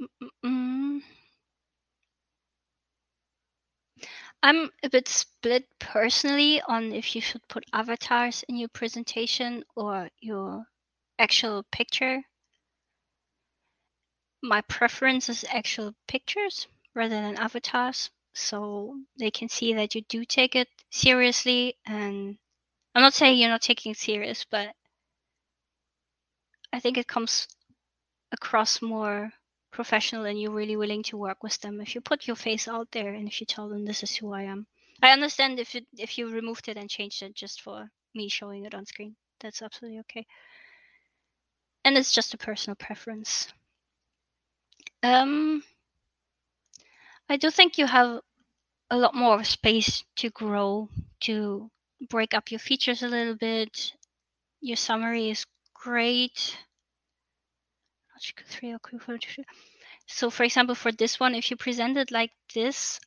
Mm-mm. 0.00 1.00
I'm 4.40 4.70
a 4.84 4.88
bit 4.88 5.08
split 5.08 5.66
personally 5.80 6.62
on 6.62 6.92
if 6.92 7.16
you 7.16 7.20
should 7.20 7.42
put 7.48 7.64
avatars 7.72 8.44
in 8.48 8.56
your 8.56 8.68
presentation 8.68 9.64
or 9.74 10.08
your 10.20 10.64
actual 11.18 11.64
picture. 11.72 12.22
My 14.44 14.60
preference 14.60 15.28
is 15.28 15.44
actual 15.50 15.92
pictures 16.06 16.68
rather 16.94 17.20
than 17.20 17.36
avatars, 17.36 18.10
so 18.34 19.00
they 19.18 19.30
can 19.30 19.48
see 19.48 19.74
that 19.74 19.94
you 19.94 20.02
do 20.02 20.24
take 20.24 20.54
it 20.54 20.68
seriously. 20.94 21.76
And 21.86 22.38
I'm 22.94 23.02
not 23.02 23.14
saying 23.14 23.38
you're 23.38 23.50
not 23.50 23.62
taking 23.62 23.92
it 23.92 23.98
serious, 23.98 24.46
but 24.50 24.74
I 26.72 26.80
think 26.80 26.98
it 26.98 27.08
comes 27.08 27.48
across 28.32 28.82
more 28.82 29.32
professional 29.70 30.24
and 30.24 30.40
you're 30.40 30.52
really 30.52 30.76
willing 30.76 31.02
to 31.04 31.16
work 31.16 31.42
with 31.42 31.60
them. 31.60 31.80
If 31.80 31.94
you 31.94 32.00
put 32.00 32.26
your 32.26 32.36
face 32.36 32.68
out 32.68 32.88
there 32.92 33.12
and 33.14 33.28
if 33.28 33.40
you 33.40 33.46
tell 33.46 33.68
them 33.68 33.84
this 33.84 34.02
is 34.02 34.14
who 34.14 34.32
i 34.32 34.42
am 34.42 34.66
i 35.02 35.10
understand 35.10 35.58
if 35.58 35.74
you 35.74 35.82
if 35.98 36.16
you 36.16 36.28
removed 36.30 36.68
it 36.68 36.76
and 36.76 36.88
changed 36.88 37.22
it 37.22 37.34
just 37.34 37.60
for 37.60 37.90
me 38.14 38.28
showing 38.28 38.64
it 38.64 38.74
on 38.74 38.86
screen. 38.86 39.16
That's 39.40 39.62
absolutely 39.62 39.98
okay. 40.00 40.26
And 41.84 41.96
it's 41.98 42.12
just 42.12 42.34
a 42.34 42.38
personal 42.38 42.76
preference. 42.76 43.52
Um 45.02 45.62
i 47.28 47.36
do 47.36 47.50
think 47.50 47.78
you 47.78 47.86
have 47.86 48.20
a 48.94 48.96
lot 48.96 49.14
more 49.14 49.42
space 49.44 50.04
to 50.16 50.30
grow 50.30 50.88
to 51.20 51.70
break 52.08 52.34
up 52.34 52.50
your 52.50 52.60
features 52.60 53.02
a 53.02 53.08
little 53.08 53.36
bit 53.36 53.92
your 54.60 54.76
summary 54.76 55.30
is 55.30 55.46
great 55.74 56.56
so 60.06 60.30
for 60.30 60.44
example, 60.44 60.74
for 60.74 60.92
this 60.92 61.18
one, 61.18 61.34
if 61.34 61.50
you 61.50 61.56
present 61.56 61.96
it 61.96 62.10
like 62.10 62.30
this, 62.54 63.00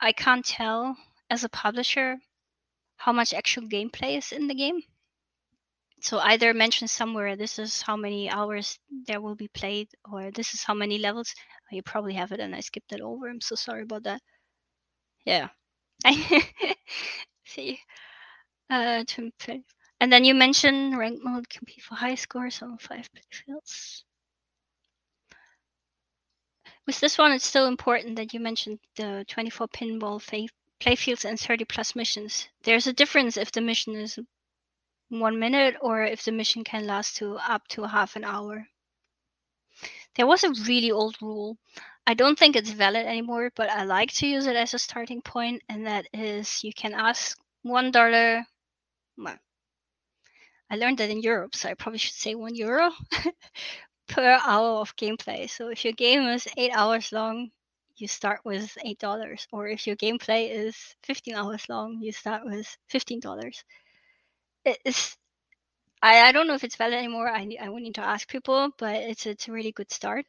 I 0.00 0.12
can't 0.12 0.44
tell 0.44 0.96
as 1.30 1.44
a 1.44 1.48
publisher 1.48 2.18
how 2.96 3.12
much 3.12 3.34
actual 3.34 3.68
gameplay 3.68 4.18
is 4.18 4.32
in 4.32 4.46
the 4.46 4.54
game. 4.54 4.82
So 6.00 6.18
either 6.18 6.52
mention 6.52 6.88
somewhere 6.88 7.36
this 7.36 7.58
is 7.58 7.82
how 7.82 7.96
many 7.96 8.30
hours 8.30 8.78
there 9.06 9.20
will 9.20 9.34
be 9.34 9.48
played, 9.48 9.88
or 10.10 10.30
this 10.30 10.52
is 10.54 10.62
how 10.62 10.74
many 10.74 10.98
levels. 10.98 11.34
You 11.70 11.82
probably 11.82 12.14
have 12.14 12.32
it, 12.32 12.40
and 12.40 12.54
I 12.54 12.60
skipped 12.60 12.90
that 12.90 13.00
over. 13.00 13.28
I'm 13.28 13.40
so 13.40 13.54
sorry 13.54 13.82
about 13.82 14.04
that. 14.04 14.20
Yeah. 15.24 15.48
See. 17.44 17.80
Uh, 18.70 19.04
to 19.06 19.30
play. 19.38 19.62
And 20.00 20.12
then 20.12 20.24
you 20.24 20.34
mentioned 20.34 20.98
rank 20.98 21.20
mode 21.22 21.48
compete 21.48 21.82
for 21.82 21.94
high 21.94 22.16
scores 22.16 22.60
on 22.62 22.78
five 22.78 23.08
fields. 23.30 24.04
With 26.86 27.00
this 27.00 27.16
one, 27.16 27.32
it's 27.32 27.46
still 27.46 27.66
important 27.66 28.16
that 28.16 28.34
you 28.34 28.40
mentioned 28.40 28.80
the 28.96 29.24
24 29.28 29.68
pinball 29.68 30.48
playfields 30.80 31.24
and 31.24 31.40
30 31.40 31.64
plus 31.64 31.96
missions. 31.96 32.48
There's 32.62 32.86
a 32.86 32.92
difference 32.92 33.36
if 33.38 33.52
the 33.52 33.62
mission 33.62 33.96
is 33.96 34.18
one 35.08 35.38
minute 35.38 35.76
or 35.80 36.04
if 36.04 36.24
the 36.24 36.32
mission 36.32 36.64
can 36.64 36.86
last 36.86 37.16
to 37.16 37.36
up 37.36 37.66
to 37.68 37.84
half 37.84 38.16
an 38.16 38.24
hour. 38.24 38.68
There 40.16 40.26
was 40.26 40.44
a 40.44 40.52
really 40.68 40.90
old 40.90 41.16
rule. 41.22 41.56
I 42.06 42.14
don't 42.14 42.38
think 42.38 42.56
it's 42.56 42.70
valid 42.70 43.04
anymore, 43.04 43.50
but 43.54 43.68
I 43.68 43.84
like 43.84 44.10
to 44.14 44.26
use 44.26 44.46
it 44.46 44.56
as 44.56 44.72
a 44.72 44.78
starting 44.78 45.20
point, 45.20 45.62
and 45.68 45.86
that 45.86 46.06
is 46.14 46.64
you 46.64 46.72
can 46.72 46.94
ask 46.94 47.38
one 47.62 47.90
dollar. 47.90 48.46
Well, 49.16 49.38
I 50.68 50.76
learned 50.76 50.98
that 50.98 51.08
in 51.08 51.22
Europe, 51.22 51.54
so 51.54 51.70
I 51.70 51.74
probably 51.74 51.98
should 51.98 52.12
say 52.12 52.34
one 52.34 52.54
euro 52.54 52.90
per 54.08 54.38
hour 54.44 54.80
of 54.80 54.94
gameplay. 54.96 55.48
So 55.48 55.68
if 55.68 55.84
your 55.84 55.94
game 55.94 56.22
is 56.28 56.46
eight 56.56 56.72
hours 56.72 57.12
long, 57.12 57.50
you 57.96 58.08
start 58.08 58.44
with 58.44 58.76
eight 58.84 58.98
dollars, 58.98 59.46
or 59.52 59.68
if 59.68 59.86
your 59.86 59.96
gameplay 59.96 60.50
is 60.50 60.96
fifteen 61.02 61.34
hours 61.34 61.68
long, 61.68 62.00
you 62.02 62.12
start 62.12 62.44
with 62.44 62.76
fifteen 62.88 63.20
dollars. 63.20 63.64
It's 64.66 65.16
I, 66.02 66.28
I 66.28 66.32
don't 66.32 66.46
know 66.46 66.54
if 66.54 66.64
it's 66.64 66.76
valid 66.76 66.94
anymore. 66.94 67.28
I 67.28 67.56
I 67.60 67.68
would 67.68 67.82
need 67.82 67.96
to 67.96 68.02
ask 68.02 68.28
people, 68.28 68.70
but 68.78 68.96
it's 68.96 69.26
it's 69.26 69.48
a 69.48 69.52
really 69.52 69.72
good 69.72 69.92
start. 69.92 70.26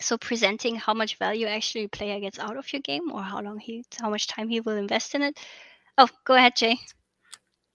So 0.00 0.16
presenting 0.18 0.76
how 0.76 0.94
much 0.94 1.16
value 1.16 1.46
actually 1.46 1.84
a 1.84 1.88
player 1.88 2.20
gets 2.20 2.38
out 2.38 2.56
of 2.56 2.72
your 2.72 2.82
game, 2.82 3.10
or 3.12 3.22
how 3.22 3.40
long 3.40 3.58
he 3.58 3.84
how 4.00 4.10
much 4.10 4.26
time 4.26 4.48
he 4.48 4.60
will 4.60 4.76
invest 4.76 5.14
in 5.14 5.22
it. 5.22 5.38
Oh, 5.96 6.08
go 6.24 6.34
ahead, 6.34 6.56
Jay. 6.56 6.78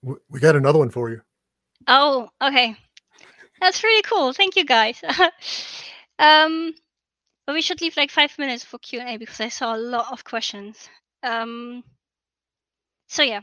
We 0.02 0.40
got 0.40 0.56
another 0.56 0.78
one 0.78 0.90
for 0.90 1.10
you. 1.10 1.22
Oh, 1.86 2.28
okay. 2.42 2.76
That's 3.60 3.82
really 3.82 4.02
cool. 4.02 4.32
Thank 4.32 4.56
you, 4.56 4.64
guys. 4.64 5.02
um, 6.18 6.74
but 7.46 7.54
we 7.54 7.62
should 7.62 7.80
leave 7.80 7.96
like 7.96 8.10
five 8.10 8.38
minutes 8.38 8.64
for 8.64 8.78
Q 8.78 9.00
and 9.00 9.08
A 9.08 9.16
because 9.16 9.40
I 9.40 9.48
saw 9.48 9.74
a 9.74 9.78
lot 9.78 10.12
of 10.12 10.24
questions. 10.24 10.88
Um, 11.22 11.84
so 13.08 13.22
yeah, 13.22 13.40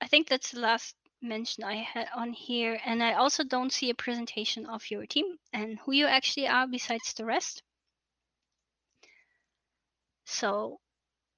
I 0.00 0.06
think 0.06 0.28
that's 0.28 0.50
the 0.50 0.60
last 0.60 0.94
mention 1.22 1.64
I 1.64 1.76
had 1.76 2.08
on 2.14 2.32
here, 2.32 2.80
and 2.84 3.02
I 3.02 3.14
also 3.14 3.44
don't 3.44 3.72
see 3.72 3.90
a 3.90 3.94
presentation 3.94 4.66
of 4.66 4.90
your 4.90 5.06
team 5.06 5.38
and 5.52 5.78
who 5.78 5.92
you 5.92 6.06
actually 6.06 6.48
are 6.48 6.66
besides 6.66 7.12
the 7.14 7.24
rest. 7.24 7.62
So 10.32 10.80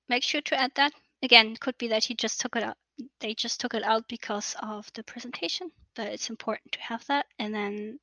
make 0.08 0.22
sure 0.22 0.42
to 0.42 0.60
add 0.60 0.72
that. 0.76 0.92
Again, 1.22 1.56
could 1.56 1.78
be 1.78 1.88
that 1.88 2.04
he 2.04 2.14
just 2.14 2.40
took 2.40 2.56
it 2.56 2.62
out. 2.62 2.76
They 3.20 3.34
just 3.34 3.60
took 3.60 3.74
it 3.74 3.82
out 3.82 4.04
because 4.08 4.56
of 4.62 4.90
the 4.94 5.02
presentation 5.02 5.70
but 5.94 6.08
it's 6.08 6.30
important 6.30 6.72
to 6.72 6.80
have 6.80 7.04
that. 7.06 7.26
And 7.38 7.54
then 7.54 7.98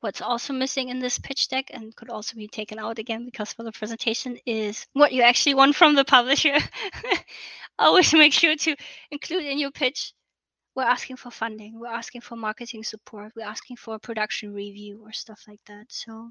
what's 0.00 0.20
also 0.20 0.52
missing 0.52 0.88
in 0.88 0.98
this 0.98 1.18
pitch 1.18 1.48
deck 1.48 1.70
and 1.72 1.94
could 1.96 2.10
also 2.10 2.36
be 2.36 2.48
taken 2.48 2.78
out 2.78 2.98
again 2.98 3.24
because 3.24 3.52
for 3.52 3.62
the 3.62 3.72
presentation 3.72 4.38
is 4.46 4.86
what 4.92 5.12
you 5.12 5.22
actually 5.22 5.54
want 5.54 5.76
from 5.76 5.94
the 5.94 6.04
publisher. 6.04 6.56
Always 7.78 8.12
make 8.12 8.32
sure 8.32 8.56
to 8.56 8.76
include 9.10 9.44
in 9.44 9.58
your 9.58 9.70
pitch. 9.70 10.12
We're 10.76 10.82
asking 10.82 11.16
for 11.16 11.30
funding, 11.30 11.78
we're 11.78 11.86
asking 11.86 12.22
for 12.22 12.34
marketing 12.34 12.82
support, 12.82 13.32
we're 13.36 13.46
asking 13.46 13.76
for 13.76 13.98
production 14.00 14.52
review 14.52 15.02
or 15.04 15.12
stuff 15.12 15.42
like 15.46 15.60
that. 15.66 15.86
So 15.88 16.30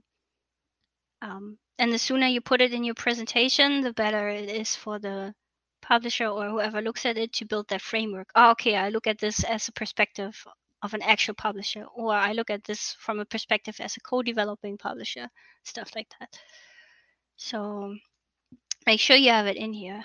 um, 1.24 1.58
and 1.80 1.92
the 1.92 1.98
sooner 1.98 2.28
you 2.28 2.42
put 2.42 2.60
it 2.60 2.74
in 2.74 2.84
your 2.84 2.96
presentation, 2.96 3.80
the 3.80 3.94
better 3.94 4.28
it 4.28 4.50
is 4.50 4.76
for 4.76 5.00
the 5.00 5.34
publisher 5.82 6.28
or 6.28 6.50
whoever 6.50 6.82
looks 6.82 7.06
at 7.06 7.18
it 7.18 7.32
to 7.34 7.46
build 7.46 7.70
that 7.70 7.82
framework. 7.82 8.30
Oh, 8.36 8.52
okay, 8.52 8.76
I 8.76 8.90
look 8.90 9.08
at 9.08 9.20
this 9.20 9.44
as 9.46 9.70
a 9.70 9.72
perspective 9.72 10.36
of 10.82 10.94
an 10.94 11.02
actual 11.02 11.34
publisher, 11.34 11.86
or 11.96 12.14
I 12.14 12.34
look 12.34 12.50
at 12.50 12.66
this 12.66 12.98
from 13.00 13.22
a 13.22 13.26
perspective 13.26 13.78
as 13.80 13.96
a 13.96 14.02
co-developing 14.02 14.78
publisher, 14.78 15.30
stuff 15.64 15.92
like 15.96 16.10
that. 16.20 16.38
So 17.38 17.96
make 18.86 19.00
sure 19.00 19.16
you 19.16 19.32
have 19.32 19.48
it 19.48 19.56
in 19.56 19.72
here. 19.72 20.04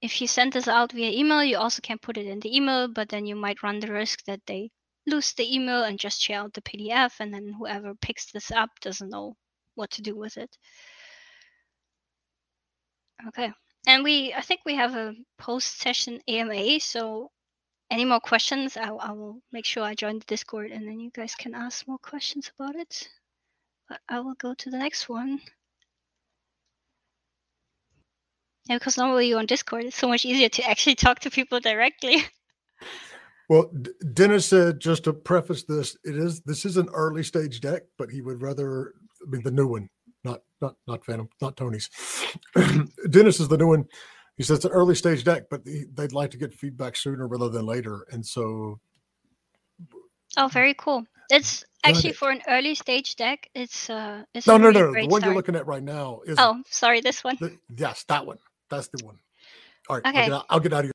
If 0.00 0.20
you 0.20 0.28
send 0.28 0.52
this 0.52 0.68
out 0.68 0.92
via 0.92 1.10
email, 1.10 1.42
you 1.42 1.56
also 1.56 1.80
can 1.82 1.98
put 1.98 2.16
it 2.16 2.26
in 2.26 2.38
the 2.38 2.56
email, 2.56 2.86
but 2.86 3.08
then 3.08 3.26
you 3.26 3.34
might 3.34 3.64
run 3.64 3.80
the 3.80 3.92
risk 3.92 4.24
that 4.26 4.40
they 4.46 4.70
lose 5.04 5.32
the 5.32 5.52
email 5.52 5.82
and 5.82 5.98
just 5.98 6.20
share 6.20 6.38
out 6.38 6.54
the 6.54 6.62
PDF, 6.62 7.14
and 7.18 7.34
then 7.34 7.52
whoever 7.58 7.96
picks 7.96 8.30
this 8.30 8.52
up 8.52 8.70
doesn't 8.80 9.10
know 9.10 9.36
what 9.74 9.90
to 9.92 10.02
do 10.02 10.16
with 10.16 10.36
it. 10.36 10.56
Okay. 13.28 13.52
And 13.86 14.02
we, 14.02 14.32
I 14.32 14.40
think 14.40 14.60
we 14.64 14.74
have 14.76 14.94
a 14.94 15.14
post 15.38 15.80
session 15.80 16.20
AMA. 16.28 16.80
So 16.80 17.30
any 17.90 18.04
more 18.04 18.20
questions, 18.20 18.76
I, 18.76 18.88
I 18.88 19.12
will 19.12 19.40
make 19.52 19.66
sure 19.66 19.82
I 19.84 19.94
join 19.94 20.18
the 20.18 20.24
Discord 20.26 20.70
and 20.70 20.86
then 20.86 21.00
you 21.00 21.10
guys 21.10 21.34
can 21.34 21.54
ask 21.54 21.86
more 21.86 21.98
questions 21.98 22.50
about 22.58 22.76
it. 22.76 23.08
But 23.88 24.00
I 24.08 24.20
will 24.20 24.34
go 24.34 24.54
to 24.54 24.70
the 24.70 24.78
next 24.78 25.08
one. 25.08 25.40
Yeah, 28.68 28.76
because 28.76 28.96
normally 28.96 29.28
you're 29.28 29.38
on 29.38 29.46
Discord, 29.46 29.84
it's 29.84 29.96
so 29.96 30.08
much 30.08 30.24
easier 30.24 30.48
to 30.48 30.68
actually 30.68 30.94
talk 30.94 31.18
to 31.20 31.30
people 31.30 31.60
directly. 31.60 32.24
Well, 33.48 33.70
Dennis 34.14 34.46
said 34.46 34.80
just 34.80 35.04
to 35.04 35.12
preface 35.12 35.64
this, 35.64 35.96
it 36.04 36.16
is 36.16 36.40
this 36.42 36.64
is 36.64 36.78
an 36.78 36.88
early 36.94 37.22
stage 37.22 37.60
deck, 37.60 37.82
but 37.98 38.10
he 38.10 38.22
would 38.22 38.40
rather 38.40 38.94
I 39.26 39.30
mean 39.30 39.42
the 39.42 39.50
new 39.50 39.66
one, 39.66 39.88
not 40.24 40.42
not 40.60 40.76
not 40.86 41.04
Phantom, 41.04 41.28
not 41.40 41.56
Tony's. 41.56 41.88
Dennis 43.10 43.40
is 43.40 43.48
the 43.48 43.58
new 43.58 43.68
one. 43.68 43.86
He 44.36 44.42
says 44.42 44.56
it's 44.56 44.64
an 44.64 44.72
early 44.72 44.94
stage 44.96 45.22
deck, 45.24 45.44
but 45.50 45.62
he, 45.64 45.84
they'd 45.94 46.12
like 46.12 46.30
to 46.32 46.36
get 46.36 46.52
feedback 46.52 46.96
sooner 46.96 47.26
rather 47.28 47.48
than 47.48 47.66
later, 47.66 48.06
and 48.10 48.24
so 48.26 48.80
Oh, 50.36 50.48
very 50.48 50.74
cool. 50.74 51.06
It's 51.30 51.64
actually 51.84 52.12
for 52.12 52.30
an 52.30 52.42
early 52.48 52.74
stage 52.74 53.16
deck. 53.16 53.48
It's 53.54 53.88
uh, 53.88 54.24
it's 54.34 54.46
no, 54.46 54.56
no, 54.56 54.68
really 54.68 54.80
no, 54.80 54.92
the 54.92 55.06
one 55.08 55.22
you're 55.22 55.34
looking 55.34 55.56
at 55.56 55.66
right 55.66 55.82
now 55.82 56.20
is 56.26 56.36
Oh, 56.38 56.62
sorry, 56.68 57.00
this 57.00 57.22
one. 57.24 57.36
the, 57.40 57.56
yes, 57.76 58.04
that 58.08 58.26
one. 58.26 58.38
That's 58.70 58.88
the 58.88 59.04
one. 59.04 59.18
All 59.88 59.96
right, 59.96 60.06
Okay. 60.06 60.18
I'll, 60.18 60.24
get 60.24 60.32
out, 60.32 60.46
I'll 60.50 60.60
get 60.60 60.72
out 60.72 60.84
of 60.84 60.90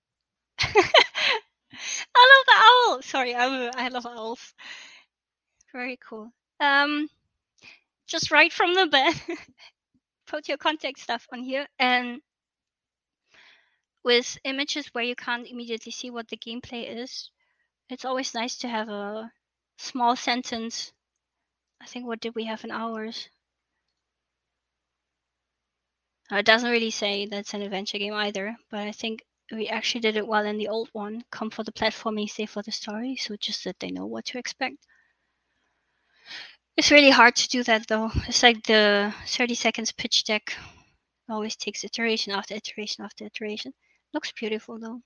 here. 0.69 0.83
I 2.15 2.27
love 2.31 2.45
the 2.47 2.93
owl. 2.93 3.01
Sorry, 3.01 3.35
I'm 3.35 3.53
a, 3.53 3.71
I 3.75 3.87
love 3.87 4.05
owls. 4.05 4.53
Very 5.71 5.97
cool. 6.07 6.31
Um, 6.59 7.07
just 8.09 8.31
right 8.31 8.51
from 8.53 8.75
the 8.75 8.87
bed, 8.87 9.13
put 10.27 10.47
your 10.49 10.57
contact 10.57 10.99
stuff 10.99 11.27
on 11.33 11.43
here, 11.43 11.67
and 11.79 12.21
with 14.03 14.37
images 14.43 14.87
where 14.87 15.05
you 15.05 15.15
can't 15.15 15.47
immediately 15.47 15.89
see 15.93 16.09
what 16.09 16.27
the 16.27 16.35
gameplay 16.35 16.85
is, 16.97 17.31
it's 17.89 18.05
always 18.05 18.33
nice 18.33 18.57
to 18.57 18.67
have 18.69 18.89
a 18.89 19.31
small 19.77 20.15
sentence. 20.15 20.93
I 21.81 21.85
think 21.87 22.05
what 22.05 22.21
did 22.21 22.35
we 22.35 22.45
have 22.45 22.63
in 22.65 22.71
ours? 22.71 23.29
Uh, 26.31 26.37
It 26.37 26.45
doesn't 26.47 26.71
really 26.71 26.89
say 26.89 27.27
that's 27.27 27.53
an 27.53 27.61
adventure 27.61 27.99
game 27.99 28.15
either, 28.15 28.57
but 28.71 28.79
I 28.87 28.91
think 28.91 29.23
we 29.51 29.67
actually 29.67 30.01
did 30.01 30.17
it 30.17 30.25
well 30.25 30.43
in 30.43 30.57
the 30.57 30.67
old 30.67 30.89
one. 30.91 31.23
Come 31.29 31.51
for 31.51 31.63
the 31.63 31.71
platforming, 31.71 32.27
stay 32.27 32.47
for 32.47 32.63
the 32.63 32.71
story. 32.71 33.15
So 33.15 33.35
just 33.35 33.63
that 33.65 33.79
they 33.79 33.91
know 33.91 34.07
what 34.07 34.25
to 34.25 34.39
expect. 34.39 34.87
It's 36.79 36.91
really 36.91 37.09
hard 37.09 37.35
to 37.35 37.49
do 37.49 37.61
that 37.63 37.87
though. 37.89 38.09
It's 38.29 38.41
like 38.41 38.63
the 38.63 39.13
30 39.27 39.53
seconds 39.55 39.91
pitch 39.91 40.23
deck 40.23 40.55
always 41.29 41.57
takes 41.57 41.83
iteration 41.83 42.31
after 42.31 42.55
iteration 42.55 43.03
after 43.03 43.25
iteration. 43.25 43.73
Looks 44.13 44.31
beautiful 44.31 44.79
though. 44.79 45.01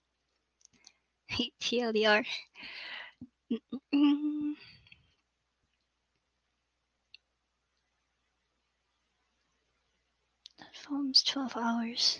TLDR. 1.59 2.23
Mm-mm-mm. 3.51 4.53
12 11.25 11.57
hours. 11.57 12.19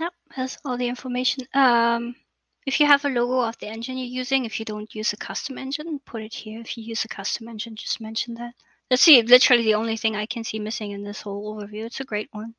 Yep, 0.00 0.12
has 0.32 0.58
all 0.64 0.76
the 0.78 0.88
information. 0.88 1.46
Um, 1.54 2.16
if 2.66 2.80
you 2.80 2.86
have 2.86 3.04
a 3.04 3.08
logo 3.10 3.40
of 3.40 3.58
the 3.58 3.68
engine 3.68 3.98
you're 3.98 4.06
using, 4.06 4.44
if 4.44 4.58
you 4.58 4.64
don't 4.64 4.94
use 4.94 5.12
a 5.12 5.16
custom 5.18 5.58
engine, 5.58 6.00
put 6.06 6.22
it 6.22 6.34
here. 6.34 6.60
If 6.60 6.76
you 6.78 6.84
use 6.84 7.04
a 7.04 7.08
custom 7.08 7.48
engine, 7.48 7.76
just 7.76 8.00
mention 8.00 8.34
that. 8.34 8.54
That's 8.90 9.04
the, 9.04 9.22
literally 9.22 9.64
the 9.64 9.74
only 9.74 9.96
thing 9.96 10.16
I 10.16 10.26
can 10.26 10.44
see 10.44 10.58
missing 10.58 10.92
in 10.92 11.04
this 11.04 11.22
whole 11.22 11.54
overview. 11.56 11.86
It's 11.86 12.00
a 12.00 12.04
great 12.04 12.28
one. 12.32 12.54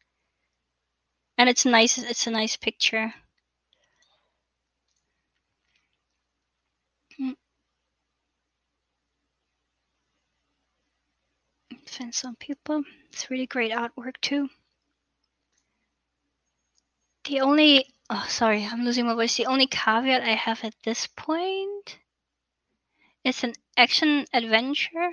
And 1.38 1.49
it's 1.49 1.65
nice. 1.65 1.97
It's 1.97 2.27
a 2.27 2.31
nice 2.31 2.57
picture. 2.57 3.13
Mm. 7.21 7.35
Depends 11.85 12.23
on 12.25 12.35
people. 12.38 12.83
It's 13.11 13.29
really 13.31 13.47
great 13.47 13.71
artwork 13.71 14.15
too. 14.21 14.49
The 17.28 17.41
only 17.41 17.93
oh 18.09 18.25
sorry, 18.30 18.63
I'm 18.63 18.86
losing 18.86 19.05
my 19.05 19.13
voice. 19.13 19.36
The 19.36 19.47
only 19.47 19.67
caveat 19.67 20.21
I 20.23 20.36
have 20.36 20.63
at 20.63 20.75
this 20.84 21.07
point 21.07 21.99
is 23.25 23.43
an 23.43 23.53
action 23.75 24.25
adventure, 24.32 25.11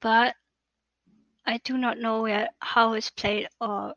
but 0.00 0.34
I 1.44 1.58
do 1.58 1.76
not 1.76 1.98
know 1.98 2.24
yet 2.24 2.54
how 2.60 2.94
it's 2.94 3.10
played 3.10 3.48
or 3.60 3.94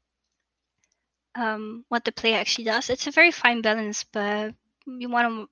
um, 1.35 1.85
what 1.87 2.03
the 2.03 2.11
player 2.11 2.37
actually 2.37 2.65
does. 2.65 2.89
It's 2.89 3.07
a 3.07 3.11
very 3.11 3.31
fine 3.31 3.61
balance, 3.61 4.03
but 4.03 4.53
you 4.85 5.09
want 5.09 5.29
to 5.29 5.49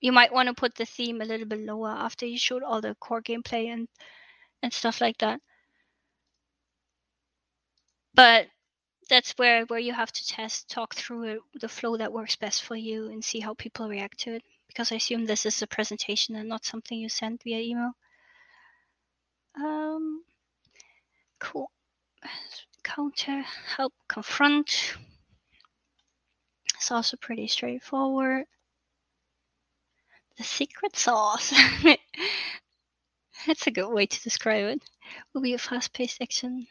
you 0.00 0.12
might 0.12 0.32
want 0.32 0.48
to 0.48 0.54
put 0.54 0.74
the 0.76 0.86
theme 0.86 1.20
a 1.20 1.26
little 1.26 1.46
bit 1.46 1.60
lower 1.60 1.90
after 1.90 2.24
you 2.24 2.38
showed 2.38 2.62
all 2.62 2.80
the 2.80 2.94
core 2.94 3.20
gameplay 3.20 3.70
and 3.70 3.86
and 4.62 4.72
stuff 4.72 5.02
like 5.02 5.18
that. 5.18 5.40
But 8.14 8.46
that's 9.08 9.32
where 9.32 9.64
where 9.66 9.78
you 9.78 9.92
have 9.92 10.12
to 10.12 10.26
test, 10.26 10.68
talk 10.68 10.94
through 10.94 11.22
it, 11.24 11.40
the 11.60 11.68
flow 11.68 11.96
that 11.96 12.12
works 12.12 12.36
best 12.36 12.62
for 12.64 12.76
you, 12.76 13.08
and 13.08 13.24
see 13.24 13.40
how 13.40 13.54
people 13.54 13.88
react 13.88 14.20
to 14.20 14.34
it. 14.34 14.42
Because 14.68 14.92
I 14.92 14.96
assume 14.96 15.24
this 15.24 15.46
is 15.46 15.62
a 15.62 15.66
presentation 15.66 16.34
and 16.36 16.48
not 16.48 16.64
something 16.64 16.98
you 16.98 17.08
send 17.08 17.42
via 17.42 17.60
email. 17.60 17.92
Um, 19.56 20.24
cool. 21.38 21.70
Counter, 22.82 23.44
help, 23.76 23.92
confront. 24.08 24.96
It's 26.74 26.90
also 26.90 27.16
pretty 27.16 27.46
straightforward. 27.46 28.46
The 30.36 30.42
secret 30.44 30.96
sauce. 30.96 31.54
That's 33.46 33.66
a 33.66 33.70
good 33.70 33.92
way 33.92 34.06
to 34.06 34.22
describe 34.22 34.64
it. 34.64 34.82
Will 35.32 35.42
be 35.42 35.54
a 35.54 35.58
fast-paced 35.58 36.20
action. 36.20 36.66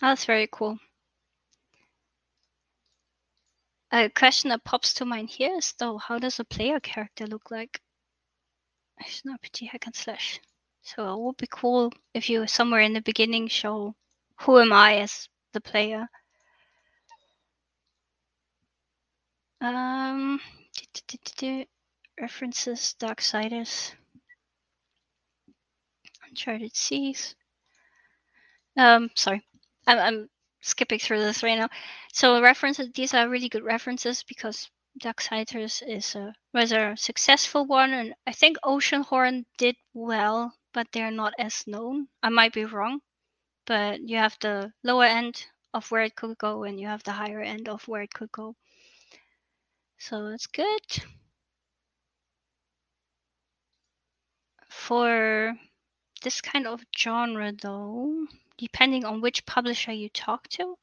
That's 0.00 0.24
very 0.24 0.48
cool. 0.50 0.78
A 3.92 4.08
question 4.08 4.50
that 4.50 4.64
pops 4.64 4.94
to 4.94 5.04
mind 5.04 5.30
here 5.30 5.56
is 5.56 5.74
though, 5.78 5.98
how 5.98 6.18
does 6.18 6.38
a 6.38 6.44
player 6.44 6.80
character 6.80 7.26
look 7.26 7.50
like? 7.50 7.80
It's 8.98 9.22
an 9.24 9.36
RPG 9.36 9.68
hack 9.68 9.86
and 9.86 9.94
slash. 9.96 10.40
So 10.82 11.12
it 11.12 11.20
would 11.20 11.36
be 11.36 11.48
cool 11.50 11.92
if 12.14 12.30
you 12.30 12.46
somewhere 12.46 12.80
in 12.80 12.92
the 12.92 13.02
beginning 13.02 13.48
show 13.48 13.94
who 14.40 14.58
am 14.58 14.72
I 14.72 14.98
as 14.98 15.28
the 15.52 15.60
player. 15.60 16.08
Um, 19.60 20.40
references 22.18 22.94
Darksiders, 22.98 23.92
Uncharted 26.26 26.74
Seas. 26.74 27.34
Um, 28.76 29.10
sorry, 29.16 29.42
I'm, 29.90 29.98
I'm 29.98 30.28
skipping 30.60 30.98
through 31.00 31.20
this 31.20 31.42
right 31.42 31.58
now. 31.58 31.68
So 32.12 32.40
references, 32.40 32.90
these 32.94 33.12
are 33.14 33.28
really 33.28 33.48
good 33.48 33.64
references 33.64 34.22
because 34.22 34.70
Darksiders 35.02 35.82
is 35.86 36.14
a 36.14 36.32
rather 36.54 36.94
successful 36.96 37.66
one, 37.66 37.92
and 37.92 38.14
I 38.26 38.32
think 38.32 38.56
Oceanhorn 38.64 39.46
did 39.58 39.76
well, 39.94 40.54
but 40.72 40.86
they're 40.92 41.10
not 41.10 41.34
as 41.38 41.66
known. 41.66 42.08
I 42.22 42.28
might 42.28 42.52
be 42.52 42.64
wrong, 42.64 43.00
but 43.66 44.00
you 44.08 44.16
have 44.18 44.36
the 44.40 44.72
lower 44.84 45.04
end 45.04 45.46
of 45.74 45.90
where 45.90 46.02
it 46.02 46.16
could 46.16 46.38
go, 46.38 46.64
and 46.64 46.78
you 46.78 46.86
have 46.88 47.02
the 47.04 47.12
higher 47.12 47.40
end 47.40 47.68
of 47.68 47.86
where 47.88 48.02
it 48.02 48.14
could 48.14 48.30
go. 48.32 48.54
So 49.98 50.26
it's 50.28 50.46
good. 50.46 51.04
For 54.68 55.54
this 56.22 56.40
kind 56.40 56.66
of 56.66 56.84
genre, 56.96 57.52
though, 57.52 58.26
depending 58.60 59.04
on 59.06 59.22
which 59.22 59.46
publisher 59.46 59.90
you 59.90 60.10
talk 60.10 60.46
to, 60.48 60.76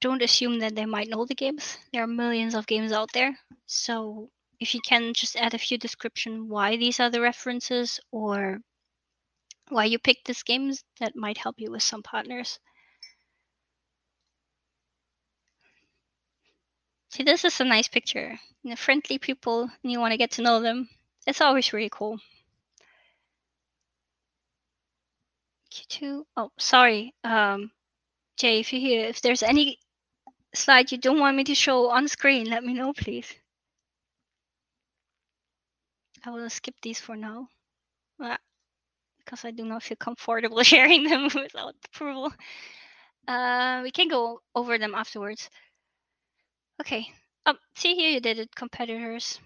don't 0.00 0.22
assume 0.22 0.58
that 0.58 0.74
they 0.74 0.84
might 0.84 1.08
know 1.08 1.24
the 1.24 1.34
games. 1.34 1.78
There 1.92 2.02
are 2.02 2.08
millions 2.08 2.54
of 2.54 2.66
games 2.66 2.90
out 2.90 3.12
there. 3.14 3.38
So 3.66 4.28
if 4.58 4.74
you 4.74 4.80
can 4.80 5.14
just 5.14 5.36
add 5.36 5.54
a 5.54 5.58
few 5.58 5.78
description 5.78 6.48
why 6.48 6.76
these 6.76 6.98
are 6.98 7.10
the 7.10 7.20
references 7.20 8.00
or 8.10 8.58
why 9.68 9.84
you 9.84 10.00
picked 10.00 10.26
these 10.26 10.42
games, 10.42 10.82
that 10.98 11.14
might 11.14 11.38
help 11.38 11.60
you 11.60 11.70
with 11.70 11.82
some 11.82 12.02
partners. 12.02 12.58
See, 17.10 17.22
this 17.22 17.44
is 17.44 17.60
a 17.60 17.64
nice 17.64 17.88
picture. 17.88 18.38
You 18.64 18.70
know, 18.70 18.76
friendly 18.76 19.18
people, 19.18 19.70
and 19.82 19.92
you 19.92 20.00
want 20.00 20.12
to 20.12 20.18
get 20.18 20.32
to 20.32 20.42
know 20.42 20.60
them. 20.60 20.88
It's 21.26 21.40
always 21.40 21.72
really 21.72 21.90
cool. 21.92 22.18
Q2. 25.72 26.24
Oh, 26.36 26.50
sorry. 26.58 27.14
Um, 27.24 27.70
Jay, 28.36 28.60
if 28.60 28.72
you 28.72 28.80
hear, 28.80 29.06
if 29.06 29.22
there's 29.22 29.42
any 29.42 29.78
slide 30.54 30.92
you 30.92 30.98
don't 30.98 31.18
want 31.18 31.36
me 31.36 31.44
to 31.44 31.54
show 31.54 31.90
on 31.90 32.08
screen, 32.08 32.50
let 32.50 32.64
me 32.64 32.74
know, 32.74 32.92
please. 32.92 33.32
I 36.24 36.30
will 36.30 36.50
skip 36.50 36.74
these 36.82 37.00
for 37.00 37.16
now. 37.16 37.48
Uh, 38.22 38.36
because 39.18 39.44
I 39.44 39.50
do 39.50 39.64
not 39.64 39.82
feel 39.82 39.96
comfortable 39.96 40.62
sharing 40.62 41.04
them 41.04 41.24
without 41.34 41.74
approval. 41.86 42.32
Uh, 43.26 43.80
we 43.82 43.90
can 43.90 44.08
go 44.08 44.40
over 44.54 44.78
them 44.78 44.94
afterwards. 44.94 45.48
Okay. 46.80 47.06
Um, 47.46 47.58
see 47.74 47.94
here 47.94 48.10
you 48.10 48.20
did 48.20 48.38
it, 48.38 48.54
competitors. 48.54 49.40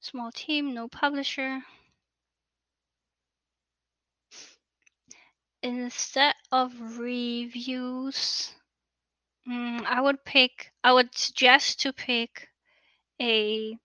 Small 0.00 0.32
team, 0.32 0.74
no 0.74 0.88
publisher. 0.88 1.62
Instead 5.62 6.34
of 6.52 6.98
reviews, 6.98 8.52
mm, 9.48 9.84
I 9.86 10.00
would 10.00 10.24
pick, 10.24 10.72
I 10.84 10.92
would 10.92 11.14
suggest 11.16 11.80
to 11.80 11.92
pick 11.92 12.48
a 13.20 13.76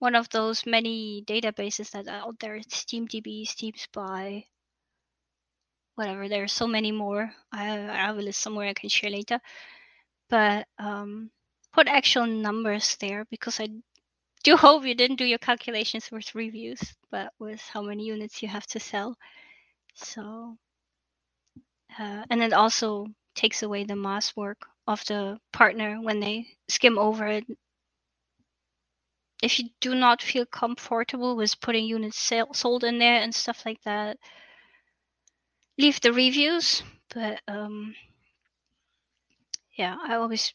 one 0.00 0.14
of 0.14 0.28
those 0.30 0.66
many 0.66 1.24
databases 1.26 1.90
that 1.92 2.08
are 2.08 2.28
out 2.28 2.38
there. 2.40 2.58
SteamDB, 2.60 3.46
Steam 3.46 3.74
Spy, 3.76 4.46
whatever. 5.96 6.28
There 6.28 6.44
are 6.44 6.48
so 6.48 6.66
many 6.66 6.92
more. 6.92 7.32
I, 7.52 7.68
I 7.72 7.96
have 8.06 8.18
a 8.18 8.22
list 8.22 8.40
somewhere 8.40 8.68
I 8.68 8.74
can 8.74 8.88
share 8.88 9.10
later. 9.10 9.40
But 10.30 10.66
um, 10.78 11.30
put 11.72 11.88
actual 11.88 12.26
numbers 12.26 12.96
there 13.00 13.26
because 13.30 13.60
I 13.60 13.68
do 14.42 14.56
hope 14.56 14.84
you 14.84 14.94
didn't 14.94 15.16
do 15.16 15.24
your 15.24 15.38
calculations 15.38 16.10
with 16.10 16.34
reviews, 16.34 16.80
but 17.10 17.32
with 17.38 17.60
how 17.60 17.82
many 17.82 18.04
units 18.04 18.42
you 18.42 18.48
have 18.48 18.66
to 18.68 18.80
sell. 18.80 19.16
So, 19.94 20.56
uh, 21.98 22.24
and 22.30 22.42
it 22.42 22.52
also 22.52 23.06
takes 23.34 23.62
away 23.62 23.84
the 23.84 23.96
mass 23.96 24.36
work 24.36 24.66
of 24.86 25.04
the 25.06 25.38
partner 25.52 26.00
when 26.00 26.20
they 26.20 26.46
skim 26.68 26.98
over 26.98 27.26
it. 27.26 27.44
If 29.42 29.58
you 29.58 29.70
do 29.80 29.94
not 29.94 30.22
feel 30.22 30.46
comfortable 30.46 31.36
with 31.36 31.60
putting 31.60 31.86
units 31.86 32.18
sale, 32.18 32.52
sold 32.52 32.84
in 32.84 32.98
there 32.98 33.20
and 33.22 33.34
stuff 33.34 33.64
like 33.64 33.82
that, 33.82 34.18
leave 35.78 36.00
the 36.00 36.12
reviews. 36.12 36.82
But 37.14 37.40
um, 37.46 37.94
yeah, 39.76 39.96
I 40.02 40.16
always 40.16 40.52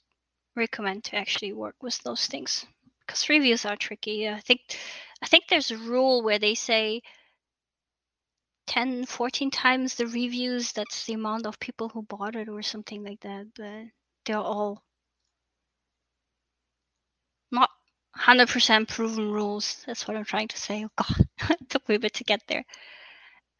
recommend 0.55 1.05
to 1.05 1.15
actually 1.15 1.53
work 1.53 1.75
with 1.81 1.97
those 1.99 2.27
things 2.27 2.65
because 3.13 3.29
reviews 3.29 3.63
are 3.65 3.75
tricky. 3.75 4.27
I 4.27 4.39
think 4.39 4.61
I 5.21 5.27
think 5.27 5.45
there's 5.47 5.69
a 5.71 5.77
rule 5.77 6.23
where 6.23 6.39
they 6.39 6.55
say 6.55 7.01
10, 8.67 9.05
14 9.05 9.51
times 9.51 9.95
the 9.95 10.07
reviews, 10.07 10.71
that's 10.73 11.05
the 11.05 11.13
amount 11.13 11.45
of 11.45 11.59
people 11.59 11.89
who 11.89 12.01
bought 12.01 12.35
it 12.35 12.49
or 12.49 12.61
something 12.63 13.03
like 13.03 13.19
that. 13.21 13.47
But 13.55 13.85
they're 14.25 14.37
all 14.37 14.83
not 17.51 17.69
100% 18.17 18.87
proven 18.89 19.31
rules. 19.31 19.83
That's 19.85 20.07
what 20.07 20.17
I'm 20.17 20.25
trying 20.25 20.47
to 20.49 20.57
say. 20.57 20.87
Oh, 20.97 21.15
God, 21.39 21.57
it 21.61 21.69
took 21.69 21.87
me 21.87 21.95
a 21.95 21.99
bit 21.99 22.13
to 22.15 22.23
get 22.23 22.41
there. 22.47 22.65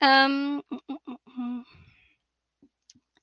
Um, 0.02 0.64
mm, 0.74 0.80
mm, 0.90 1.16
mm, 1.40 1.64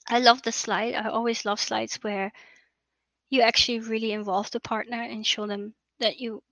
I 0.09 0.20
love 0.20 0.43
the 0.43 0.53
slide. 0.53 0.95
I 0.95 1.09
always 1.09 1.45
love 1.45 1.61
slides 1.61 1.97
where 2.03 2.33
you 3.31 3.43
actually 3.43 3.81
really 3.81 4.12
involve 4.12 4.51
the 4.51 4.61
partner 4.61 5.03
and 5.03 5.26
show 5.26 5.47
them 5.47 5.74
that 6.01 6.18
you 6.20 6.42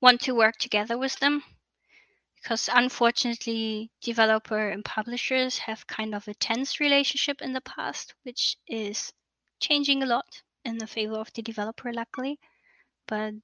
want 0.00 0.20
to 0.22 0.34
work 0.34 0.56
together 0.58 0.96
with 0.96 1.18
them? 1.18 1.42
Because 2.36 2.68
unfortunately 2.72 3.90
developer 4.00 4.68
and 4.70 4.84
publishers 4.84 5.58
have 5.58 5.86
kind 5.86 6.14
of 6.14 6.28
a 6.28 6.34
tense 6.34 6.78
relationship 6.80 7.42
in 7.42 7.52
the 7.52 7.60
past 7.60 8.14
which 8.22 8.56
is 8.68 9.12
changing 9.60 10.02
a 10.02 10.06
lot 10.06 10.42
in 10.64 10.78
the 10.78 10.86
favor 10.86 11.16
of 11.16 11.32
the 11.32 11.42
developer 11.42 11.92
luckily. 11.92 12.38
But 13.06 13.34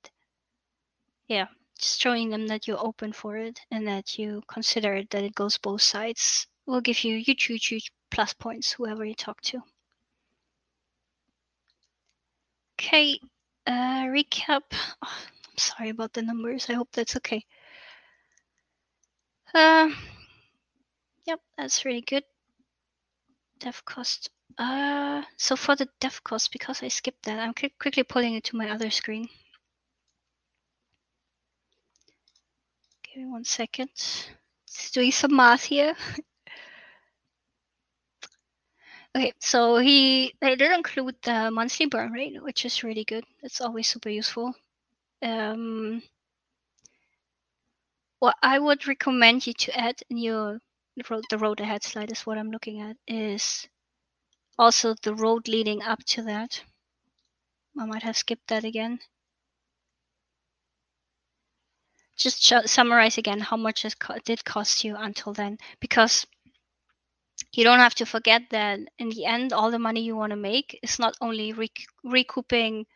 yeah 1.28 1.46
just 1.78 2.00
showing 2.00 2.30
them 2.30 2.46
that 2.46 2.66
you're 2.68 2.78
open 2.86 3.12
for 3.12 3.36
it 3.36 3.60
and 3.70 3.86
that 3.86 4.18
you 4.18 4.42
consider 4.46 5.02
that 5.10 5.24
it 5.24 5.34
goes 5.34 5.58
both 5.58 5.82
sides 5.82 6.46
will 6.66 6.80
give 6.80 7.02
you 7.04 7.18
huge 7.18 7.44
huge 7.44 7.66
huge 7.66 7.92
plus 8.10 8.32
points 8.32 8.72
whoever 8.72 9.04
you 9.04 9.14
talk 9.14 9.40
to. 9.42 9.60
Okay 12.80 13.18
uh 13.66 14.04
recap. 14.06 14.62
Oh, 15.02 15.18
Sorry 15.57 15.90
about 15.90 16.12
the 16.12 16.22
numbers. 16.22 16.68
I 16.68 16.74
hope 16.74 16.88
that's 16.92 17.16
okay. 17.16 17.44
Uh, 19.55 19.88
yep, 21.26 21.40
that's 21.57 21.84
really 21.84 22.00
good. 22.00 22.24
Dev 23.61 23.84
cost. 23.84 24.30
Uh, 24.59 25.22
so 25.36 25.57
for 25.57 25.76
the 25.76 25.88
dev 26.00 26.22
cost, 26.24 26.52
because 26.52 26.82
I 26.82 26.88
skipped 26.88 27.24
that, 27.24 27.38
I'm 27.38 27.55
quickly 27.55 28.02
pulling 28.02 28.34
it 28.34 28.44
to 28.44 28.57
my 28.57 28.70
other 28.70 28.90
screen. 28.90 29.28
Give 33.02 33.22
me 33.22 33.30
one 33.30 33.44
second. 33.44 33.90
Doing 34.92 35.12
some 35.12 35.36
math 35.36 35.64
here. 35.64 35.94
okay, 39.16 39.32
so 39.38 39.78
he 39.78 40.34
they 40.40 40.57
did 40.57 40.72
include 40.72 41.14
the 41.22 41.50
monthly 41.52 41.86
burn 41.86 42.11
rate, 42.11 42.42
which 42.42 42.64
is 42.64 42.82
really 42.82 43.05
good. 43.05 43.24
It's 43.42 43.61
always 43.61 43.86
super 43.86 44.09
useful 44.09 44.55
um, 45.25 46.03
what 48.20 48.37
I 48.43 48.59
would 48.59 48.87
recommend 48.87 49.47
you 49.47 49.53
to 49.55 49.79
add 49.79 50.01
in 50.11 50.18
your 50.18 50.61
road, 51.11 51.25
the 51.31 51.39
road 51.39 51.61
ahead 51.61 51.83
slide 51.83 52.12
is 52.12 52.27
what 52.27 52.39
I'm 52.39 52.51
looking 52.51 52.81
at 52.81 52.97
is 53.09 53.66
also 54.59 54.95
the 55.03 55.14
road 55.14 55.49
leading 55.49 55.83
up 55.83 56.05
to 56.05 56.22
that. 56.22 56.62
I 57.79 57.87
might 57.87 58.03
have 58.03 58.16
skipped 58.16 58.49
that 58.49 58.64
again. 58.64 59.01
Just 62.16 62.45
summarize 62.68 63.18
again 63.18 63.41
how 63.41 63.57
much 63.57 63.85
it 63.85 63.99
co 63.99 64.14
did 64.25 64.45
cost 64.45 64.85
you 64.85 64.95
until 64.97 65.33
then, 65.33 65.59
because 65.81 66.25
you 67.53 67.64
don't 67.64 67.81
have 67.81 67.97
to 67.97 68.07
forget 68.07 68.43
that 68.51 68.79
in 68.99 69.09
the 69.11 69.25
end, 69.27 69.53
all 69.53 69.70
the 69.72 69.79
money 69.81 70.03
you 70.03 70.14
want 70.14 70.31
to 70.31 70.37
make 70.37 70.79
is 70.83 71.01
not 71.01 71.16
only 71.20 71.53
rec 71.53 71.72
recouping 72.05 72.87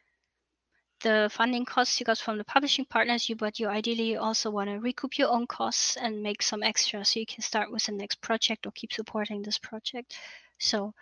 the 1.00 1.28
funding 1.32 1.64
costs 1.64 1.98
you 2.00 2.04
got 2.04 2.18
from 2.18 2.38
the 2.38 2.44
publishing 2.44 2.84
partners, 2.84 3.28
you 3.28 3.36
but 3.36 3.58
you 3.58 3.68
ideally 3.68 4.16
also 4.16 4.50
want 4.50 4.70
to 4.70 4.80
recoup 4.80 5.18
your 5.18 5.30
own 5.30 5.46
costs 5.46 5.96
and 5.96 6.22
make 6.22 6.42
some 6.42 6.62
extra 6.62 7.04
so 7.04 7.20
you 7.20 7.26
can 7.26 7.42
start 7.42 7.70
with 7.70 7.84
the 7.84 7.92
next 7.92 8.20
project 8.20 8.66
or 8.66 8.72
keep 8.72 8.92
supporting 8.92 9.42
this 9.42 9.58
project. 9.58 10.16
So 10.58 10.94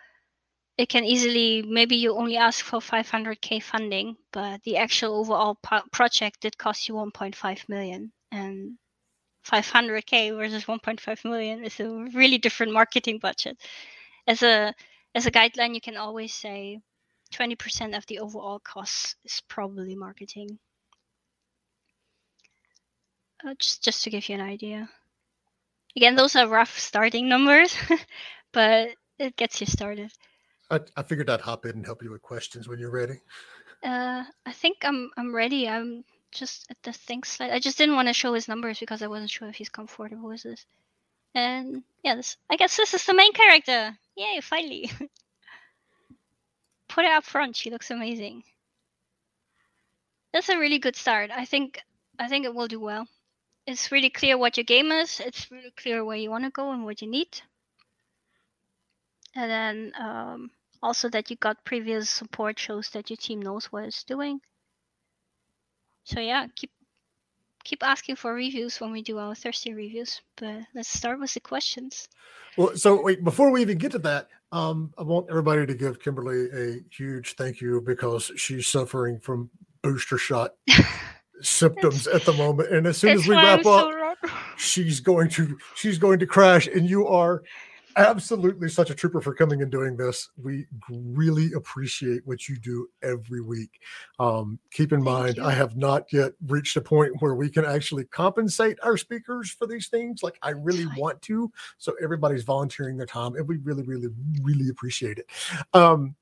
it 0.77 0.89
can 0.89 1.03
easily 1.03 1.63
maybe 1.63 1.95
you 1.95 2.15
only 2.15 2.37
ask 2.37 2.63
for 2.63 2.79
500k 2.79 3.63
funding, 3.63 4.15
but 4.31 4.61
the 4.63 4.77
actual 4.77 5.15
overall 5.15 5.57
project 5.91 6.41
did 6.41 6.57
cost 6.57 6.87
you 6.87 6.95
1.5 6.95 7.69
million 7.69 8.11
and 8.31 8.77
500k 9.45 10.35
versus 10.35 10.65
1.5 10.65 11.25
million 11.25 11.63
is 11.63 11.79
a 11.79 11.89
really 12.13 12.37
different 12.37 12.73
marketing 12.73 13.17
budget. 13.19 13.57
As 14.27 14.43
a 14.43 14.73
as 15.15 15.25
a 15.25 15.31
guideline, 15.31 15.73
you 15.73 15.81
can 15.81 15.97
always 15.97 16.33
say 16.33 16.79
20% 17.27 17.95
of 17.95 18.05
the 18.07 18.19
overall 18.19 18.59
costs 18.59 19.15
is 19.23 19.41
probably 19.47 19.95
marketing. 19.95 20.59
Uh, 23.45 23.53
just, 23.59 23.83
just 23.83 24.03
to 24.03 24.09
give 24.09 24.27
you 24.29 24.35
an 24.35 24.41
idea. 24.41 24.89
Again, 25.95 26.15
those 26.15 26.35
are 26.35 26.47
rough 26.47 26.77
starting 26.79 27.29
numbers, 27.29 27.75
but 28.51 28.89
it 29.19 29.35
gets 29.35 29.61
you 29.61 29.67
started. 29.67 30.11
I, 30.69 30.79
I 30.95 31.03
figured 31.03 31.29
I'd 31.29 31.41
hop 31.41 31.65
in 31.65 31.71
and 31.71 31.85
help 31.85 32.03
you 32.03 32.11
with 32.11 32.21
questions 32.21 32.67
when 32.67 32.79
you're 32.79 32.91
ready. 32.91 33.21
Uh, 33.83 34.23
I 34.45 34.53
think 34.53 34.77
I'm 34.83 35.11
I'm 35.17 35.33
ready. 35.33 35.67
I'm 35.67 36.03
just 36.31 36.67
at 36.69 36.77
the 36.83 36.93
thing 36.93 37.23
slide. 37.23 37.51
I 37.51 37.59
just 37.59 37.77
didn't 37.77 37.95
want 37.95 38.07
to 38.07 38.13
show 38.13 38.33
his 38.33 38.47
numbers 38.47 38.79
because 38.79 39.01
I 39.01 39.07
wasn't 39.07 39.29
sure 39.29 39.47
if 39.47 39.55
he's 39.55 39.69
comfortable 39.69 40.29
with 40.29 40.43
this. 40.43 40.65
And 41.35 41.83
yeah, 42.03 42.15
this, 42.15 42.37
I 42.49 42.55
guess 42.55 42.75
this 42.75 42.93
is 42.93 43.05
the 43.05 43.13
main 43.13 43.33
character. 43.33 43.97
Yay, 44.15 44.39
finally. 44.41 44.91
put 46.97 47.05
it 47.05 47.11
up 47.11 47.23
front. 47.23 47.55
She 47.55 47.69
looks 47.69 47.91
amazing. 47.91 48.43
That's 50.33 50.49
a 50.49 50.57
really 50.57 50.79
good 50.79 50.95
start. 50.95 51.29
I 51.29 51.45
think 51.45 51.79
I 52.17 52.27
think 52.27 52.45
it 52.45 52.55
will 52.55 52.67
do 52.67 52.79
well. 52.79 53.07
It's 53.67 53.91
really 53.91 54.09
clear 54.09 54.35
what 54.35 54.57
your 54.57 54.63
game 54.63 54.91
is. 54.91 55.19
It's 55.19 55.51
really 55.51 55.71
clear 55.77 56.03
where 56.03 56.17
you 56.17 56.31
want 56.31 56.45
to 56.45 56.49
go 56.49 56.71
and 56.71 56.85
what 56.85 57.03
you 57.03 57.07
need. 57.07 57.39
And 59.35 59.51
then 59.51 59.93
um, 59.99 60.49
also 60.81 61.07
that 61.09 61.29
you 61.29 61.35
got 61.35 61.63
previous 61.63 62.09
support 62.09 62.57
shows 62.57 62.89
that 62.91 63.11
your 63.11 63.17
team 63.17 63.43
knows 63.43 63.65
what 63.65 63.83
it's 63.83 64.03
doing. 64.03 64.41
So 66.05 66.19
yeah, 66.19 66.47
keep 66.55 66.71
keep 67.67 67.83
asking 67.83 68.15
for 68.15 68.33
reviews 68.33 68.79
when 68.79 68.91
we 68.91 69.01
do 69.01 69.19
our 69.19 69.35
Thursday 69.35 69.73
reviews. 69.73 70.21
But 70.37 70.61
let's 70.73 70.87
start 70.87 71.19
with 71.19 71.33
the 71.33 71.41
questions. 71.41 72.07
Well, 72.57 72.75
so 72.77 73.01
wait, 73.01 73.23
before 73.23 73.51
we 73.51 73.61
even 73.61 73.77
get 73.77 73.91
to 73.91 73.99
that, 73.99 74.29
um, 74.53 74.93
I 74.97 75.03
want 75.03 75.27
everybody 75.29 75.65
to 75.65 75.75
give 75.75 75.99
Kimberly 75.99 76.47
a 76.53 76.79
huge 76.89 77.35
thank 77.35 77.59
you 77.59 77.81
because 77.81 78.31
she's 78.37 78.67
suffering 78.67 79.19
from 79.19 79.49
booster 79.81 80.17
shot 80.17 80.53
symptoms 81.41 82.07
at 82.07 82.23
the 82.23 82.33
moment. 82.33 82.71
And 82.71 82.87
as 82.87 82.97
soon 82.97 83.11
as 83.11 83.27
we 83.27 83.35
wrap 83.35 83.65
up, 83.65 83.91
she's 84.55 85.01
going 85.01 85.29
to 85.31 85.57
she's 85.75 85.97
going 85.97 86.19
to 86.19 86.25
crash 86.25 86.67
and 86.67 86.89
you 86.89 87.05
are 87.07 87.43
absolutely 87.97 88.69
such 88.69 88.89
a 88.89 88.95
trooper 88.95 89.21
for 89.21 89.33
coming 89.33 89.61
and 89.61 89.71
doing 89.71 89.97
this. 89.97 90.29
We 90.41 90.67
really 90.89 91.51
appreciate 91.53 92.21
what 92.25 92.47
you 92.47 92.57
do 92.57 92.87
every 93.01 93.41
week. 93.41 93.81
Um, 94.19 94.59
keep 94.71 94.93
in 94.93 95.03
Thank 95.03 95.17
mind, 95.17 95.37
you. 95.37 95.43
I 95.43 95.51
have 95.51 95.75
not 95.75 96.11
yet 96.13 96.33
reached 96.47 96.77
a 96.77 96.81
point 96.81 97.21
where 97.21 97.35
we 97.35 97.49
can 97.49 97.65
actually 97.65 98.05
compensate 98.05 98.77
our 98.83 98.97
speakers 98.97 99.49
for 99.49 99.67
these 99.67 99.87
things. 99.87 100.23
Like 100.23 100.37
I 100.41 100.51
really 100.51 100.87
want 100.95 101.21
to. 101.23 101.51
So 101.77 101.93
everybody's 102.01 102.43
volunteering 102.43 102.97
their 102.97 103.07
time, 103.07 103.35
and 103.35 103.47
we 103.47 103.57
really, 103.57 103.83
really, 103.83 104.09
really 104.41 104.69
appreciate 104.69 105.17
it. 105.17 105.27
Um, 105.73 106.15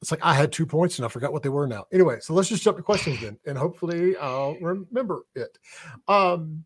it's 0.00 0.12
like 0.12 0.20
I 0.22 0.34
had 0.34 0.52
two 0.52 0.64
points 0.64 0.98
and 0.98 1.06
I 1.06 1.08
forgot 1.08 1.32
what 1.32 1.42
they 1.42 1.48
were 1.48 1.66
now. 1.66 1.86
Anyway, 1.92 2.18
so 2.20 2.32
let's 2.32 2.48
just 2.48 2.62
jump 2.62 2.76
to 2.76 2.82
questions 2.84 3.20
then, 3.20 3.36
and 3.46 3.58
hopefully 3.58 4.16
I'll 4.16 4.56
remember 4.60 5.22
it. 5.34 5.58
Um, 6.06 6.64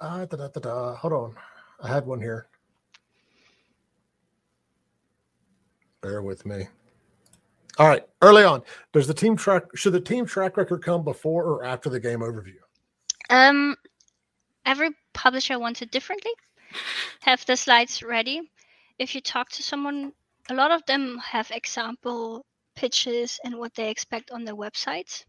uh, 0.00 0.26
da, 0.26 0.48
da, 0.48 0.60
da. 0.60 0.94
Hold 0.96 1.12
on, 1.14 1.34
I 1.80 1.88
had 1.88 2.06
one 2.06 2.20
here. 2.20 2.48
Bear 6.02 6.22
with 6.22 6.46
me. 6.46 6.68
All 7.78 7.88
right, 7.88 8.04
early 8.22 8.42
on, 8.42 8.62
does 8.92 9.06
the 9.06 9.14
team 9.14 9.36
track? 9.36 9.64
Should 9.74 9.92
the 9.92 10.00
team 10.00 10.26
track 10.26 10.56
record 10.56 10.82
come 10.82 11.04
before 11.04 11.44
or 11.44 11.64
after 11.64 11.88
the 11.88 12.00
game 12.00 12.20
overview? 12.20 12.56
Um, 13.30 13.76
every 14.66 14.90
publisher 15.12 15.58
wants 15.58 15.82
it 15.82 15.90
differently. 15.90 16.32
Have 17.22 17.44
the 17.46 17.56
slides 17.56 18.02
ready. 18.02 18.50
If 18.98 19.14
you 19.14 19.20
talk 19.20 19.50
to 19.50 19.62
someone, 19.62 20.12
a 20.50 20.54
lot 20.54 20.70
of 20.70 20.84
them 20.86 21.18
have 21.18 21.50
example 21.50 22.44
pitches 22.74 23.38
and 23.44 23.58
what 23.58 23.74
they 23.74 23.90
expect 23.90 24.30
on 24.30 24.44
their 24.44 24.56
websites. 24.56 25.24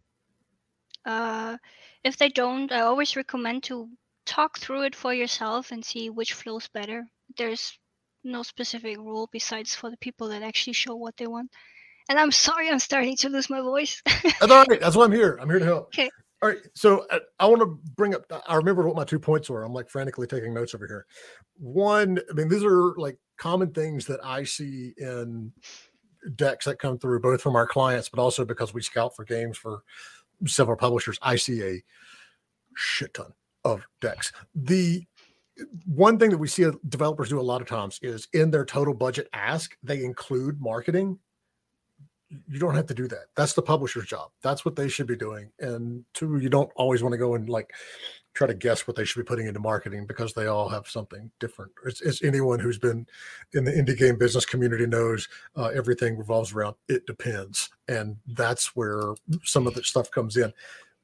Uh, 1.05 1.57
if 2.03 2.17
they 2.17 2.29
don't, 2.29 2.71
I 2.71 2.81
always 2.81 3.15
recommend 3.15 3.63
to 3.63 3.89
talk 4.25 4.59
through 4.59 4.83
it 4.83 4.95
for 4.95 5.13
yourself 5.13 5.71
and 5.71 5.83
see 5.83 6.09
which 6.09 6.33
flows 6.33 6.67
better. 6.67 7.05
There's 7.37 7.77
no 8.29 8.43
specific 8.43 8.97
rule 8.97 9.29
besides 9.31 9.75
for 9.75 9.89
the 9.89 9.97
people 9.97 10.29
that 10.29 10.43
actually 10.43 10.73
show 10.73 10.95
what 10.95 11.17
they 11.17 11.27
want. 11.27 11.51
And 12.09 12.17
I'm 12.19 12.31
sorry, 12.31 12.69
I'm 12.69 12.79
starting 12.79 13.15
to 13.17 13.29
lose 13.29 13.49
my 13.49 13.61
voice. 13.61 14.01
That's 14.23 14.51
all 14.51 14.65
right. 14.65 14.79
That's 14.79 14.95
why 14.95 15.05
I'm 15.05 15.11
here. 15.11 15.37
I'm 15.41 15.49
here 15.49 15.59
to 15.59 15.65
help. 15.65 15.87
Okay. 15.87 16.09
All 16.41 16.49
right. 16.49 16.57
So 16.73 17.05
uh, 17.11 17.19
I 17.39 17.45
want 17.47 17.61
to 17.61 17.77
bring 17.95 18.15
up. 18.15 18.23
I 18.47 18.55
remember 18.55 18.87
what 18.87 18.95
my 18.95 19.03
two 19.03 19.19
points 19.19 19.49
were. 19.49 19.63
I'm 19.63 19.73
like 19.73 19.89
frantically 19.89 20.25
taking 20.25 20.53
notes 20.53 20.73
over 20.73 20.87
here. 20.87 21.05
One, 21.57 22.19
I 22.29 22.33
mean, 22.33 22.47
these 22.47 22.63
are 22.63 22.95
like 22.97 23.17
common 23.37 23.71
things 23.71 24.05
that 24.05 24.19
I 24.23 24.43
see 24.43 24.93
in 24.97 25.51
decks 26.35 26.65
that 26.65 26.79
come 26.79 26.97
through, 26.97 27.19
both 27.21 27.41
from 27.41 27.55
our 27.55 27.67
clients, 27.67 28.09
but 28.09 28.21
also 28.21 28.45
because 28.45 28.73
we 28.73 28.81
scout 28.81 29.15
for 29.15 29.25
games 29.25 29.57
for 29.57 29.83
several 30.45 30.77
publishers. 30.77 31.19
I 31.21 31.35
see 31.35 31.61
a 31.61 31.83
shit 32.75 33.13
ton 33.13 33.33
of 33.63 33.85
decks. 34.01 34.31
The 34.55 35.03
one 35.85 36.17
thing 36.17 36.29
that 36.29 36.37
we 36.37 36.47
see 36.47 36.69
developers 36.87 37.29
do 37.29 37.39
a 37.39 37.41
lot 37.41 37.61
of 37.61 37.67
times 37.67 37.99
is 38.01 38.27
in 38.33 38.51
their 38.51 38.65
total 38.65 38.93
budget 38.93 39.27
ask, 39.33 39.75
they 39.83 40.03
include 40.03 40.61
marketing 40.61 41.19
you 42.47 42.59
don't 42.59 42.75
have 42.75 42.85
to 42.87 42.93
do 42.93 43.07
that. 43.07 43.25
That's 43.35 43.53
the 43.53 43.61
publisher's 43.61 44.05
job. 44.05 44.29
That's 44.43 44.63
what 44.63 44.75
they 44.75 44.87
should 44.87 45.07
be 45.07 45.15
doing. 45.15 45.51
And 45.59 46.05
two, 46.13 46.37
you 46.37 46.49
don't 46.49 46.71
always 46.75 47.01
want 47.01 47.13
to 47.13 47.17
go 47.17 47.35
and 47.35 47.49
like 47.49 47.73
try 48.33 48.45
to 48.45 48.53
guess 48.53 48.87
what 48.87 48.95
they 48.95 49.03
should 49.03 49.19
be 49.19 49.27
putting 49.27 49.47
into 49.47 49.59
marketing 49.59 50.05
because 50.05 50.33
they 50.33 50.45
all 50.45 50.69
have 50.69 50.87
something 50.87 51.31
different. 51.39 51.71
It's 51.85 52.23
anyone 52.23 52.59
who's 52.59 52.77
been 52.77 53.07
in 53.53 53.63
the 53.63 53.71
indie 53.71 53.97
game 53.97 54.17
business 54.17 54.45
community 54.45 54.85
knows 54.85 55.27
uh, 55.55 55.67
everything 55.67 56.17
revolves 56.17 56.53
around 56.53 56.75
it 56.87 57.05
depends, 57.07 57.69
and 57.87 58.17
that's 58.27 58.75
where 58.75 59.15
some 59.43 59.65
of 59.65 59.73
the 59.73 59.83
stuff 59.83 60.11
comes 60.11 60.37
in. 60.37 60.53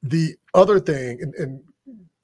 The 0.03 0.35
other 0.53 0.79
thing, 0.79 1.19
and, 1.21 1.33
and 1.35 1.63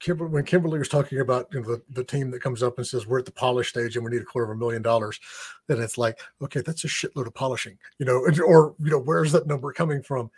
When 0.06 0.44
Kimberly 0.44 0.78
was 0.78 0.88
talking 0.88 1.20
about 1.20 1.48
you 1.52 1.60
know, 1.60 1.66
the, 1.66 1.82
the 1.90 2.04
team 2.04 2.30
that 2.30 2.42
comes 2.42 2.62
up 2.62 2.78
and 2.78 2.86
says 2.86 3.06
we're 3.06 3.20
at 3.20 3.24
the 3.24 3.32
polish 3.32 3.68
stage 3.68 3.96
and 3.96 4.04
we 4.04 4.10
need 4.10 4.22
a 4.22 4.24
quarter 4.24 4.50
of 4.50 4.56
a 4.56 4.58
million 4.58 4.82
dollars, 4.82 5.20
then 5.68 5.80
it's 5.80 5.98
like, 5.98 6.20
okay, 6.42 6.60
that's 6.60 6.84
a 6.84 6.88
shitload 6.88 7.26
of 7.26 7.34
polishing, 7.34 7.78
you 7.98 8.06
know, 8.06 8.16
or 8.44 8.74
you 8.78 8.90
know, 8.90 8.98
where's 8.98 9.32
that 9.32 9.46
number 9.46 9.72
coming 9.72 10.02
from? 10.02 10.30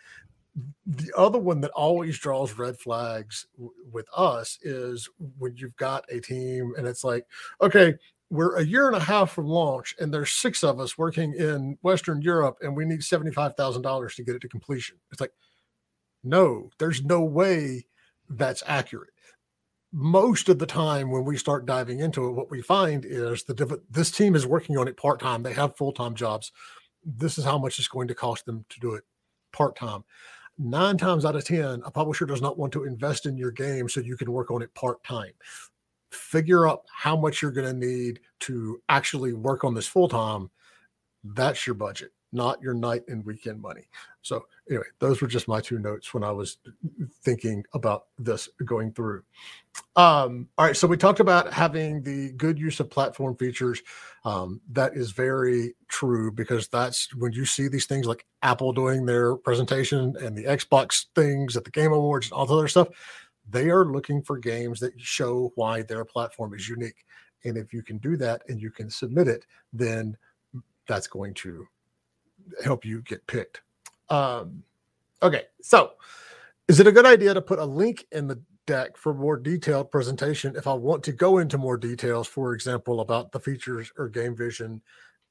The 0.86 1.10
other 1.16 1.38
one 1.38 1.60
that 1.62 1.70
always 1.72 2.18
draws 2.18 2.52
red 2.52 2.78
flags 2.78 3.46
w- 3.56 3.72
with 3.90 4.06
us 4.14 4.58
is 4.62 5.08
when 5.38 5.56
you've 5.56 5.76
got 5.76 6.04
a 6.10 6.20
team 6.20 6.74
and 6.76 6.86
it's 6.86 7.02
like, 7.02 7.26
okay, 7.60 7.94
we're 8.30 8.56
a 8.56 8.64
year 8.64 8.86
and 8.86 8.96
a 8.96 9.00
half 9.00 9.32
from 9.32 9.46
launch 9.46 9.94
and 9.98 10.12
there's 10.12 10.32
six 10.32 10.62
of 10.62 10.78
us 10.78 10.98
working 10.98 11.34
in 11.34 11.78
Western 11.82 12.20
Europe 12.22 12.58
and 12.60 12.76
we 12.76 12.84
need 12.84 13.00
$75,000 13.00 14.14
to 14.14 14.22
get 14.22 14.36
it 14.36 14.42
to 14.42 14.48
completion. 14.48 14.96
It's 15.10 15.20
like, 15.20 15.32
no, 16.22 16.70
there's 16.78 17.02
no 17.02 17.22
way 17.22 17.86
that's 18.28 18.62
accurate 18.66 19.13
most 19.97 20.49
of 20.49 20.59
the 20.59 20.66
time 20.66 21.09
when 21.12 21.24
we 21.24 21.36
start 21.36 21.66
diving 21.66 22.01
into 22.01 22.26
it, 22.26 22.32
what 22.32 22.51
we 22.51 22.61
find 22.61 23.05
is 23.05 23.45
the 23.45 23.80
this 23.88 24.11
team 24.11 24.34
is 24.34 24.45
working 24.45 24.76
on 24.76 24.88
it 24.88 24.97
part 24.97 25.20
time. 25.20 25.45
They 25.45 25.53
have 25.53 25.76
full 25.76 25.92
time 25.92 26.16
jobs. 26.16 26.51
This 27.05 27.38
is 27.38 27.45
how 27.45 27.59
much 27.59 27.78
it's 27.78 27.86
going 27.86 28.09
to 28.09 28.14
cost 28.14 28.45
them 28.45 28.64
to 28.70 28.80
do 28.80 28.95
it 28.95 29.05
part 29.53 29.76
time. 29.76 30.03
Nine 30.59 30.99
times 30.99 31.24
out 31.24 31.36
of 31.36 31.45
10, 31.45 31.82
a 31.84 31.90
publisher 31.92 32.26
does 32.26 32.42
not 32.42 32.59
want 32.59 32.72
to 32.72 32.84
invest 32.84 33.24
in 33.24 33.36
your 33.36 33.53
game 33.53 33.88
so 33.88 34.01
you 34.01 34.16
can 34.16 34.32
work 34.32 34.51
on 34.51 34.62
it 34.62 34.74
part 34.74 35.03
time. 35.05 35.32
Figure 36.11 36.68
out 36.68 36.82
how 36.92 37.16
much 37.16 37.40
you're 37.40 37.53
going 37.53 37.66
to 37.66 37.86
need 37.86 38.18
to 38.40 38.82
actually 38.88 39.32
work 39.32 39.62
on 39.62 39.74
this 39.74 39.86
full 39.86 40.09
time. 40.09 40.51
That's 41.22 41.68
your 41.68 41.74
budget, 41.74 42.11
not 42.32 42.61
your 42.61 42.74
night 42.74 43.03
and 43.07 43.24
weekend 43.24 43.62
money. 43.62 43.86
So, 44.22 44.45
anyway, 44.68 44.84
those 44.98 45.20
were 45.20 45.28
just 45.28 45.48
my 45.48 45.60
two 45.60 45.78
notes 45.78 46.14
when 46.14 46.24
I 46.24 46.30
was 46.30 46.58
thinking 47.22 47.64
about 47.74 48.06
this 48.18 48.48
going 48.64 48.92
through. 48.92 49.22
Um, 49.96 50.48
all 50.56 50.66
right, 50.66 50.76
so 50.76 50.86
we 50.86 50.96
talked 50.96 51.20
about 51.20 51.52
having 51.52 52.02
the 52.02 52.32
good 52.32 52.58
use 52.58 52.80
of 52.80 52.90
platform 52.90 53.36
features. 53.36 53.82
Um, 54.24 54.60
that 54.72 54.96
is 54.96 55.12
very 55.12 55.74
true 55.88 56.30
because 56.32 56.68
that's 56.68 57.14
when 57.14 57.32
you 57.32 57.44
see 57.44 57.68
these 57.68 57.86
things 57.86 58.06
like 58.06 58.24
Apple 58.42 58.72
doing 58.72 59.04
their 59.04 59.36
presentation 59.36 60.14
and 60.20 60.36
the 60.36 60.44
Xbox 60.44 61.06
things 61.14 61.56
at 61.56 61.64
the 61.64 61.70
Game 61.70 61.92
Awards 61.92 62.26
and 62.26 62.32
all 62.32 62.46
the 62.46 62.56
other 62.56 62.68
stuff. 62.68 62.88
They 63.50 63.68
are 63.68 63.84
looking 63.84 64.22
for 64.22 64.38
games 64.38 64.80
that 64.80 64.98
show 64.98 65.52
why 65.56 65.82
their 65.82 66.04
platform 66.04 66.54
is 66.54 66.68
unique. 66.68 67.04
And 67.44 67.58
if 67.58 67.74
you 67.74 67.82
can 67.82 67.98
do 67.98 68.16
that 68.16 68.42
and 68.48 68.60
you 68.60 68.70
can 68.70 68.88
submit 68.88 69.28
it, 69.28 69.44
then 69.72 70.16
that's 70.86 71.06
going 71.06 71.34
to 71.34 71.66
help 72.62 72.84
you 72.84 73.02
get 73.02 73.26
picked. 73.26 73.60
Um, 74.09 74.62
okay, 75.22 75.44
so 75.62 75.92
is 76.68 76.80
it 76.80 76.86
a 76.86 76.92
good 76.92 77.07
idea 77.07 77.34
to 77.34 77.42
put 77.42 77.59
a 77.59 77.64
link 77.64 78.07
in 78.12 78.26
the 78.26 78.40
deck 78.66 78.96
for 78.96 79.12
more 79.12 79.36
detailed 79.36 79.90
presentation 79.90 80.57
if 80.57 80.66
I 80.66 80.72
want 80.72 81.02
to 81.05 81.12
go 81.12 81.38
into 81.38 81.59
more 81.59 81.76
details, 81.76 82.26
for 82.26 82.55
example, 82.55 83.00
about 83.00 83.32
the 83.32 83.40
features 83.40 83.92
or 83.98 84.09
game 84.09 84.34
vision, 84.34 84.80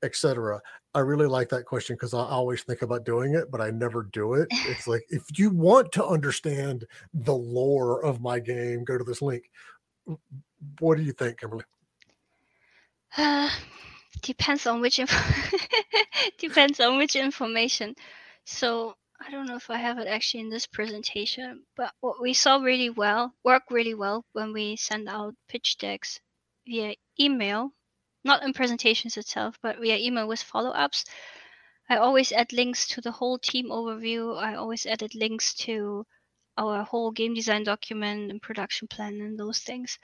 etc. 0.03 0.61
I 0.93 0.99
really 0.99 1.25
like 1.25 1.49
that 1.49 1.65
question 1.65 1.95
because 1.95 2.13
I 2.13 2.19
always 2.19 2.63
think 2.63 2.81
about 2.81 3.05
doing 3.05 3.33
it, 3.33 3.49
but 3.49 3.61
I 3.61 3.71
never 3.71 4.03
do 4.11 4.35
it. 4.35 4.47
It's 4.67 4.87
like 4.87 5.03
if 5.09 5.23
you 5.37 5.49
want 5.49 5.91
to 5.93 6.05
understand 6.05 6.85
the 7.13 7.33
lore 7.33 8.03
of 8.03 8.21
my 8.21 8.39
game, 8.39 8.83
go 8.83 8.97
to 8.97 9.03
this 9.03 9.21
link. 9.21 9.49
What 10.79 10.97
do 10.97 11.03
you 11.03 11.13
think, 11.13 11.39
Kimberly? 11.39 11.63
Uh, 13.17 13.49
depends 14.21 14.67
on 14.67 14.81
which 14.81 14.99
info 14.99 15.17
depends 16.37 16.79
on 16.79 16.97
which 16.97 17.15
information. 17.15 17.95
So 18.45 18.95
I 19.25 19.31
don't 19.31 19.47
know 19.47 19.55
if 19.55 19.69
I 19.69 19.77
have 19.77 19.99
it 19.99 20.07
actually 20.07 20.41
in 20.41 20.49
this 20.49 20.67
presentation, 20.67 21.65
but 21.77 21.93
what 22.01 22.21
we 22.21 22.33
saw 22.33 22.57
really 22.57 22.89
well, 22.89 23.33
work 23.43 23.63
really 23.69 23.93
well 23.93 24.25
when 24.33 24.51
we 24.51 24.75
send 24.75 25.07
out 25.07 25.35
pitch 25.47 25.77
decks 25.77 26.19
via 26.65 26.95
email, 27.19 27.73
not 28.23 28.43
in 28.43 28.53
presentations 28.53 29.15
itself, 29.17 29.57
but 29.61 29.79
via 29.79 29.97
email 29.97 30.27
with 30.27 30.41
follow-ups. 30.41 31.05
I 31.89 31.97
always 31.97 32.31
add 32.31 32.51
links 32.53 32.87
to 32.89 33.01
the 33.01 33.11
whole 33.11 33.37
team 33.39 33.69
overview. 33.69 34.37
I 34.37 34.55
always 34.55 34.85
added 34.85 35.15
links 35.15 35.53
to 35.65 36.05
our 36.57 36.83
whole 36.83 37.11
game 37.11 37.33
design 37.33 37.63
document 37.63 38.31
and 38.31 38.41
production 38.41 38.87
plan 38.87 39.21
and 39.21 39.39
those 39.39 39.59
things. 39.59 39.99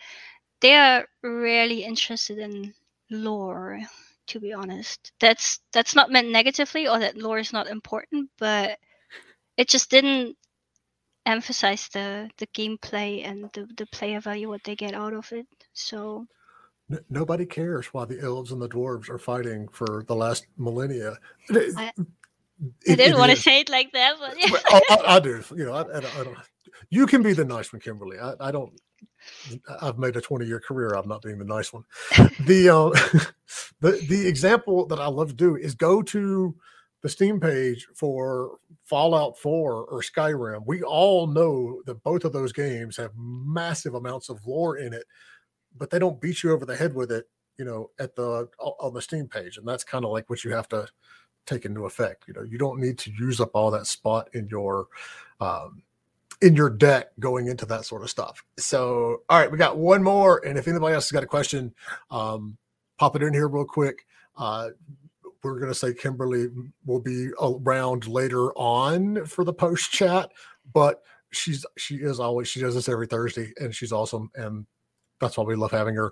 They 0.62 0.76
are 0.76 1.08
rarely 1.24 1.84
interested 1.84 2.38
in 2.38 2.74
lore 3.10 3.80
to 4.30 4.42
be 4.42 4.54
honest 4.54 5.14
that's 5.22 5.62
that's 5.74 5.96
not 5.96 6.12
meant 6.12 6.30
negatively 6.32 6.88
or 6.88 7.00
that 7.00 7.18
lore 7.18 7.40
is 7.40 7.54
not 7.54 7.68
important 7.70 8.30
but 8.40 8.80
it 9.58 9.70
just 9.70 9.92
didn't 9.92 10.36
emphasize 11.26 11.90
the 11.94 12.30
the 12.40 12.48
gameplay 12.50 13.26
and 13.28 13.50
the, 13.54 13.68
the 13.78 13.88
player 13.88 14.22
value 14.22 14.50
what 14.50 14.64
they 14.66 14.76
get 14.76 14.96
out 14.96 15.14
of 15.14 15.32
it 15.34 15.48
so 15.74 16.28
N- 16.92 17.06
nobody 17.10 17.46
cares 17.46 17.88
why 17.88 18.06
the 18.06 18.22
elves 18.22 18.52
and 18.52 18.62
the 18.62 18.70
dwarves 18.70 19.10
are 19.10 19.20
fighting 19.20 19.68
for 19.72 20.06
the 20.08 20.16
last 20.16 20.48
millennia. 20.58 21.18
I- 21.78 21.94
It- 22.86 22.92
i 22.92 22.96
didn't 22.96 23.18
want 23.20 23.32
to 23.32 23.38
say 23.38 23.62
it 23.62 23.70
like 23.70 23.92
that 23.94 24.16
but 24.20 24.36
yeah. 24.40 24.52
I, 24.70 24.82
I, 24.90 25.20
do. 25.20 25.44
You 25.56 25.66
know, 25.66 25.74
I, 25.74 25.82
I, 25.82 26.02
don't- 26.02 26.16
I 26.18 26.24
don't. 26.26 26.38
You 26.90 27.08
can 27.08 27.24
be 27.24 27.34
the 27.34 27.46
nice 27.46 27.74
one, 27.74 27.82
Kimberly. 27.82 28.20
I, 28.20 28.34
I 28.42 28.52
don't. 28.52 28.74
I've 29.82 30.00
made 30.00 30.16
a 30.16 30.22
twenty-year 30.22 30.60
career 30.60 30.90
of 30.96 31.08
not 31.08 31.22
being 31.22 31.40
the 31.40 31.46
nice 31.46 31.74
one. 31.74 31.84
The 32.46 32.70
uh, 32.70 32.90
the 33.82 33.92
the 34.08 34.28
example 34.28 34.86
that 34.88 35.00
I 35.00 35.08
love 35.08 35.30
to 35.30 35.36
do 35.36 35.56
is 35.56 35.76
go 35.76 36.02
to 36.04 36.56
the 37.02 37.10
Steam 37.10 37.40
page 37.40 37.88
for 37.96 38.58
Fallout 38.86 39.38
4 39.38 39.86
or 39.86 40.02
Skyrim, 40.02 40.64
we 40.66 40.84
all 40.84 41.28
know 41.28 41.82
that 41.86 42.04
both 42.04 42.26
of 42.26 42.34
those 42.34 42.52
games 42.52 42.98
have 42.98 43.12
massive 43.16 43.94
amounts 43.94 44.30
of 44.30 44.46
lore 44.46 44.78
in 44.78 44.94
it, 44.94 45.06
but 45.78 45.90
they 45.90 46.00
don't 46.00 46.20
beat 46.20 46.44
you 46.44 46.52
over 46.52 46.66
the 46.66 46.76
head 46.76 46.94
with 46.94 47.12
it, 47.12 47.30
you 47.58 47.66
know, 47.66 47.90
at 48.00 48.16
the 48.16 48.50
on 48.60 48.94
the 48.94 49.02
Steam 49.02 49.28
page. 49.28 49.58
And 49.58 49.68
that's 49.68 49.84
kind 49.84 50.04
of 50.04 50.12
like 50.12 50.30
what 50.30 50.44
you 50.44 50.52
have 50.52 50.68
to 50.70 50.88
take 51.46 51.66
into 51.66 51.86
effect. 51.86 52.26
You 52.28 52.34
know, 52.34 52.44
you 52.44 52.58
don't 52.58 52.82
need 52.82 52.98
to 53.00 53.12
use 53.12 53.40
up 53.40 53.52
all 53.54 53.72
that 53.72 53.88
spot 53.88 54.30
in 54.34 54.48
your 54.50 54.88
um, 55.40 55.84
in 56.42 56.56
your 56.56 56.70
deck 56.70 57.08
going 57.20 57.48
into 57.48 57.66
that 57.66 57.86
sort 57.86 58.04
of 58.04 58.10
stuff. 58.10 58.44
So, 58.58 59.24
all 59.30 59.40
right, 59.40 59.52
we 59.52 59.58
got 59.58 59.78
one 59.78 60.02
more, 60.04 60.46
and 60.46 60.58
if 60.58 60.68
anybody 60.68 60.94
else 60.94 61.06
has 61.06 61.12
got 61.12 61.24
a 61.24 61.28
question, 61.28 61.74
um, 62.12 62.58
pop 62.98 63.16
it 63.16 63.24
in 63.24 63.34
here 63.34 63.48
real 63.48 63.66
quick. 63.66 64.06
Uh, 64.38 64.70
we're 65.44 65.60
going 65.60 65.72
to 65.72 65.78
say 65.78 65.94
Kimberly 65.94 66.48
will 66.86 67.00
be 67.00 67.30
around 67.42 68.08
later 68.08 68.52
on 68.54 69.26
for 69.26 69.44
the 69.44 69.54
post 69.54 69.92
chat, 69.92 70.32
but 70.74 71.02
she's 71.32 71.66
she 71.78 71.96
is 71.96 72.20
always 72.20 72.48
she 72.48 72.60
does 72.60 72.76
this 72.76 72.90
every 72.90 73.08
Thursday, 73.08 73.54
and 73.58 73.74
she's 73.74 73.92
awesome, 73.92 74.30
and 74.36 74.66
that's 75.20 75.38
why 75.38 75.44
we 75.44 75.56
love 75.56 75.72
having 75.72 75.96
her. 75.96 76.12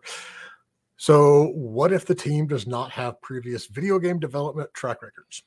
So, 0.98 1.52
what 1.54 1.94
if 1.94 2.06
the 2.06 2.16
team 2.16 2.48
does 2.48 2.68
not 2.68 2.92
have 2.92 3.22
previous 3.22 3.68
video 3.68 4.00
game 4.00 4.20
development 4.20 4.74
track 4.74 5.02
records? 5.02 5.44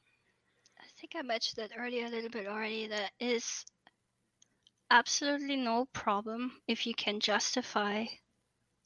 I 0.78 0.84
think 0.98 1.12
I 1.16 1.22
mentioned 1.22 1.56
that 1.56 1.76
earlier 1.78 2.06
a 2.06 2.10
little 2.10 2.30
bit 2.30 2.46
already. 2.46 2.86
That 2.86 3.10
is 3.18 3.64
absolutely 4.91 5.57
no 5.57 5.86
problem 5.93 6.61
if 6.66 6.86
you 6.86 6.95
can 6.95 7.20
justify 7.20 8.05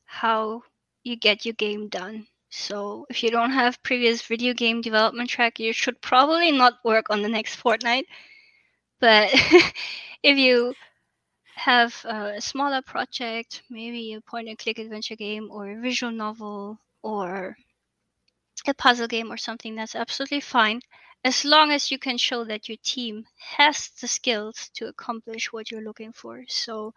how 0.04 0.62
you 1.02 1.16
get 1.16 1.44
your 1.44 1.54
game 1.54 1.88
done. 1.88 2.26
So 2.50 3.06
if 3.10 3.22
you 3.22 3.30
don't 3.30 3.50
have 3.50 3.82
previous 3.82 4.22
video 4.22 4.54
game 4.54 4.80
development 4.80 5.30
track, 5.30 5.58
you 5.58 5.72
should 5.72 6.00
probably 6.00 6.52
not 6.52 6.74
work 6.84 7.10
on 7.10 7.22
the 7.22 7.28
next 7.28 7.60
Fortnite. 7.60 8.04
But 9.00 9.30
if 10.22 10.38
you 10.38 10.74
have 11.56 11.94
a 12.04 12.40
smaller 12.40 12.82
project, 12.82 13.62
maybe 13.70 14.14
a 14.14 14.20
point 14.20 14.48
and 14.48 14.58
click 14.58 14.78
adventure 14.78 15.16
game 15.16 15.48
or 15.50 15.70
a 15.70 15.80
visual 15.80 16.12
novel 16.12 16.78
or 17.02 17.56
a 18.66 18.74
puzzle 18.74 19.08
game 19.08 19.32
or 19.32 19.36
something, 19.36 19.74
that's 19.74 19.96
absolutely 19.96 20.40
fine 20.40 20.80
as 21.24 21.44
long 21.44 21.70
as 21.72 21.90
you 21.90 21.98
can 21.98 22.18
show 22.18 22.44
that 22.44 22.68
your 22.68 22.78
team 22.84 23.24
has 23.38 23.88
the 24.00 24.06
skills 24.06 24.70
to 24.74 24.88
accomplish 24.88 25.52
what 25.52 25.70
you're 25.70 25.82
looking 25.82 26.12
for. 26.12 26.44
So 26.48 26.92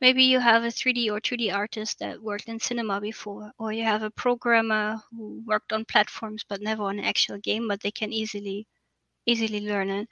maybe 0.00 0.24
you 0.24 0.40
have 0.40 0.62
a 0.64 0.70
3D 0.70 1.10
or 1.10 1.20
2D 1.20 1.52
artist 1.52 1.98
that 1.98 2.22
worked 2.22 2.48
in 2.48 2.60
cinema 2.60 3.00
before, 3.00 3.52
or 3.58 3.72
you 3.72 3.84
have 3.84 4.02
a 4.02 4.10
programmer 4.10 4.96
who 5.10 5.42
worked 5.46 5.72
on 5.72 5.84
platforms 5.84 6.44
but 6.48 6.62
never 6.62 6.84
on 6.84 6.98
an 7.00 7.04
actual 7.04 7.38
game, 7.38 7.68
but 7.68 7.80
they 7.80 7.90
can 7.90 8.12
easily 8.12 8.66
easily 9.26 9.60
learn 9.60 9.90
it. 9.90 10.08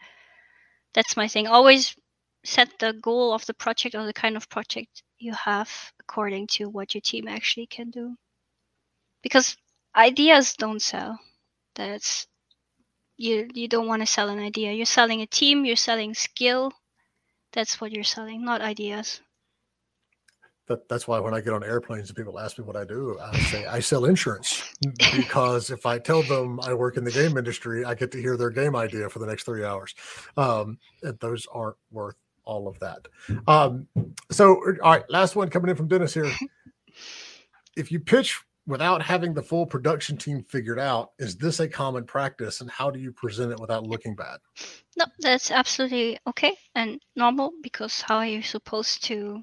That's 0.94 1.16
my 1.16 1.28
thing. 1.28 1.46
Always 1.46 1.96
set 2.44 2.78
the 2.78 2.94
goal 2.94 3.32
of 3.32 3.46
the 3.46 3.54
project 3.54 3.94
or 3.94 4.06
the 4.06 4.12
kind 4.12 4.36
of 4.36 4.48
project 4.48 5.02
you 5.18 5.32
have 5.34 5.70
according 6.00 6.48
to 6.48 6.68
what 6.68 6.94
your 6.94 7.00
team 7.02 7.28
actually 7.28 7.66
can 7.66 7.90
do. 7.90 8.16
Because 9.22 9.56
ideas 9.94 10.54
don't 10.54 10.82
sell. 10.82 11.18
That's 11.74 12.26
you 13.22 13.48
you 13.54 13.68
don't 13.68 13.86
want 13.86 14.02
to 14.02 14.06
sell 14.06 14.28
an 14.28 14.38
idea. 14.38 14.72
You're 14.72 14.86
selling 14.86 15.22
a 15.22 15.26
team, 15.26 15.64
you're 15.64 15.76
selling 15.76 16.14
skill. 16.14 16.72
That's 17.52 17.80
what 17.80 17.92
you're 17.92 18.04
selling, 18.04 18.44
not 18.44 18.60
ideas. 18.60 19.20
That, 20.68 20.88
that's 20.88 21.06
why 21.08 21.18
when 21.18 21.34
I 21.34 21.40
get 21.40 21.52
on 21.52 21.64
airplanes 21.64 22.08
and 22.08 22.16
people 22.16 22.38
ask 22.38 22.58
me 22.58 22.64
what 22.64 22.76
I 22.76 22.84
do, 22.84 23.18
I 23.20 23.38
say 23.38 23.66
I 23.66 23.80
sell 23.80 24.04
insurance 24.04 24.62
because 25.16 25.70
if 25.70 25.86
I 25.86 25.98
tell 25.98 26.22
them 26.22 26.60
I 26.60 26.72
work 26.72 26.96
in 26.96 27.04
the 27.04 27.10
game 27.10 27.36
industry, 27.36 27.84
I 27.84 27.94
get 27.94 28.10
to 28.12 28.20
hear 28.20 28.36
their 28.36 28.50
game 28.50 28.74
idea 28.76 29.08
for 29.08 29.18
the 29.18 29.26
next 29.26 29.44
three 29.44 29.64
hours. 29.64 29.94
Um, 30.36 30.78
and 31.02 31.18
those 31.18 31.46
aren't 31.52 31.76
worth 31.90 32.16
all 32.44 32.68
of 32.68 32.78
that. 32.80 33.06
Um, 33.46 33.86
so, 34.30 34.54
all 34.82 34.92
right, 34.92 35.04
last 35.10 35.36
one 35.36 35.48
coming 35.48 35.70
in 35.70 35.76
from 35.76 35.88
Dennis 35.88 36.14
here. 36.14 36.30
if 37.76 37.90
you 37.90 38.00
pitch 38.00 38.40
without 38.66 39.02
having 39.02 39.34
the 39.34 39.42
full 39.42 39.66
production 39.66 40.16
team 40.16 40.44
figured 40.44 40.78
out, 40.78 41.12
is 41.18 41.36
this 41.36 41.58
a 41.58 41.68
common 41.68 42.04
practice 42.04 42.60
and 42.60 42.70
how 42.70 42.90
do 42.90 43.00
you 43.00 43.12
present 43.12 43.50
it 43.50 43.58
without 43.58 43.86
looking 43.86 44.14
bad? 44.14 44.38
No, 44.96 45.04
that's 45.18 45.50
absolutely 45.50 46.18
okay 46.28 46.56
and 46.74 47.00
normal 47.16 47.52
because 47.62 48.00
how 48.00 48.18
are 48.18 48.26
you 48.26 48.42
supposed 48.42 49.04
to 49.04 49.42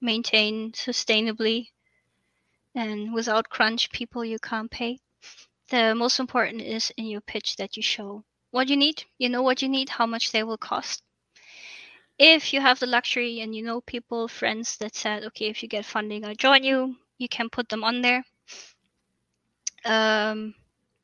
maintain 0.00 0.72
sustainably 0.72 1.68
and 2.74 3.12
without 3.14 3.48
crunch 3.48 3.90
people 3.90 4.24
you 4.24 4.38
can't 4.38 4.70
pay? 4.70 4.98
The 5.68 5.94
most 5.94 6.18
important 6.20 6.60
is 6.62 6.92
in 6.96 7.06
your 7.06 7.20
pitch 7.22 7.56
that 7.56 7.76
you 7.76 7.82
show 7.82 8.24
what 8.50 8.68
you 8.68 8.76
need, 8.76 9.04
you 9.18 9.28
know 9.28 9.42
what 9.42 9.62
you 9.62 9.68
need, 9.68 9.88
how 9.88 10.06
much 10.06 10.30
they 10.32 10.42
will 10.42 10.58
cost. 10.58 11.02
If 12.18 12.52
you 12.52 12.60
have 12.60 12.80
the 12.80 12.86
luxury 12.86 13.40
and 13.40 13.54
you 13.54 13.62
know 13.62 13.80
people, 13.80 14.28
friends 14.28 14.76
that 14.78 14.94
said, 14.94 15.24
okay, 15.24 15.46
if 15.46 15.62
you 15.62 15.68
get 15.68 15.84
funding, 15.84 16.24
I'll 16.24 16.34
join 16.34 16.64
you, 16.64 16.96
you 17.18 17.28
can 17.28 17.48
put 17.48 17.68
them 17.68 17.84
on 17.84 18.02
there 18.02 18.24
um, 19.88 20.54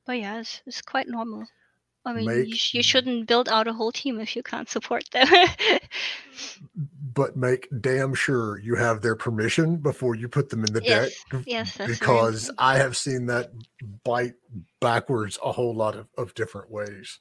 but 0.07 0.19
yeah, 0.19 0.41
it's, 0.41 0.63
it's 0.67 0.83
quite 0.83 1.09
normal. 1.09 1.47
I 2.07 2.13
mean, 2.13 2.27
make, 2.27 2.49
you, 2.49 2.57
sh- 2.57 2.75
you 2.75 2.83
shouldn't 2.83 3.27
build 3.27 3.49
out 3.49 3.67
a 3.67 3.73
whole 3.73 3.91
team 3.91 4.21
if 4.21 4.37
you 4.37 4.43
can't 4.43 4.69
support 4.69 5.05
them. 5.11 5.27
but 7.15 7.37
make 7.37 7.67
damn 7.81 8.13
sure 8.13 8.59
you 8.59 8.75
have 8.75 9.01
their 9.01 9.17
permission 9.17 9.77
before 9.77 10.15
you 10.15 10.29
put 10.29 10.51
them 10.51 10.65
in 10.65 10.73
the 10.75 10.83
yes, 10.85 11.25
deck. 11.31 11.45
Yes, 11.47 11.79
because 11.79 12.51
I 12.59 12.77
have 12.77 12.97
seen 12.97 13.27
that 13.27 13.53
bite 14.05 14.35
backwards 14.81 15.39
a 15.43 15.51
whole 15.51 15.75
lot 15.75 15.97
of, 15.97 16.09
of 16.19 16.35
different 16.35 16.71
ways. 16.71 17.19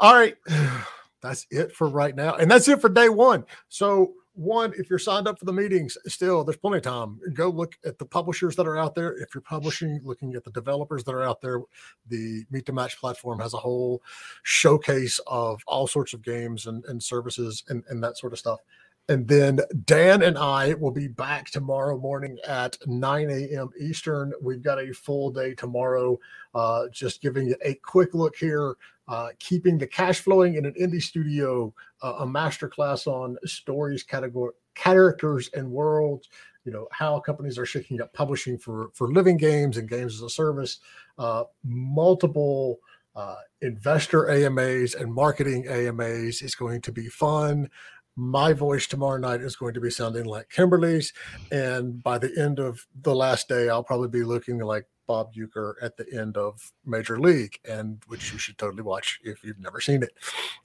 All 0.00 0.14
right. 0.14 0.36
That's 1.22 1.46
it 1.50 1.72
for 1.72 1.88
right 1.88 2.14
now. 2.14 2.34
And 2.34 2.48
that's 2.48 2.68
it 2.68 2.80
for 2.80 2.90
day 2.90 3.08
one. 3.08 3.46
So 3.68 4.12
one, 4.36 4.72
if 4.76 4.90
you're 4.90 4.98
signed 4.98 5.26
up 5.26 5.38
for 5.38 5.44
the 5.44 5.52
meetings, 5.52 5.96
still 6.06 6.44
there's 6.44 6.56
plenty 6.56 6.78
of 6.78 6.82
time. 6.82 7.18
Go 7.32 7.48
look 7.48 7.76
at 7.84 7.98
the 7.98 8.04
publishers 8.04 8.54
that 8.56 8.66
are 8.66 8.76
out 8.76 8.94
there. 8.94 9.16
If 9.16 9.34
you're 9.34 9.42
publishing, 9.42 10.00
looking 10.04 10.34
at 10.34 10.44
the 10.44 10.50
developers 10.50 11.02
that 11.04 11.14
are 11.14 11.24
out 11.24 11.40
there, 11.40 11.60
the 12.08 12.44
Meet 12.50 12.66
to 12.66 12.72
Match 12.72 12.98
platform 12.98 13.40
has 13.40 13.54
a 13.54 13.58
whole 13.58 14.02
showcase 14.42 15.20
of 15.26 15.62
all 15.66 15.86
sorts 15.86 16.12
of 16.12 16.22
games 16.22 16.66
and, 16.66 16.84
and 16.84 17.02
services 17.02 17.64
and, 17.68 17.82
and 17.88 18.02
that 18.02 18.18
sort 18.18 18.32
of 18.32 18.38
stuff. 18.38 18.60
And 19.08 19.26
then 19.28 19.60
Dan 19.84 20.22
and 20.22 20.36
I 20.36 20.74
will 20.74 20.90
be 20.90 21.06
back 21.06 21.48
tomorrow 21.48 21.96
morning 21.96 22.38
at 22.46 22.76
9 22.86 23.30
a.m. 23.30 23.70
Eastern. 23.78 24.32
We've 24.42 24.62
got 24.62 24.80
a 24.80 24.92
full 24.92 25.30
day 25.30 25.54
tomorrow. 25.54 26.18
Uh, 26.54 26.88
just 26.90 27.22
giving 27.22 27.46
you 27.46 27.56
a 27.62 27.74
quick 27.74 28.14
look 28.14 28.34
here, 28.34 28.74
uh, 29.08 29.28
keeping 29.38 29.78
the 29.78 29.86
cash 29.86 30.20
flowing 30.20 30.54
in 30.54 30.64
an 30.64 30.74
indie 30.74 31.02
studio, 31.02 31.72
uh, 32.02 32.16
a 32.20 32.26
master 32.26 32.68
class 32.68 33.06
on 33.06 33.36
stories, 33.44 34.02
category, 34.02 34.52
characters, 34.74 35.50
and 35.54 35.70
worlds. 35.70 36.28
You 36.64 36.72
know 36.72 36.88
how 36.90 37.20
companies 37.20 37.58
are 37.58 37.66
shaking 37.66 38.00
up 38.00 38.12
publishing 38.12 38.58
for 38.58 38.90
for 38.94 39.12
living 39.12 39.36
games 39.36 39.76
and 39.76 39.88
games 39.88 40.14
as 40.14 40.22
a 40.22 40.30
service. 40.30 40.78
Uh, 41.18 41.44
multiple. 41.64 42.78
Uh, 43.14 43.36
investor 43.62 44.28
AMAs 44.28 44.94
and 44.94 45.10
marketing 45.10 45.66
AMAs 45.66 46.42
is 46.42 46.54
going 46.54 46.82
to 46.82 46.92
be 46.92 47.08
fun 47.08 47.70
my 48.16 48.54
voice 48.54 48.86
tomorrow 48.86 49.18
night 49.18 49.42
is 49.42 49.56
going 49.56 49.74
to 49.74 49.80
be 49.80 49.90
sounding 49.90 50.24
like 50.24 50.48
Kimberly's. 50.48 51.12
And 51.52 52.02
by 52.02 52.18
the 52.18 52.32
end 52.38 52.58
of 52.58 52.86
the 53.02 53.14
last 53.14 53.46
day, 53.46 53.68
I'll 53.68 53.84
probably 53.84 54.08
be 54.08 54.24
looking 54.24 54.58
like 54.58 54.86
Bob 55.06 55.34
Uecker 55.34 55.74
at 55.82 55.96
the 55.96 56.06
end 56.12 56.36
of 56.36 56.72
Major 56.84 57.18
League, 57.18 57.58
and 57.68 58.02
which 58.08 58.32
you 58.32 58.38
should 58.38 58.58
totally 58.58 58.82
watch 58.82 59.20
if 59.22 59.42
you've 59.44 59.60
never 59.60 59.80
seen 59.80 60.02
it. 60.02 60.12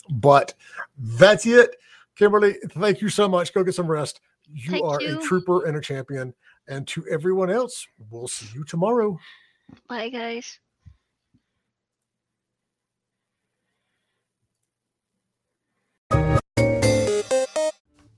But 0.10 0.54
that's 0.98 1.46
it. 1.46 1.76
Kimberly, 2.16 2.56
thank 2.72 3.02
you 3.02 3.10
so 3.10 3.28
much. 3.28 3.54
Go 3.54 3.64
get 3.64 3.76
some 3.76 3.88
rest. 3.88 4.22
You 4.54 4.72
thank 4.72 4.86
are 4.86 5.02
you. 5.02 5.20
a 5.20 5.22
trooper 5.22 5.66
and 5.66 5.78
a 5.78 5.82
champion. 5.82 6.34
And 6.68 6.88
to 6.90 7.06
everyone 7.08 7.50
else, 7.50 7.88
we'll 8.10 8.28
see 8.28 8.48
you 8.54 8.64
tomorrow. 8.64 9.20
Bye, 9.88 10.10
guys. 10.10 10.60